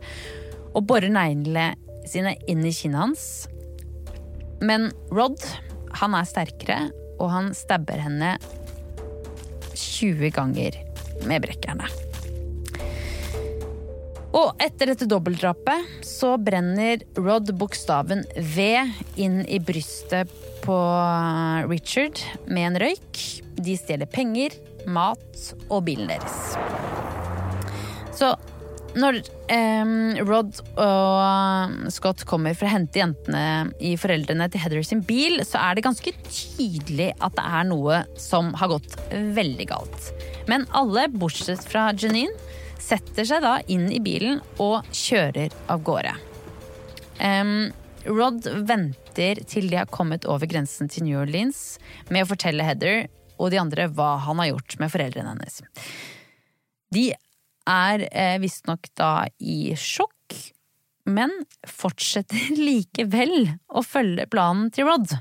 og 0.71 0.85
borer 0.87 1.11
neglene 1.11 1.73
sine 2.07 2.35
inn 2.49 2.63
i 2.65 2.73
kinnet 2.75 3.01
hans. 3.01 3.25
Men 4.61 4.91
Rod, 5.13 5.41
han 5.99 6.15
er 6.17 6.29
sterkere, 6.29 6.79
og 7.21 7.31
han 7.33 7.51
stabber 7.57 8.01
henne 8.01 8.35
20 9.75 10.31
ganger 10.35 10.77
med 11.29 11.43
brekkjernet. 11.45 12.11
Og 14.37 14.61
etter 14.63 14.93
dette 14.93 15.07
dobbeltdrapet 15.11 16.05
så 16.07 16.37
brenner 16.39 17.01
Rod 17.19 17.51
bokstaven 17.59 18.23
V 18.55 18.67
inn 19.19 19.41
i 19.43 19.59
brystet 19.59 20.31
på 20.63 20.77
Richard 21.67 22.21
med 22.47 22.69
en 22.69 22.79
røyk. 22.85 23.23
De 23.59 23.75
stjeler 23.75 24.07
penger, 24.07 24.55
mat 24.87 25.51
og 25.67 25.83
bilen 25.89 26.07
deres. 26.13 26.55
Så 28.15 28.31
når 28.95 29.19
eh, 29.51 29.91
Rod 30.27 30.57
og 30.79 31.91
Scott 31.91 32.23
kommer 32.27 32.55
for 32.55 32.67
å 32.67 32.73
hente 32.73 32.99
jentene 32.99 33.71
i 33.83 33.93
foreldrene 33.99 34.47
til 34.51 34.63
Heather 34.63 34.87
sin 34.87 35.03
bil, 35.07 35.43
så 35.47 35.59
er 35.59 35.75
det 35.75 35.85
ganske 35.85 36.11
tydelig 36.27 37.11
at 37.19 37.35
det 37.37 37.45
er 37.59 37.67
noe 37.67 38.01
som 38.19 38.51
har 38.59 38.73
gått 38.73 38.95
veldig 39.11 39.67
galt. 39.71 40.11
Men 40.51 40.67
alle, 40.75 41.07
bortsett 41.11 41.63
fra 41.67 41.89
Janine, 41.95 42.35
setter 42.81 43.27
seg 43.27 43.43
da 43.45 43.59
inn 43.71 43.87
i 43.93 44.01
bilen 44.03 44.41
og 44.61 44.87
kjører 44.95 45.53
av 45.71 45.83
gårde. 45.85 46.15
Um, 47.21 47.71
Rod 48.09 48.47
venter 48.65 49.43
til 49.45 49.69
de 49.69 49.77
har 49.77 49.89
kommet 49.93 50.25
over 50.25 50.49
grensen 50.49 50.89
til 50.89 51.05
New 51.05 51.19
Orleans 51.21 51.77
med 52.09 52.25
å 52.25 52.31
fortelle 52.31 52.65
Heather 52.65 53.05
og 53.37 53.51
de 53.53 53.59
andre 53.61 53.87
hva 53.93 54.15
han 54.25 54.41
har 54.41 54.51
gjort 54.53 54.77
med 54.81 54.93
foreldrene 54.93 55.35
hennes. 55.35 55.61
De 56.93 57.11
er 57.69 58.07
eh, 58.09 58.37
visstnok 58.41 58.89
da 58.97 59.27
i 59.37 59.75
sjokk, 59.77 60.37
men 61.09 61.33
fortsetter 61.69 62.55
likevel 62.67 63.53
å 63.69 63.85
følge 63.85 64.29
planen 64.31 64.71
til 64.73 64.89
Rod. 64.89 65.13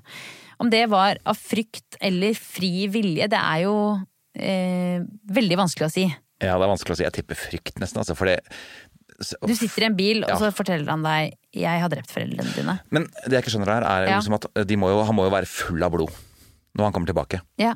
Om 0.60 0.72
det 0.72 0.86
var 0.92 1.20
av 1.28 1.38
frykt 1.40 1.96
eller 2.00 2.36
fri 2.36 2.88
vilje, 2.92 3.28
det 3.32 3.40
er 3.40 3.62
jo 3.64 3.76
eh, 4.36 5.04
veldig 5.32 5.60
vanskelig 5.62 5.88
å 5.88 5.94
si. 5.94 6.08
Ja, 6.40 6.56
det 6.56 6.64
er 6.64 6.72
vanskelig 6.72 6.96
å 6.96 6.98
si. 7.00 7.04
Jeg 7.04 7.16
tipper 7.18 7.38
frykt, 7.38 7.76
nesten. 7.82 8.00
Altså, 8.00 8.16
fordi 8.16 8.38
Du 9.44 9.52
sitter 9.52 9.84
i 9.84 9.88
en 9.90 9.96
bil, 9.98 10.22
og 10.24 10.38
så 10.40 10.48
forteller 10.56 10.88
han 10.88 11.02
deg 11.04 11.34
'jeg 11.52 11.80
har 11.82 11.90
drept 11.92 12.08
foreldrene 12.10 12.54
dine'. 12.56 12.78
Men 12.90 13.04
det 13.26 13.32
jeg 13.36 13.44
ikke 13.44 13.52
skjønner 13.52 13.74
her, 13.74 13.84
er 13.84 14.08
Ja. 14.08 14.18
liksom 14.20 14.34
at 14.34 14.66
de 14.66 14.76
må 14.76 14.88
jo, 14.88 15.04
han 15.04 15.14
må 15.14 15.28
jo 15.28 15.30
være 15.36 15.46
full 15.46 15.82
av 15.82 15.92
blod 15.92 16.10
når 16.76 16.84
han 16.84 16.92
kommer 16.92 17.06
tilbake. 17.06 17.40
Ja. 17.58 17.74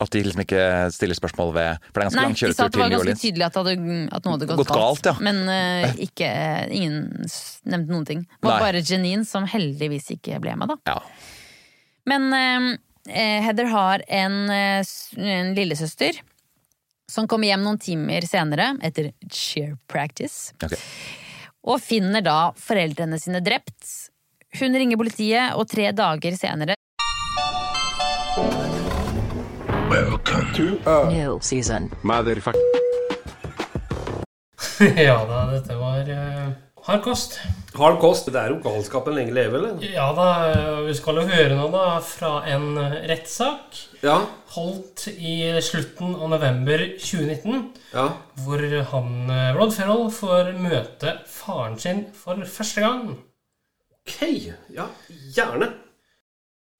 At 0.00 0.10
de 0.10 0.22
liksom 0.22 0.42
ikke 0.42 0.92
stiller 0.92 1.14
spørsmål 1.14 1.54
ved 1.54 1.78
For 1.92 2.00
det 2.00 2.02
er 2.02 2.10
ganske 2.10 2.16
Nei, 2.16 2.24
lang 2.24 2.34
de 2.34 2.52
sa 2.52 2.64
at 2.66 2.72
det 2.72 2.80
var 2.80 2.90
ganske 2.90 3.14
tydelig 3.14 3.44
at, 3.46 3.54
hadde, 3.54 3.74
at 4.12 4.24
noe 4.24 4.32
hadde 4.34 4.46
gått, 4.50 4.56
Gått 4.56 4.74
galt, 4.74 5.06
ja. 5.06 5.14
Men 5.20 5.48
uh, 5.48 5.94
ikke, 6.02 6.28
ingen 6.74 7.26
nevnte 7.64 7.88
noen 7.94 8.04
ting. 8.04 8.20
Det 8.26 8.42
var 8.42 8.58
Nei. 8.58 8.72
bare 8.72 8.82
Janine 8.82 9.24
som 9.24 9.46
heldigvis 9.46 10.10
ikke 10.10 10.40
ble 10.42 10.56
med, 10.56 10.68
da. 10.68 10.76
Ja. 10.84 10.98
Men 12.10 12.28
uh, 12.34 12.76
Heather 13.08 13.70
har 13.70 14.02
en, 14.08 14.50
en 14.50 15.54
lillesøster 15.54 16.20
som 17.10 17.28
kommer 17.28 17.48
hjem 17.50 17.64
noen 17.64 17.78
timer 17.78 18.24
senere, 18.28 18.74
etter 18.82 19.12
cheer 19.30 19.76
practice, 19.90 20.52
Okay. 20.62 20.78
og 21.64 21.80
finner 21.80 22.24
da 22.24 22.52
foreldrene 22.56 23.18
sine 23.20 23.40
drept. 23.44 24.10
Hun 24.60 24.74
ringer 24.74 24.96
politiet, 24.96 25.54
og 25.58 25.68
tre 25.68 25.90
dager 25.92 26.36
senere 26.38 26.74
New 31.10 31.38
season. 31.40 31.90
ja 35.06 35.24
da, 35.28 35.40
dette 35.52 35.76
var 35.78 36.08
uh, 36.10 36.48
hard 36.86 37.02
kost. 37.04 37.38
Hard 37.74 37.98
kost. 38.02 38.28
Det 38.30 38.38
er 38.40 38.52
jo 38.52 38.58
galskapen 38.62 39.16
lenge 39.16 39.34
leve, 39.34 39.58
eller? 39.58 39.82
Ja 39.88 40.06
da, 40.16 40.26
vi 40.86 40.94
skal 40.94 41.18
jo 41.22 41.26
høre 41.30 41.56
noe 41.58 41.70
da 41.72 41.84
fra 42.04 42.32
en 42.52 42.76
rettssak 43.08 43.78
Ja. 44.04 44.18
holdt 44.54 45.06
i 45.14 45.36
slutten 45.64 46.14
av 46.14 46.28
november 46.34 46.84
2019. 47.00 47.70
Ja. 47.94 48.08
Hvor 48.44 48.62
han 48.92 49.30
eh, 49.30 49.54
Rod 49.56 49.72
Ferrell 49.74 50.10
får 50.14 50.52
møte 50.60 51.16
faren 51.30 51.78
sin 51.80 52.04
for 52.14 52.38
første 52.46 52.84
gang. 52.84 53.14
Ok. 54.04 54.20
Ja, 54.76 54.86
gjerne. 55.34 55.72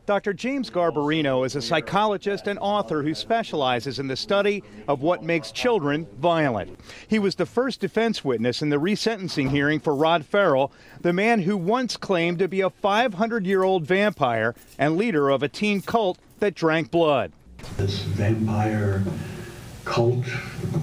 Dr. 0.06 0.34
James 0.34 0.68
Garbarino 0.68 1.46
is 1.46 1.56
a 1.56 1.62
psychologist 1.62 2.46
and 2.46 2.58
author 2.58 3.02
who 3.02 3.14
specializes 3.14 3.98
in 3.98 4.06
the 4.06 4.16
study 4.16 4.62
of 4.86 5.00
what 5.00 5.22
makes 5.22 5.50
children 5.50 6.06
violent. 6.18 6.78
He 7.08 7.18
was 7.18 7.36
the 7.36 7.46
first 7.46 7.80
defense 7.80 8.22
witness 8.22 8.60
in 8.60 8.68
the 8.68 8.76
resentencing 8.76 9.48
hearing 9.48 9.80
for 9.80 9.94
Rod 9.94 10.26
Farrell, 10.26 10.70
the 11.00 11.14
man 11.14 11.40
who 11.40 11.56
once 11.56 11.96
claimed 11.96 12.38
to 12.40 12.48
be 12.48 12.60
a 12.60 12.68
500 12.68 13.46
year 13.46 13.62
old 13.62 13.86
vampire 13.86 14.54
and 14.78 14.98
leader 14.98 15.30
of 15.30 15.42
a 15.42 15.48
teen 15.48 15.80
cult 15.80 16.18
that 16.38 16.54
drank 16.54 16.90
blood. 16.90 17.32
this 17.78 18.00
vampire 18.02 19.02
cult 19.84 20.24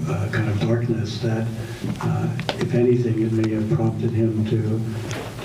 uh, 0.07 0.29
kind 0.31 0.49
of 0.49 0.59
darkness 0.61 1.19
that, 1.19 1.47
uh, 2.01 2.29
if 2.59 2.73
anything, 2.73 3.21
it 3.21 3.31
may 3.31 3.53
have 3.53 3.69
prompted 3.71 4.11
him 4.11 4.45
to 4.45 4.79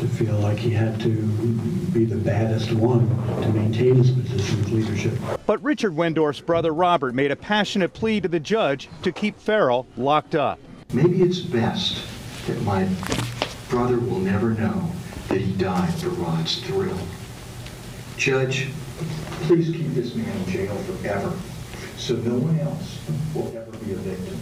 to 0.01 0.07
feel 0.09 0.35
like 0.41 0.59
he 0.59 0.71
had 0.71 1.01
to 1.01 1.09
be 1.93 2.05
the 2.05 2.17
baddest 2.17 2.71
one 2.73 3.09
to 3.41 3.49
maintain 3.49 3.95
his 3.95 4.11
position 4.11 4.61
of 4.61 4.71
leadership. 4.71 5.15
But 5.47 5.63
Richard 5.63 5.97
Wendorf's 5.97 6.41
brother 6.41 6.75
Robert 6.75 7.15
made 7.15 7.31
a 7.31 7.37
passionate 7.37 7.95
plea 7.95 8.21
to 8.21 8.29
the 8.29 8.41
judge 8.41 8.91
to 9.03 9.11
keep 9.11 9.41
Farrell 9.41 9.87
locked 9.97 10.35
up. 10.35 10.59
Maybe 10.93 11.23
it's 11.23 11.41
best 11.41 12.03
that 12.47 12.61
my 12.63 12.87
brother 13.71 13.99
will 13.99 14.19
never 14.19 14.51
know 14.51 14.93
that 15.29 15.41
he 15.41 15.53
died 15.55 15.93
for 15.95 16.11
Rod's 16.11 16.61
thrill. 16.61 16.99
Judge, 18.19 18.69
please 19.43 19.71
keep 19.75 19.95
this 19.95 20.15
man 20.15 20.29
in 20.29 20.47
jail 20.47 20.77
forever, 20.77 21.33
so 21.99 22.15
no 22.17 22.39
one 22.39 22.59
else 22.61 23.01
will 23.35 23.57
ever 23.57 23.73
be 23.85 23.93
a 23.93 23.97
victim. 23.97 24.39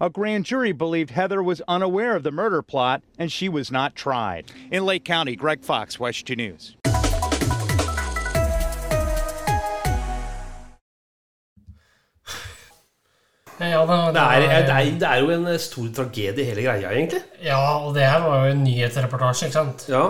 A 0.00 0.10
grand 0.10 0.44
jury 0.44 0.72
believed 0.72 1.10
Heather 1.10 1.42
was 1.42 1.62
unaware 1.68 2.16
of 2.16 2.22
the 2.24 2.32
murder 2.32 2.62
plot 2.62 3.02
and 3.18 3.30
she 3.30 3.48
was 3.48 3.70
not 3.70 3.94
tried. 3.94 4.50
In 4.70 4.84
Lake 4.84 5.04
County, 5.04 5.36
Greg 5.36 5.62
Fox, 5.62 6.00
West 6.00 6.26
2 6.26 6.36
News. 6.36 6.76
Ja, 13.60 13.86
det, 13.86 14.14
Det 14.14 14.20
er, 14.20 14.40
det, 14.40 14.70
er, 14.70 14.98
det 14.98 15.08
er 15.08 15.16
jo 15.22 15.30
en 15.30 15.46
eh, 15.46 15.58
stor 15.58 15.86
tragedie, 15.94 16.44
hele 16.44 16.62
greia, 16.62 16.90
egentlig. 16.90 17.20
Ja, 17.42 17.86
og 17.86 17.94
det 17.94 18.02
her 18.02 18.20
var 18.20 18.46
jo 18.46 18.52
en 18.52 18.64
nyhetsreportasje, 18.64 19.46
ikke 19.46 19.58
sant? 19.60 19.84
Ja. 19.88 20.02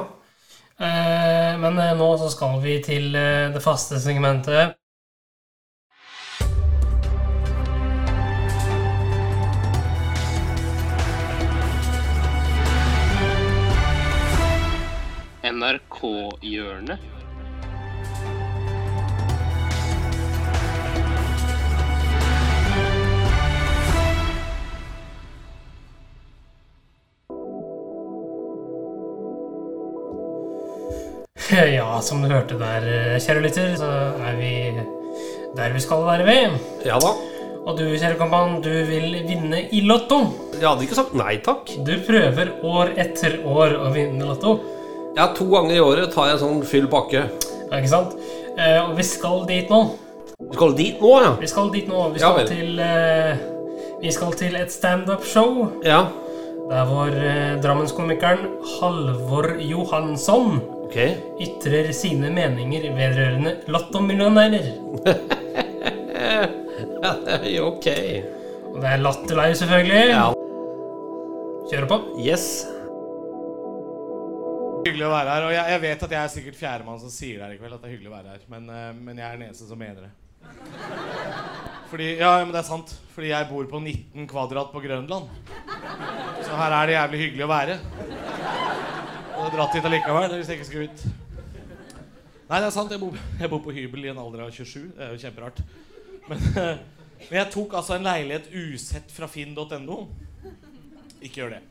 Eh, 0.80 1.53
men 1.61 1.78
eh, 1.78 1.92
nå 1.99 2.09
så 2.18 2.30
skal 2.32 2.57
vi 2.64 2.78
til 2.82 3.14
eh, 3.14 3.53
det 3.53 3.62
faste 3.62 4.01
segmentet. 4.01 4.78
NRK-hjørnet. 15.45 16.99
Ja, 31.55 32.01
som 32.01 32.22
du 32.24 32.30
hørte 32.32 32.57
der, 32.59 32.86
kjære 33.20 33.42
lytter, 33.45 33.74
så 33.76 33.88
er 34.24 34.38
vi 34.40 34.55
der 35.55 35.74
vi 35.74 35.82
skal 35.84 36.07
være 36.07 36.24
ved. 36.26 36.57
Ja 36.88 36.97
da. 36.99 37.12
Og 37.64 37.76
du, 37.78 37.84
kjære 37.92 38.16
kompan, 38.16 38.62
du 38.64 38.72
vil 38.88 39.20
vinne 39.28 39.61
i 39.72 39.84
Lotto. 39.84 40.22
Jeg 40.57 40.66
hadde 40.66 40.88
ikke 40.88 40.99
sagt 40.99 41.12
nei 41.16 41.36
takk. 41.45 41.68
Du 41.84 41.92
prøver 42.09 42.57
år 42.64 42.97
etter 42.97 43.38
år 43.45 43.76
å 43.84 43.92
vinne 43.92 44.24
Lotto. 44.32 44.57
Ja, 45.16 45.28
To 45.36 45.44
ganger 45.50 45.76
i 45.76 45.80
året 45.82 46.10
tar 46.14 46.26
jeg 46.30 46.38
en 46.38 46.42
sånn 46.42 46.62
fyll 46.66 46.88
pakke. 46.90 47.26
Ja, 47.70 47.78
ikke 47.78 47.90
sant? 47.92 48.16
Eh, 48.58 48.80
og 48.82 48.96
vi 48.98 49.04
skal 49.06 49.44
dit 49.46 49.70
nå. 49.70 49.80
Vi 50.40 50.56
skal 50.58 50.74
dit 50.76 51.00
nå, 51.02 51.12
ja? 51.22 51.32
Vi 51.40 51.50
skal 51.50 51.70
dit 51.74 51.88
nå. 51.90 52.00
Vi 52.14 52.22
skal, 52.22 52.40
ja, 52.42 52.48
til, 52.50 52.80
eh, 52.82 53.36
vi 54.02 54.10
skal 54.14 54.34
til 54.38 54.56
et 54.58 54.74
standup-show. 54.74 55.68
Ja. 55.86 56.04
Der 56.70 56.86
hvor 56.88 57.12
eh, 57.12 57.54
Drammenskomikeren 57.62 58.46
Halvor 58.80 59.50
Johansson 59.60 60.62
Ok. 60.86 60.96
ytrer 61.42 61.90
sine 61.96 62.30
meninger 62.32 62.86
vedrørende 62.96 63.56
lattermillionærer. 63.68 64.66
ja, 67.04 67.14
ok. 67.70 67.88
Og 68.74 68.80
det 68.82 68.90
er 68.90 69.02
latterleie, 69.02 69.54
selvfølgelig. 69.54 70.04
Ja. 70.10 70.28
Kjør 71.70 71.86
på. 71.90 72.00
Yes. 72.20 72.64
Hyggelig 74.85 75.07
å 75.07 75.12
være 75.14 75.32
her. 75.32 75.47
Og 75.47 75.55
jeg, 75.55 75.64
jeg 75.72 75.82
vet 75.87 76.03
at 76.07 76.12
jeg 76.14 76.20
er 76.20 76.32
sikkert 76.32 76.59
fjerdemann 76.61 77.01
som 77.01 77.12
sier 77.12 77.39
det 77.39 77.47
her 77.47 77.55
i 77.55 77.61
kveld. 77.61 77.76
At 77.76 77.85
det 77.85 77.89
er 77.89 77.95
hyggelig 77.95 78.11
å 78.11 78.16
være 78.18 78.35
her 78.35 78.45
Men, 78.53 78.68
eh, 78.68 78.91
men 78.99 79.20
jeg 79.20 79.26
er 79.26 79.39
den 79.39 79.47
eneste 79.49 79.68
som 79.68 79.80
mener 79.80 80.05
det. 80.05 80.12
Fordi, 81.89 82.09
ja, 82.20 82.32
men 82.43 82.53
det 82.53 82.61
er 82.61 82.68
sant. 82.68 82.93
Fordi 83.14 83.30
jeg 83.30 83.49
bor 83.49 83.68
på 83.70 83.80
19 83.80 84.28
kvadrat 84.28 84.72
på 84.74 84.82
Grønland. 84.85 85.30
Så 86.45 86.59
her 86.61 86.76
er 86.76 86.91
det 86.91 86.97
jævlig 86.99 87.20
hyggelig 87.22 87.47
å 87.47 87.53
være. 87.55 87.78
Og 89.41 89.53
dratt 89.55 89.76
hit 89.76 89.89
allikevel 89.89 90.37
hvis 90.37 90.51
jeg 90.53 90.61
ikke 90.61 90.68
skulle 90.68 90.91
ut. 90.91 91.07
Nei, 92.45 92.59
det 92.61 92.66
er 92.68 92.74
sant. 92.74 92.93
Jeg 92.93 93.01
bor, 93.01 93.16
jeg 93.41 93.51
bor 93.55 93.62
på 93.64 93.72
hybel 93.74 94.05
i 94.05 94.12
en 94.12 94.20
alder 94.20 94.45
av 94.45 94.53
27. 94.53 94.91
Det 94.99 95.07
er 95.07 95.14
jo 95.14 95.22
kjemperart. 95.24 95.64
Men, 96.28 96.45
eh, 96.61 96.85
men 97.24 97.39
jeg 97.41 97.53
tok 97.57 97.78
altså 97.80 97.97
en 97.97 98.05
leilighet 98.05 98.53
usett 98.53 99.16
fra 99.16 99.30
finn.no. 99.30 100.03
Ikke 101.24 101.41
gjør 101.41 101.57
det. 101.57 101.62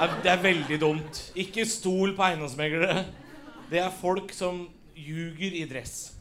Det 0.00 0.30
er, 0.32 0.38
veldig 0.40 0.76
dumt. 0.80 1.18
Ikke 1.36 1.66
stol 1.68 2.14
på 2.16 2.24
eiendomsmeglere. 2.24 3.02
Det 3.68 3.82
er 3.82 3.92
folk 3.92 4.32
som 4.32 4.62
ljuger 4.96 5.58
i 5.58 5.66
dress. 5.68 6.14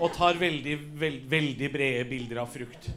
Og 0.00 0.14
tar 0.16 0.38
veldig, 0.40 0.78
veld, 0.96 1.26
veldig 1.28 1.68
brede 1.74 2.06
bilder 2.08 2.40
av 2.40 2.48
frukt. 2.54 2.88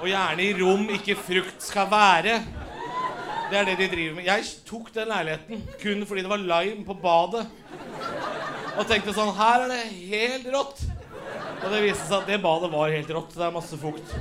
Og 0.00 0.08
gjerne 0.10 0.42
i 0.42 0.56
rom 0.58 0.90
ikke 0.98 1.14
frukt 1.20 1.62
skal 1.62 1.86
være. 1.92 2.40
Det 3.46 3.60
er 3.60 3.70
det 3.70 3.78
de 3.78 3.90
driver 3.94 4.18
med. 4.18 4.26
Jeg 4.26 4.50
tok 4.66 4.90
den 4.98 5.14
leiligheten 5.14 5.64
kun 5.78 6.02
fordi 6.02 6.26
det 6.26 6.34
var 6.34 6.46
lime 6.50 6.82
på 6.88 6.98
badet. 6.98 7.46
Og 8.74 8.88
tenkte 8.90 9.14
sånn 9.14 9.36
Her 9.38 9.68
er 9.68 9.70
det 9.70 9.82
helt 10.10 10.50
rått. 10.50 10.82
Og 11.62 11.70
det 11.70 11.86
viste 11.86 12.10
seg 12.10 12.18
at 12.24 12.30
det 12.34 12.42
badet 12.42 12.74
var 12.74 12.90
helt 12.90 13.18
rått. 13.20 13.38
Det 13.38 13.46
er 13.46 13.54
masse 13.54 13.78
fukt 13.78 14.18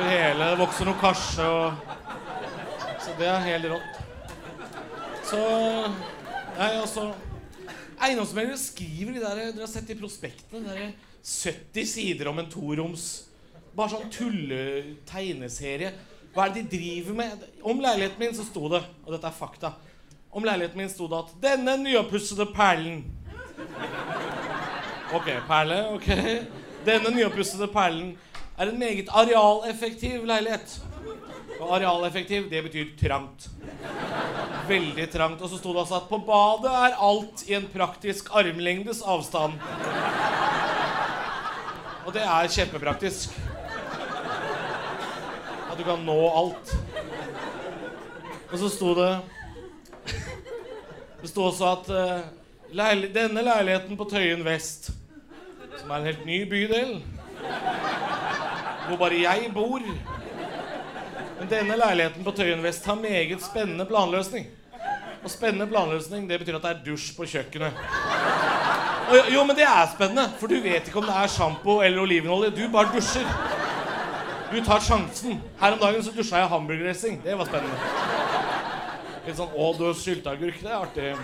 over 0.00 0.10
hele. 0.10 0.44
Det 0.50 0.60
vokser 0.60 0.88
noe 0.88 1.00
karse 1.00 1.46
og 1.46 1.96
Så 3.00 3.16
det 3.18 3.26
er 3.28 3.44
helt 3.48 3.68
rått. 3.72 3.98
Så 5.30 5.40
Nei, 6.60 6.74
altså 6.76 7.10
Eiendomsmeglere 8.00 8.58
skriver 8.60 9.14
de 9.14 9.22
der 9.22 9.38
Dere 9.38 9.62
har 9.62 9.70
sett 9.70 9.90
i 9.92 9.96
prospektene. 9.98 10.64
De 10.64 10.68
der 10.68 10.92
70 11.20 11.86
sider 11.88 12.30
om 12.30 12.40
en 12.40 12.48
toroms 12.50 13.26
Bare 13.76 13.92
sånn 13.92 14.08
tulle-tegneserie. 14.10 15.92
Hva 16.34 16.46
er 16.48 16.54
det 16.56 16.64
de 16.66 16.78
driver 16.78 17.16
med? 17.20 17.44
Om 17.62 17.82
leiligheten 17.82 18.22
min 18.22 18.34
så 18.34 18.42
sto 18.46 18.66
det, 18.72 18.80
og 19.04 19.12
dette 19.14 19.28
er 19.28 19.36
fakta 19.36 19.72
Om 20.34 20.46
leiligheten 20.46 20.80
min 20.80 20.90
sto 20.90 21.08
det 21.10 21.20
at 21.20 21.36
'Denne 21.42 21.76
nyoppussede 21.84 22.48
perlen' 22.54 23.04
Ok, 25.10 25.26
perle. 25.46 25.78
ok 25.94 26.08
Denne 26.86 27.10
nyoppussede 27.14 27.66
perlen 27.68 28.12
er 28.60 28.68
en 28.68 28.78
meget 28.78 29.08
arealeffektiv 29.08 30.24
leilighet. 30.28 30.74
Og 31.60 31.74
arealeffektiv, 31.76 32.50
det 32.50 32.62
betyr 32.64 32.92
trangt. 33.00 33.48
Veldig 34.68 35.06
trangt. 35.12 35.42
Og 35.42 35.48
så 35.48 35.58
sto 35.58 35.72
det 35.72 35.82
også 35.82 36.00
at 36.00 36.08
på 36.10 36.18
badet 36.26 36.72
er 36.72 36.98
alt 37.08 37.44
i 37.48 37.56
en 37.56 37.68
praktisk 37.72 38.28
armlengdes 38.36 39.00
avstand. 39.02 39.56
Og 42.04 42.12
det 42.16 42.24
er 42.24 42.52
kjempepraktisk. 42.56 43.36
At 45.70 45.78
du 45.78 45.84
kan 45.84 46.04
nå 46.04 46.18
alt. 46.42 46.74
Og 48.50 48.58
så 48.58 48.68
sto 48.68 48.94
det 48.98 49.12
Det 51.20 51.28
sto 51.28 51.42
også 51.44 51.66
at 51.68 51.88
uh, 51.92 52.20
leil 52.72 53.10
denne 53.12 53.42
leiligheten 53.44 53.96
på 53.96 54.06
Tøyen 54.08 54.40
vest, 54.44 54.88
som 55.76 55.90
er 55.90 55.98
en 55.98 56.06
helt 56.08 56.22
ny 56.24 56.38
bydel, 56.48 56.94
hvor 58.88 58.96
bare 59.00 59.20
jeg 59.22 59.50
bor 59.54 59.80
Men 61.40 61.48
denne 61.48 61.76
leiligheten 61.80 62.24
på 62.24 62.32
Tøyen 62.36 62.62
vest 62.62 62.84
har 62.84 62.94
meget 63.00 63.40
spennende 63.42 63.86
planløsning. 63.88 64.46
Og 65.24 65.30
spennende 65.30 65.66
planløsning, 65.66 66.28
det 66.28 66.38
betyr 66.40 66.56
at 66.58 66.62
det 66.66 66.70
er 66.70 66.82
dusj 66.84 67.14
på 67.16 67.24
kjøkkenet. 67.28 67.72
Og, 69.10 69.30
jo- 69.34 69.44
men 69.44 69.56
det 69.56 69.64
er 69.64 69.88
spennende, 69.94 70.26
for 70.38 70.46
du 70.52 70.54
vet 70.60 70.86
ikke 70.88 70.98
om 71.00 71.04
det 71.08 71.16
er 71.16 71.26
sjampo 71.32 71.80
eller 71.80 72.02
olivenolje. 72.02 72.50
Du 72.56 72.68
bare 72.72 72.92
dusjer. 72.94 73.24
Du 74.52 74.60
tar 74.64 74.80
sjansen. 74.80 75.40
Her 75.60 75.72
om 75.72 75.78
dagen 75.78 76.02
så 76.02 76.12
dusja 76.16 76.36
jeg 76.42 76.48
hamburgerdressing. 76.52 77.20
Det 77.24 77.38
var 77.38 77.44
spennende. 77.48 77.76
Litt 79.26 79.36
sånn 79.36 79.52
'Å, 79.56 79.78
du 79.78 79.84
har 79.84 79.94
sylteagurk'. 79.94 80.60
Det 80.62 80.70
er 80.70 80.80
artig 80.80 81.16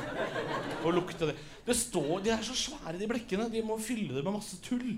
å 0.85 0.91
lukte 0.93 1.27
det. 1.27 1.37
Det 1.67 1.77
står, 1.77 2.23
De 2.23 2.31
er 2.31 2.43
så 2.43 2.55
svære, 2.55 2.99
de 2.99 3.07
blekkene. 3.09 3.51
De 3.51 3.63
må 3.63 3.79
fylle 3.81 4.15
det 4.15 4.25
med 4.25 4.33
masse 4.33 4.57
tull. 4.63 4.97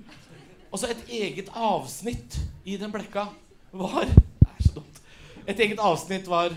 Og 0.69 0.81
så 0.81 0.91
et 0.93 1.05
eget 1.09 1.49
avsnitt 1.57 2.37
i 2.69 2.77
den 2.77 2.93
blekka 2.93 3.29
var 3.73 4.05
Det 4.05 4.49
er 4.49 4.67
så 4.67 4.75
dumt. 4.75 5.01
Et 5.49 5.61
eget 5.61 5.81
avsnitt 5.81 6.29
var 6.29 6.53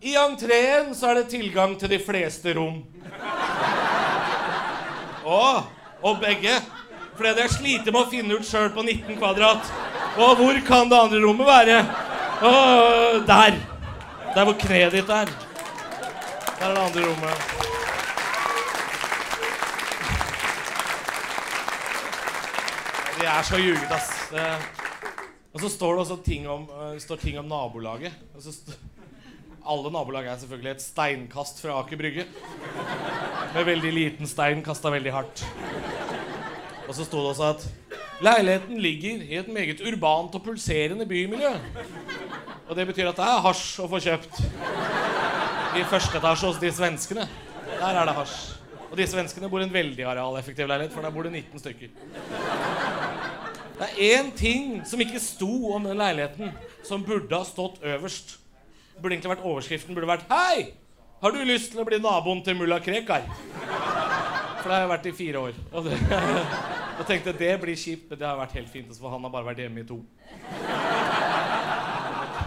I 0.00 0.14
entreen 0.16 0.94
så 0.96 1.10
er 1.10 1.20
det 1.20 1.32
tilgang 1.34 1.76
til 1.78 1.92
de 1.92 1.98
fleste 2.00 2.54
rom. 2.56 2.80
Å, 5.20 5.40
og 6.00 6.22
begge. 6.22 6.54
For 7.12 7.28
det 7.28 7.44
jeg 7.44 7.52
slitt 7.52 7.90
med 7.90 8.00
å 8.00 8.08
finne 8.08 8.38
ut 8.40 8.48
sjøl 8.48 8.70
på 8.72 8.80
19 8.86 9.18
kvadrat. 9.20 9.68
Og 10.16 10.40
hvor 10.40 10.62
kan 10.64 10.88
det 10.88 11.02
andre 11.04 11.20
rommet 11.20 11.50
være? 11.50 11.82
Å, 12.40 12.52
der. 13.28 13.60
Der 14.32 14.48
hvor 14.48 14.56
kneet 14.64 14.96
ditt 14.96 15.12
er. 15.12 15.28
Der 16.56 16.70
er 16.70 16.72
det 16.72 16.86
andre 16.86 17.04
rommet. 17.10 17.79
De 23.20 23.26
er 23.28 23.42
så 23.44 23.58
ljuget, 23.60 23.90
ass. 23.92 24.12
Det... 24.32 24.44
Og 25.52 25.60
så 25.60 25.68
står 25.68 25.92
det 25.92 26.02
også 26.04 26.16
ting 26.24 26.46
om, 26.48 26.62
uh, 26.70 27.16
ting 27.20 27.38
om 27.38 27.48
nabolaget. 27.50 28.14
Alle 29.60 29.90
nabolag 29.92 30.26
er 30.26 30.38
selvfølgelig 30.40 30.70
et 30.70 30.82
steinkast 30.82 31.60
fra 31.60 31.76
Aker 31.82 31.98
Brygge. 32.00 32.24
Med 33.54 33.66
veldig 33.68 33.90
liten 33.92 34.30
stein 34.30 34.62
kasta 34.64 34.92
veldig 34.94 35.12
hardt. 35.12 35.42
Og 36.88 36.94
så 36.96 37.04
sto 37.04 37.20
det 37.20 37.34
også 37.34 37.50
at 37.50 37.66
leiligheten 38.24 38.80
ligger 38.80 39.26
i 39.26 39.36
et 39.42 39.50
meget 39.52 39.82
urbant 39.84 40.34
og 40.34 40.44
pulserende 40.44 41.06
bymiljø. 41.06 41.52
Og 42.68 42.76
det 42.76 42.86
betyr 42.86 43.10
at 43.10 43.20
det 43.20 43.26
er 43.26 43.44
hasj 43.44 43.82
å 43.84 43.90
få 43.90 44.00
kjøpt. 44.00 44.40
I 45.76 45.84
første 45.90 46.18
etasje 46.18 46.48
hos 46.48 46.62
de 46.62 46.72
svenskene. 46.72 47.28
Der 47.76 48.00
er 48.00 48.08
det 48.08 48.16
hasj. 48.16 48.38
Og 48.90 48.96
de 48.98 49.06
svenskene 49.06 49.50
bor 49.50 49.62
i 49.62 49.68
en 49.68 49.74
veldig 49.74 50.08
arealeffektiv 50.08 50.66
leilighet, 50.66 50.94
for 50.94 51.04
der 51.04 51.14
bor 51.14 51.28
det 51.28 51.36
19 51.36 51.62
stykker. 51.62 51.92
Det 53.80 53.86
er 53.88 54.18
én 54.20 54.26
ting 54.36 54.82
som 54.84 55.00
ikke 55.00 55.20
sto 55.24 55.72
om 55.72 55.84
den 55.88 55.96
leiligheten, 55.96 56.50
som 56.84 57.04
burde 57.04 57.32
ha 57.32 57.44
stått 57.48 57.80
øverst. 57.80 58.36
Det 58.94 59.02
Burde 59.02 59.14
egentlig 59.14 59.30
vært 59.30 59.44
Overskriften 59.48 59.94
burde 59.94 60.06
vært 60.10 60.26
'Hei! 60.28 60.74
Har 61.22 61.30
du 61.30 61.38
lyst 61.44 61.70
til 61.72 61.80
å 61.80 61.84
bli 61.84 61.98
naboen 61.98 62.44
til 62.44 62.56
mulla 62.56 62.78
Krekar?' 62.78 63.24
For 64.60 64.68
det 64.68 64.76
har 64.76 64.80
jeg 64.80 64.88
vært 64.88 65.06
i 65.06 65.12
fire 65.12 65.38
år. 65.38 65.52
Og 65.72 65.84
det, 65.84 65.92
jeg 66.98 67.06
tenkte 67.06 67.32
det 67.32 67.60
blir 67.60 67.76
kjipt, 67.76 68.10
men 68.10 68.18
det 68.18 68.26
har 68.26 68.36
vært 68.36 68.52
helt 68.52 68.68
fint. 68.68 68.92
For 69.00 69.08
han 69.08 69.22
har 69.22 69.30
bare 69.30 69.46
vært 69.46 69.58
hjemme 69.64 69.80
i 69.80 69.84
to. 69.84 70.04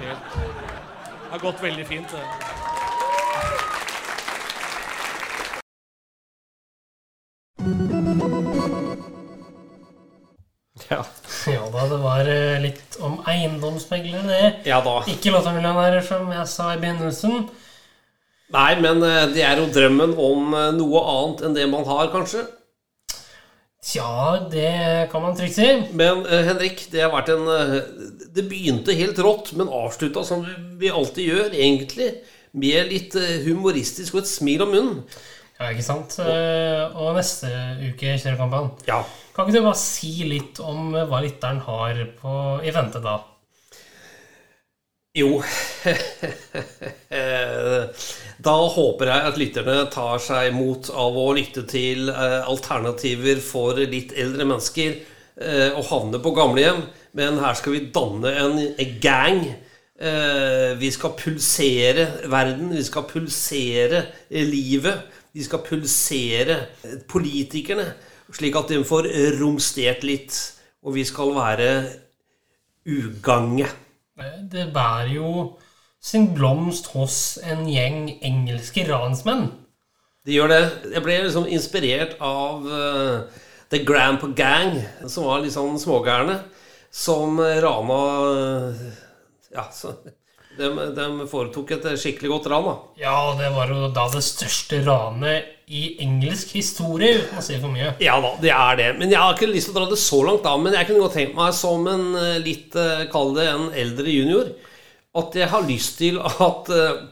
Det 0.04 1.40
har 1.40 1.40
gått 1.40 1.64
veldig 1.64 1.86
fint. 1.86 2.12
det. 2.12 2.53
Ja 11.84 11.90
det 11.92 11.98
var 12.00 12.28
eh, 12.32 12.62
litt 12.64 12.94
om 13.04 13.18
eiendomsmeglere, 13.28 14.24
det. 14.24 14.50
Ja 14.70 14.78
da. 14.86 15.02
Ikke 15.12 15.34
lottomillionærer, 15.34 16.00
som 16.06 16.30
jeg 16.32 16.46
sa 16.48 16.70
i 16.72 16.78
begynnelsen. 16.80 17.42
Nei, 18.56 18.70
men 18.80 19.04
eh, 19.04 19.26
det 19.34 19.44
er 19.44 19.60
jo 19.60 19.66
drømmen 19.68 20.14
om 20.16 20.56
eh, 20.56 20.70
noe 20.78 21.02
annet 21.12 21.44
enn 21.44 21.58
det 21.58 21.66
man 21.68 21.84
har, 21.90 22.08
kanskje. 22.14 22.46
Tja, 23.84 24.46
det 24.48 25.10
kan 25.12 25.26
man 25.26 25.36
trygt 25.36 25.58
si. 25.58 25.68
Men 25.92 26.24
Henrik, 26.24 26.86
det 26.94 27.04
har 27.04 27.12
vært 27.12 27.34
en 27.34 27.50
Det 28.32 28.46
begynte 28.48 28.96
helt 28.96 29.20
rått, 29.20 29.52
men 29.60 29.68
avslutta 29.68 30.24
som 30.24 30.48
vi 30.80 30.88
alltid 30.88 31.34
gjør, 31.34 31.50
egentlig. 31.52 32.14
Med 32.56 32.94
litt 32.94 33.18
humoristisk 33.44 34.16
og 34.16 34.24
et 34.24 34.32
smil 34.32 34.64
om 34.64 34.72
munnen. 34.72 35.04
Ja, 35.64 35.70
ikke 35.72 35.86
sant? 35.86 36.18
Og, 36.20 36.98
Og 37.00 37.14
neste 37.18 37.50
uke 37.88 38.18
kjører 38.20 38.40
kampen. 38.42 38.72
Ja. 38.90 39.02
Kan 39.34 39.48
ikke 39.48 39.62
du 39.62 39.66
bare 39.66 39.80
si 39.80 40.12
litt 40.30 40.60
om 40.62 40.92
eh, 40.94 41.08
hva 41.10 41.22
lytteren 41.24 41.62
har 41.66 42.02
på, 42.20 42.34
i 42.68 42.74
vente 42.76 43.00
da? 43.04 43.16
Jo 45.18 45.40
Eh, 47.14 47.84
Da 48.44 48.54
håper 48.76 49.08
jeg 49.12 49.26
at 49.30 49.38
lytterne 49.40 49.76
tar 49.94 50.20
seg 50.22 50.50
imot 50.52 50.90
av 50.92 51.16
å 51.22 51.28
lytte 51.38 51.64
til 51.70 52.10
eh, 52.12 52.40
alternativer 52.50 53.40
for 53.46 53.78
litt 53.80 54.12
eldre 54.20 54.48
mennesker 54.50 54.96
eh, 54.98 55.70
og 55.78 55.86
havne 55.92 56.20
på 56.24 56.34
gamlehjem. 56.36 56.82
Men 57.16 57.38
her 57.40 57.56
skal 57.56 57.76
vi 57.78 57.84
danne 57.94 58.34
en 58.42 58.58
gang. 59.04 59.44
Eh, 60.02 60.74
Vi 60.82 60.90
skal 60.92 61.14
pulsere 61.20 62.08
verden. 62.34 62.74
Vi 62.76 62.84
skal 62.84 63.06
pulsere 63.08 64.02
eh, 64.28 64.44
livet. 64.50 65.06
Vi 65.34 65.44
skal 65.46 65.64
pulsere 65.66 66.58
eh, 66.86 67.00
politikerne, 67.10 67.88
slik 68.34 68.56
at 68.60 68.70
de 68.70 68.84
får 68.86 69.10
romstert 69.40 70.06
litt. 70.06 70.38
Og 70.84 70.98
vi 70.98 71.06
skal 71.08 71.32
være 71.36 71.70
ugange. 72.86 73.68
Eh, 74.20 74.40
Det 74.52 74.68
bærer 74.74 75.14
jo 75.16 75.30
sin 76.04 76.34
blomst 76.36 76.92
hos 76.94 77.38
en 77.44 77.66
gjeng 77.70 78.10
engelske 78.22 78.84
ransmenn. 78.90 79.48
Det 80.26 80.36
gjør 80.36 80.52
det. 80.52 80.64
Jeg 80.94 81.04
ble 81.04 81.16
liksom 81.26 81.48
inspirert 81.52 82.18
av 82.24 82.68
eh, 82.68 83.40
The 83.72 83.84
Grandpa 83.88 84.30
Gang, 84.38 84.78
som 85.08 85.26
var 85.28 85.42
litt 85.44 85.56
sånn 85.56 85.80
smågærne, 85.82 86.42
som 86.94 87.40
rana 87.42 88.02
Ja, 89.54 89.64
så 89.74 89.96
de, 90.58 90.70
de 90.94 91.28
foretok 91.30 91.74
et 91.76 91.86
skikkelig 92.00 92.30
godt 92.36 92.48
ran, 92.52 92.68
da. 92.68 92.76
Ja, 93.02 93.18
det 93.40 93.50
var 93.56 93.72
jo 93.74 93.90
da 93.94 94.06
det 94.14 94.22
største 94.26 94.84
ranet 94.86 95.54
i 95.74 95.84
engelsk 96.04 96.54
historie, 96.58 97.24
uten 97.24 97.40
å 97.40 97.44
si 97.46 97.58
for 97.62 97.74
mye. 97.74 97.94
Ja 98.04 98.20
da, 98.22 98.34
det 98.42 98.52
er 98.54 98.80
det. 98.80 98.90
Men 99.00 99.14
jeg 99.14 99.22
har 99.22 99.34
ikke 99.34 99.50
lyst 99.50 99.70
til 99.70 99.76
å 99.76 99.80
dra 99.80 99.90
det 99.90 100.00
så 100.02 100.20
langt, 100.26 100.44
da. 100.46 100.54
Men 100.60 100.76
jeg 100.78 100.90
kunne 100.90 101.06
godt 101.06 101.18
tenkt 101.18 101.38
meg 101.38 101.56
som 101.58 101.88
en 101.90 102.06
eh, 102.20 102.40
litt 102.44 102.78
eh, 102.80 103.06
Kall 103.14 103.34
det 103.38 103.48
en 103.50 103.68
eldre 103.86 104.14
junior. 104.14 104.52
At 105.18 105.38
jeg 105.38 105.50
har 105.50 105.66
lyst 105.66 105.98
til 106.02 106.20
at 106.22 106.70
eh, 106.74 107.04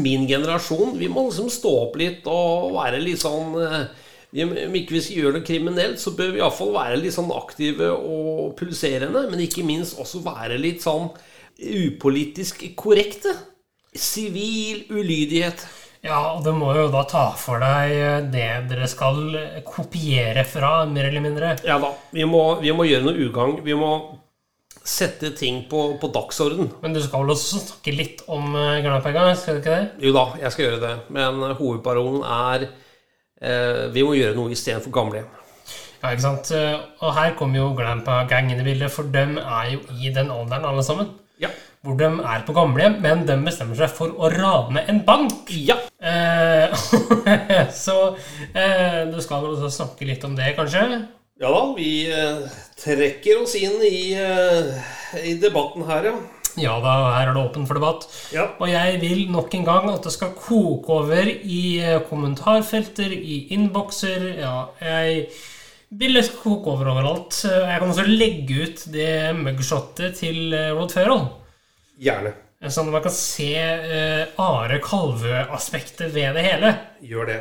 min 0.00 0.24
generasjon 0.26 0.94
Vi 0.96 1.10
må 1.12 1.26
liksom 1.26 1.50
stå 1.52 1.70
opp 1.82 1.98
litt 2.00 2.24
og 2.30 2.72
være 2.72 3.02
litt 3.02 3.20
sånn 3.20 3.52
Om 3.58 4.76
ikke 4.78 4.94
vi 4.94 5.02
skal 5.04 5.18
gjøre 5.18 5.34
noe 5.36 5.46
kriminelt, 5.46 6.00
så 6.00 6.14
bør 6.16 6.32
vi 6.32 6.40
iallfall 6.40 6.72
være 6.74 6.98
litt 7.02 7.14
sånn 7.14 7.30
aktive 7.34 7.92
og 7.92 8.54
pulserende. 8.58 9.26
Men 9.30 9.44
ikke 9.44 9.66
minst 9.66 10.00
også 10.00 10.24
være 10.24 10.58
litt 10.58 10.82
sånn 10.82 11.12
upolitisk 11.58 12.64
korrekte. 12.76 13.34
Sivil 13.94 14.84
ulydighet. 14.90 15.66
Ja, 16.04 16.18
og 16.34 16.42
du 16.44 16.50
må 16.52 16.74
jo 16.76 16.88
da 16.92 17.04
ta 17.08 17.28
for 17.40 17.62
deg 17.62 17.94
eh, 17.96 18.26
det 18.28 18.48
dere 18.68 18.88
skal 18.90 19.22
eh, 19.38 19.62
kopiere 19.64 20.42
fra, 20.44 20.82
mer 20.90 21.08
eller 21.08 21.24
mindre. 21.24 21.54
Ja 21.64 21.78
da. 21.80 21.94
Vi 22.12 22.26
må, 22.28 22.42
vi 22.60 22.74
må 22.76 22.84
gjøre 22.84 23.06
noe 23.06 23.28
ugagn. 23.30 23.62
Vi 23.64 23.76
må 23.78 23.94
sette 24.84 25.30
ting 25.32 25.62
på, 25.70 25.96
på 26.00 26.10
dagsorden. 26.12 26.68
Men 26.82 26.92
du 26.92 27.00
skal 27.02 27.24
vel 27.24 27.32
også 27.32 27.62
snakke 27.62 27.94
litt 27.96 28.20
om 28.28 28.52
uh, 28.52 28.76
skal 29.40 29.56
du 29.56 29.62
ikke 29.62 29.78
det? 29.78 29.86
Jo 30.04 30.12
da, 30.16 30.26
jeg 30.42 30.52
skal 30.52 30.66
gjøre 30.66 30.82
det. 30.82 30.92
Men 31.16 31.40
eh, 31.40 31.56
hovedparolen 31.56 32.20
er 32.28 32.66
eh, 32.68 33.86
vi 33.94 34.04
må 34.04 34.12
gjøre 34.18 34.36
noe 34.36 34.52
istedenfor 34.52 34.92
gamlehjem. 34.94 35.30
Ja, 36.02 36.12
ikke 36.12 36.26
sant? 36.26 36.52
Eh, 36.52 36.76
Og 37.00 37.16
her 37.16 37.32
kommer 37.38 37.62
jo 37.62 37.72
Glampa-gangen 37.78 38.60
i 38.60 38.66
bildet, 38.66 38.92
for 38.92 39.08
dem 39.08 39.38
er 39.40 39.72
jo 39.72 39.80
i 39.96 40.12
den 40.12 40.28
alderen 40.34 40.68
alle 40.68 40.84
sammen. 40.84 41.14
Hvor 41.84 41.98
de 42.00 42.06
er 42.24 42.44
på 42.46 42.54
gamlehjem, 42.56 42.94
men 43.04 43.26
de 43.28 43.34
bestemmer 43.44 43.76
seg 43.76 43.90
for 43.92 44.14
å 44.16 44.30
rane 44.32 44.86
en 44.88 45.02
bank. 45.04 45.50
Ja. 45.52 45.76
Eh, 46.00 46.72
så 47.84 47.96
eh, 48.56 49.02
du 49.10 49.18
skal 49.20 49.42
vel 49.44 49.52
også 49.58 49.68
snakke 49.82 50.08
litt 50.08 50.24
om 50.24 50.32
det, 50.38 50.54
kanskje? 50.56 50.86
Ja 51.42 51.50
da, 51.50 51.60
vi 51.76 52.06
eh, 52.08 52.40
trekker 52.80 53.42
oss 53.42 53.56
inn 53.60 53.76
i, 53.84 54.14
eh, 54.16 54.72
i 55.28 55.34
debatten 55.42 55.84
her, 55.90 56.08
ja. 56.08 56.14
Ja 56.56 56.76
da, 56.78 56.92
her 57.18 57.32
er 57.32 57.34
det 57.34 57.42
åpen 57.42 57.64
for 57.66 57.76
debatt. 57.76 58.06
Ja. 58.32 58.46
Og 58.62 58.70
jeg 58.70 59.00
vil 59.02 59.24
nok 59.34 59.52
en 59.58 59.64
gang 59.66 59.88
at 59.90 60.06
det 60.06 60.14
skal 60.14 60.32
koke 60.38 61.00
over 61.02 61.26
i 61.28 61.62
eh, 61.82 61.98
kommentarfelter, 62.08 63.12
i 63.12 63.42
innbokser. 63.58 64.28
Ja, 64.40 64.56
jeg 64.80 65.26
vil 65.94 66.16
det 66.16 66.24
skal 66.30 66.40
koke 66.46 66.72
over 66.78 66.94
overalt. 66.94 67.42
Eh, 67.50 67.60
Jeg 67.74 67.80
kan 67.82 67.90
også 67.92 68.08
legge 68.08 68.60
ut 68.68 68.84
det 68.94 69.14
mugshotet 69.42 70.16
til 70.22 70.54
Rod 70.78 70.94
Ferrell. 70.94 71.26
Gjerne. 72.00 72.34
Sånn 72.64 72.88
at 72.88 72.94
man 72.96 73.02
kan 73.04 73.12
se 73.12 73.50
uh, 73.60 74.40
Are 74.40 74.78
Kalvø-aspektet 74.82 76.14
ved 76.14 76.34
det 76.38 76.44
hele. 76.46 76.70
Gjør 77.04 77.28
det. 77.28 77.40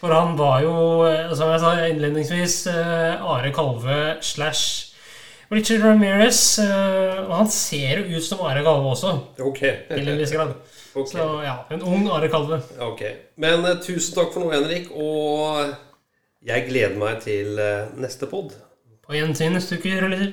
For 0.00 0.10
han 0.10 0.32
var 0.34 0.64
jo, 0.64 0.72
eh, 1.06 1.30
som 1.38 1.52
jeg 1.52 1.60
sa 1.62 1.74
innledningsvis, 1.86 2.56
uh, 2.74 3.22
Are 3.36 3.52
Kalvø 3.54 3.98
slash 4.18 4.88
Richard 5.52 5.84
Ramirez. 5.86 6.40
Uh, 6.58 7.22
Og 7.28 7.36
han 7.36 7.50
ser 7.54 8.02
jo 8.02 8.18
ut 8.18 8.26
som 8.26 8.42
Are 8.42 8.64
Kalvø 8.66 8.90
også, 8.96 9.12
Ok. 9.38 9.60
til 9.92 10.08
en 10.08 10.18
viss 10.18 10.34
grad. 10.34 10.54
Okay. 10.92 11.08
Så 11.16 11.24
ja, 11.40 11.54
en 11.72 11.80
ung 11.88 12.02
Are 12.12 12.28
Kalvø. 12.28 12.58
Ok. 12.84 13.00
Men 13.40 13.62
uh, 13.64 13.78
tusen 13.80 14.12
takk 14.12 14.34
for 14.34 14.42
noe, 14.44 14.52
Henrik. 14.52 14.90
Og 14.92 15.70
jeg 16.44 16.66
gleder 16.68 16.98
meg 16.98 17.22
til 17.22 17.56
eh, 17.62 17.92
neste 18.02 18.26
pod. 18.28 18.50
På 19.06 19.14
gjensyn 19.14 19.54
neste 19.54 19.78
uke, 19.78 19.94
lytter. 20.10 20.32